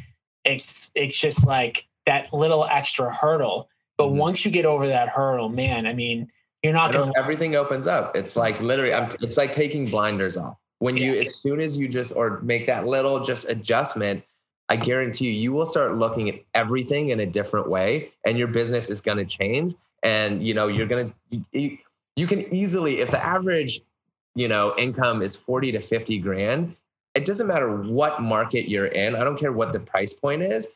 it's 0.45 0.91
it's 0.95 1.19
just 1.19 1.47
like 1.47 1.87
that 2.07 2.33
little 2.33 2.65
extra 2.65 3.13
hurdle 3.13 3.69
but 3.97 4.07
mm-hmm. 4.07 4.19
once 4.19 4.45
you 4.45 4.51
get 4.51 4.67
over 4.67 4.89
that 4.89 5.09
hurdle 5.09 5.49
man 5.49 5.87
i 5.87 5.93
mean 5.93 6.31
you're 6.63 6.73
not 6.73 6.93
going 6.93 7.13
to 7.13 7.19
everything 7.19 7.57
opens 7.57 7.87
up. 7.87 8.17
It's 8.17 8.37
like 8.37 8.61
literally 8.61 8.93
I'm, 8.93 9.09
it's 9.21 9.37
like 9.37 9.53
taking 9.53 9.87
blinders 9.87 10.37
off. 10.37 10.57
When 10.79 10.97
you 10.97 11.15
as 11.15 11.35
soon 11.37 11.61
as 11.61 11.77
you 11.77 11.89
just 11.89 12.15
or 12.17 12.41
make 12.41 12.67
that 12.67 12.87
little 12.87 13.21
just 13.21 13.49
adjustment 13.49 14.25
i 14.71 14.77
guarantee 14.77 15.27
you 15.27 15.33
you 15.33 15.53
will 15.53 15.67
start 15.67 15.99
looking 15.99 16.31
at 16.31 16.37
everything 16.55 17.11
in 17.11 17.21
a 17.21 17.27
different 17.27 17.69
way 17.69 18.11
and 18.25 18.39
your 18.39 18.49
business 18.49 18.89
is 18.89 19.03
going 19.03 19.19
to 19.19 19.27
change 19.27 19.75
and 20.03 20.47
you 20.47 20.55
know 20.55 20.69
you're 20.69 20.87
gonna 20.87 21.13
you, 21.53 21.77
you 22.17 22.27
can 22.27 22.53
easily 22.55 23.01
if 23.01 23.11
the 23.11 23.23
average 23.23 23.83
you 24.35 24.49
know 24.49 24.73
income 24.79 25.21
is 25.21 25.37
40 25.37 25.73
to 25.73 25.81
50 25.81 26.19
grand 26.19 26.75
it 27.15 27.25
doesn't 27.25 27.49
matter 27.49 27.83
what 27.83 28.23
market 28.23 28.69
you're 28.69 28.87
in 28.87 29.15
i 29.15 29.25
don't 29.25 29.39
care 29.39 29.53
what 29.53 29.73
the 29.73 29.81
price 29.81 30.15
point 30.15 30.43
is 30.43 30.69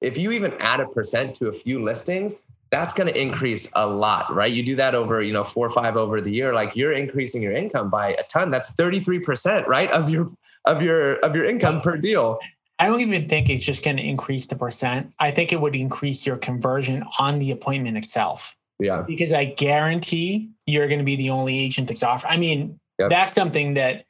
if 0.00 0.18
you 0.18 0.32
even 0.32 0.52
add 0.54 0.80
a 0.80 0.86
percent 0.86 1.36
to 1.36 1.48
a 1.48 1.52
few 1.52 1.80
listings 1.80 2.36
that's 2.72 2.92
going 2.92 3.06
to 3.06 3.20
increase 3.20 3.70
a 3.76 3.86
lot 3.86 4.34
right 4.34 4.50
you 4.50 4.64
do 4.64 4.74
that 4.74 4.96
over 4.96 5.22
you 5.22 5.32
know 5.32 5.44
four 5.44 5.64
or 5.64 5.70
five 5.70 5.96
over 5.96 6.20
the 6.20 6.32
year 6.32 6.52
like 6.52 6.74
you're 6.74 6.92
increasing 6.92 7.40
your 7.40 7.52
income 7.52 7.88
by 7.88 8.14
a 8.14 8.22
ton 8.24 8.50
that's 8.50 8.72
33% 8.72 9.66
right 9.68 9.90
of 9.92 10.10
your 10.10 10.32
of 10.64 10.82
your 10.82 11.16
of 11.16 11.36
your 11.36 11.44
income 11.44 11.80
per 11.80 11.96
deal 11.96 12.40
I 12.78 12.86
don't 12.86 13.00
even 13.00 13.28
think 13.28 13.48
it's 13.48 13.64
just 13.64 13.84
going 13.84 13.96
to 13.98 14.02
increase 14.02 14.46
the 14.46 14.56
percent. 14.56 15.14
I 15.20 15.30
think 15.30 15.52
it 15.52 15.60
would 15.60 15.76
increase 15.76 16.26
your 16.26 16.36
conversion 16.36 17.04
on 17.16 17.38
the 17.38 17.52
appointment 17.52 17.96
itself. 17.96 18.56
Yeah. 18.80 19.04
Because 19.06 19.32
I 19.32 19.44
guarantee 19.44 20.50
you're 20.66 20.88
going 20.88 20.98
to 20.98 21.04
be 21.04 21.14
the 21.14 21.30
only 21.30 21.56
agent 21.60 21.86
that's 21.86 22.02
offer. 22.02 22.26
I 22.26 22.36
mean, 22.36 22.80
yep. 22.98 23.08
that's 23.08 23.34
something 23.34 23.74
that 23.74 24.06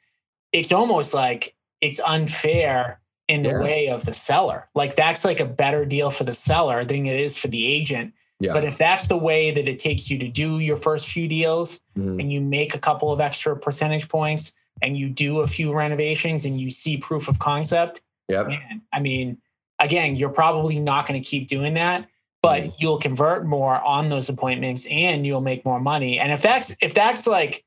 it's 0.51 0.71
almost 0.71 1.13
like 1.13 1.55
it's 1.81 1.99
unfair 1.99 2.99
in 3.27 3.43
the 3.43 3.49
yeah. 3.49 3.59
way 3.59 3.87
of 3.89 4.05
the 4.05 4.13
seller. 4.13 4.67
Like 4.73 4.95
that's 4.95 5.23
like 5.23 5.39
a 5.39 5.45
better 5.45 5.85
deal 5.85 6.09
for 6.09 6.23
the 6.23 6.33
seller 6.33 6.83
than 6.83 7.05
it 7.05 7.19
is 7.19 7.37
for 7.37 7.49
the 7.49 7.67
agent. 7.67 8.13
Yeah. 8.39 8.53
But 8.53 8.65
if 8.65 8.77
that's 8.77 9.07
the 9.07 9.17
way 9.17 9.51
that 9.51 9.67
it 9.67 9.79
takes 9.79 10.09
you 10.09 10.17
to 10.19 10.27
do 10.27 10.59
your 10.59 10.75
first 10.75 11.09
few 11.09 11.27
deals 11.27 11.79
mm. 11.97 12.19
and 12.19 12.31
you 12.31 12.41
make 12.41 12.75
a 12.75 12.79
couple 12.79 13.11
of 13.11 13.21
extra 13.21 13.55
percentage 13.55 14.09
points 14.09 14.53
and 14.81 14.97
you 14.97 15.09
do 15.09 15.39
a 15.39 15.47
few 15.47 15.73
renovations 15.73 16.45
and 16.45 16.59
you 16.59 16.69
see 16.69 16.97
proof 16.97 17.29
of 17.29 17.39
concept, 17.39 18.01
yeah. 18.27 18.47
I 18.91 18.99
mean, 18.99 19.37
again, 19.79 20.15
you're 20.15 20.29
probably 20.29 20.79
not 20.79 21.07
going 21.07 21.21
to 21.21 21.25
keep 21.27 21.47
doing 21.47 21.75
that 21.75 22.07
but 22.43 22.63
mm. 22.63 22.73
you'll 22.77 22.99
convert 22.99 23.45
more 23.45 23.81
on 23.81 24.09
those 24.09 24.29
appointments 24.29 24.85
and 24.91 25.25
you'll 25.25 25.41
make 25.41 25.65
more 25.65 25.79
money. 25.79 26.19
And 26.19 26.31
if 26.31 26.43
that's 26.43 26.75
if 26.81 26.93
that's 26.93 27.25
like 27.25 27.63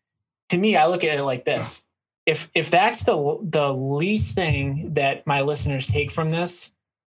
to 0.51 0.59
me, 0.59 0.77
I 0.77 0.87
look 0.87 1.03
at 1.03 1.19
it 1.19 1.25
like 1.25 1.45
this. 1.45 1.83
If 2.27 2.49
if 2.55 2.71
that's 2.71 3.03
the 3.03 3.39
the 3.43 3.73
least 3.73 4.37
thing 4.37 4.95
that 4.95 5.27
my 5.27 5.41
listeners 5.41 5.87
take 5.87 6.13
from 6.13 6.31
this 6.31 6.73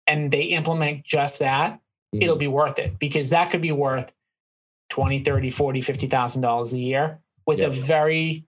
and 0.06 0.30
they 0.30 0.44
implement 0.44 1.04
just 1.04 1.40
that, 1.40 1.80
mm. 2.14 2.22
it'll 2.22 2.36
be 2.36 2.48
worth 2.48 2.78
it 2.78 2.98
because 2.98 3.30
that 3.30 3.50
could 3.50 3.62
be 3.62 3.72
worth 3.72 4.12
20, 4.90 5.20
30, 5.20 5.50
40, 5.50 5.80
50,000 5.80 6.40
dollars 6.42 6.72
a 6.72 6.78
year 6.78 7.18
with 7.46 7.58
yep. 7.58 7.68
a 7.68 7.70
very 7.72 8.44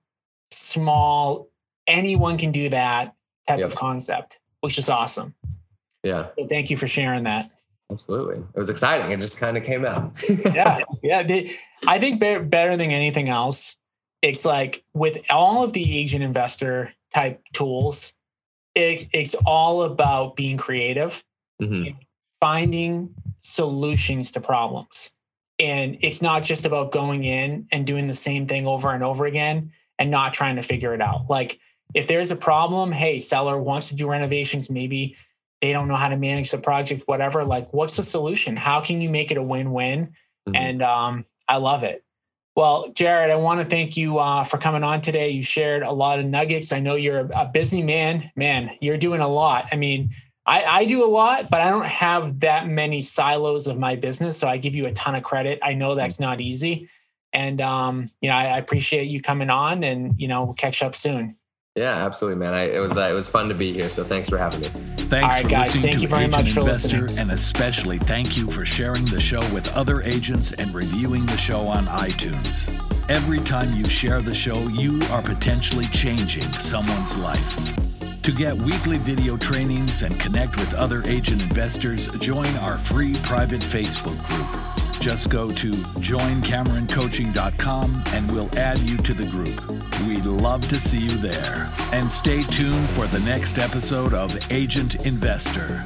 small 0.51 1.49
anyone 1.87 2.39
can 2.39 2.53
do 2.53 2.69
that 2.69 3.15
type 3.47 3.59
yep. 3.59 3.67
of 3.67 3.75
concept, 3.75 4.39
which 4.61 4.79
is 4.79 4.89
awesome. 4.89 5.35
Yeah. 6.03 6.29
So 6.39 6.47
thank 6.47 6.71
you 6.71 6.77
for 6.77 6.87
sharing 6.87 7.25
that. 7.25 7.51
Absolutely. 7.91 8.37
It 8.37 8.59
was 8.59 8.71
exciting. 8.71 9.11
It 9.11 9.21
just 9.21 9.39
kind 9.39 9.57
of 9.57 9.65
came 9.65 9.85
out. 9.85 10.13
yeah. 10.45 10.81
Yeah. 11.03 11.43
I 11.87 11.99
think 11.99 12.21
better, 12.21 12.43
better 12.43 12.77
than 12.77 12.93
anything 12.93 13.29
else, 13.29 13.77
it's 14.23 14.45
like 14.45 14.85
with 14.95 15.19
all 15.31 15.65
of 15.65 15.73
the 15.73 15.99
agent 15.99 16.23
investor 16.23 16.93
type 17.13 17.43
tools, 17.53 18.13
it, 18.75 19.09
it's 19.13 19.35
all 19.47 19.83
about 19.83 20.37
being 20.37 20.57
creative, 20.57 21.25
mm-hmm. 21.61 21.99
finding 22.41 23.13
solutions 23.41 24.31
to 24.33 24.41
problems. 24.41 25.11
And 25.59 25.99
it's 26.01 26.23
not 26.23 26.43
just 26.43 26.65
about 26.65 26.93
going 26.93 27.25
in 27.25 27.67
and 27.71 27.87
doing 27.87 28.09
the 28.09 28.15
same 28.15 28.47
thing 28.47 28.67
over 28.67 28.91
and 28.91 29.05
over 29.05 29.27
again 29.27 29.73
and 29.99 30.11
not 30.11 30.33
trying 30.33 30.57
to 30.57 30.63
figure 30.63 30.95
it 30.95 31.03
out. 31.03 31.29
Like 31.29 31.59
if 31.95 32.07
there's 32.07 32.31
a 32.31 32.37
problem, 32.37 32.93
hey, 32.93 33.21
seller 33.21 33.59
wants 33.59 33.89
to 33.89 33.95
do 33.95 34.09
renovations, 34.09 34.71
maybe 34.71 35.17
they 35.61 35.73
don't 35.73 35.89
know 35.89 35.97
how 35.97 36.09
to 36.09 36.17
manage 36.17 36.51
the 36.51 36.59
project, 36.59 37.03
whatever. 37.07 37.45
Like, 37.45 37.73
what's 37.73 37.97
the 37.97 38.03
solution? 38.03 38.57
How 38.57 38.81
can 38.81 39.01
you 39.01 39.11
make 39.11 39.31
it 39.31 39.37
a 39.37 39.43
win-win? 39.43 40.07
Mm-hmm. 40.07 40.57
And 40.57 40.83
um, 40.83 41.27
I 41.49 41.59
love 41.59 41.83
it. 41.85 42.03
Well, 42.57 42.91
Jared, 42.93 43.31
I 43.31 43.37
want 43.37 43.61
to 43.61 43.67
thank 43.67 43.97
you 43.97 44.19
uh, 44.19 44.45
for 44.45 44.59
coming 44.59 44.83
on 44.83 45.01
today. 45.01 45.31
You 45.31 45.43
shared 45.43 45.83
a 45.83 45.93
lot 45.93 46.19
of 46.19 46.27
nuggets. 46.27 46.73
I 46.73 46.81
know 46.81 46.97
you're 46.97 47.29
a 47.35 47.45
busy 47.53 47.83
man. 47.83 48.31
Man, 48.37 48.71
you're 48.81 48.97
doing 48.97 49.21
a 49.21 49.29
lot. 49.29 49.67
I 49.71 49.77
mean, 49.77 50.11
I, 50.47 50.65
I 50.65 50.85
do 50.85 51.05
a 51.05 51.11
lot, 51.11 51.51
but 51.51 51.61
I 51.61 51.71
don't 51.71 51.87
have 51.87 52.41
that 52.41 52.67
many 52.67 53.03
silos 53.03 53.67
of 53.67 53.79
my 53.79 53.95
business. 53.95 54.37
So 54.39 54.49
I 54.49 54.57
give 54.57 54.75
you 54.75 54.87
a 54.87 54.93
ton 54.93 55.15
of 55.15 55.23
credit. 55.23 55.59
I 55.63 55.75
know 55.75 55.95
that's 55.95 56.19
not 56.19 56.41
easy. 56.41 56.89
And 57.33 57.61
um, 57.61 58.11
you 58.21 58.29
know, 58.29 58.35
I, 58.35 58.47
I 58.47 58.59
appreciate 58.59 59.09
you 59.09 59.21
coming 59.21 59.51
on 59.51 59.85
and 59.85 60.21
you 60.21 60.29
know, 60.29 60.45
we'll 60.45 60.55
catch 60.55 60.83
up 60.83 60.95
soon. 60.95 61.37
Yeah, 61.77 62.05
absolutely, 62.05 62.41
man. 62.41 62.53
I, 62.53 62.75
it 62.75 62.81
was 62.81 62.99
uh, 62.99 63.09
it 63.09 63.13
was 63.13 63.29
fun 63.29 63.49
to 63.49 63.55
be 63.55 63.73
here. 63.73 63.89
So 63.91 64.03
thanks 64.03 64.29
for 64.29 64.39
having 64.39 64.61
me. 64.61 64.67
Thanks 64.67 65.27
right, 65.27 65.43
for 65.45 65.49
guys, 65.49 65.67
listening 65.69 65.83
thank 65.83 65.95
to 65.95 66.01
you 66.03 66.09
very 66.09 66.23
Agent 66.25 66.37
much 66.37 66.53
for 66.53 66.61
Investor, 66.61 67.03
listening. 67.03 67.19
and 67.19 67.31
especially 67.31 67.99
thank 67.99 68.37
you 68.37 68.49
for 68.49 68.67
sharing 68.67 69.05
the 69.05 69.21
show 69.21 69.41
with 69.55 69.73
other 69.75 70.03
agents 70.03 70.53
and 70.55 70.75
reviewing 70.75 71.25
the 71.27 71.37
show 71.37 71.61
on 71.61 71.87
iTunes. 71.87 73.09
Every 73.09 73.39
time 73.39 73.73
you 73.73 73.85
share 73.85 74.21
the 74.21 74.35
show, 74.35 74.59
you 74.69 75.01
are 75.11 75.23
potentially 75.23 75.87
changing 75.87 76.43
someone's 76.43 77.17
life. 77.17 77.90
To 78.23 78.33
get 78.33 78.55
weekly 78.55 78.99
video 78.99 79.39
trainings 79.39 80.03
and 80.03 80.21
connect 80.21 80.59
with 80.59 80.75
other 80.75 81.03
agent 81.07 81.41
investors, 81.43 82.07
join 82.19 82.55
our 82.59 82.79
free 82.79 83.15
private 83.23 83.63
Facebook 83.63 84.23
group. 84.29 84.47
Just 85.01 85.31
go 85.31 85.51
to 85.51 85.71
joincameroncoaching.com 85.71 88.03
and 88.09 88.31
we'll 88.31 88.51
add 88.59 88.79
you 88.81 88.99
to 88.99 89.15
the 89.15 89.27
group. 89.27 89.67
We'd 90.07 90.27
love 90.27 90.69
to 90.69 90.79
see 90.79 91.05
you 91.05 91.17
there. 91.17 91.73
And 91.93 92.13
stay 92.13 92.43
tuned 92.43 92.91
for 92.91 93.07
the 93.07 93.21
next 93.21 93.59
episode 93.59 94.13
of 94.13 94.39
Agent 94.53 95.07
Investor. 95.07 95.81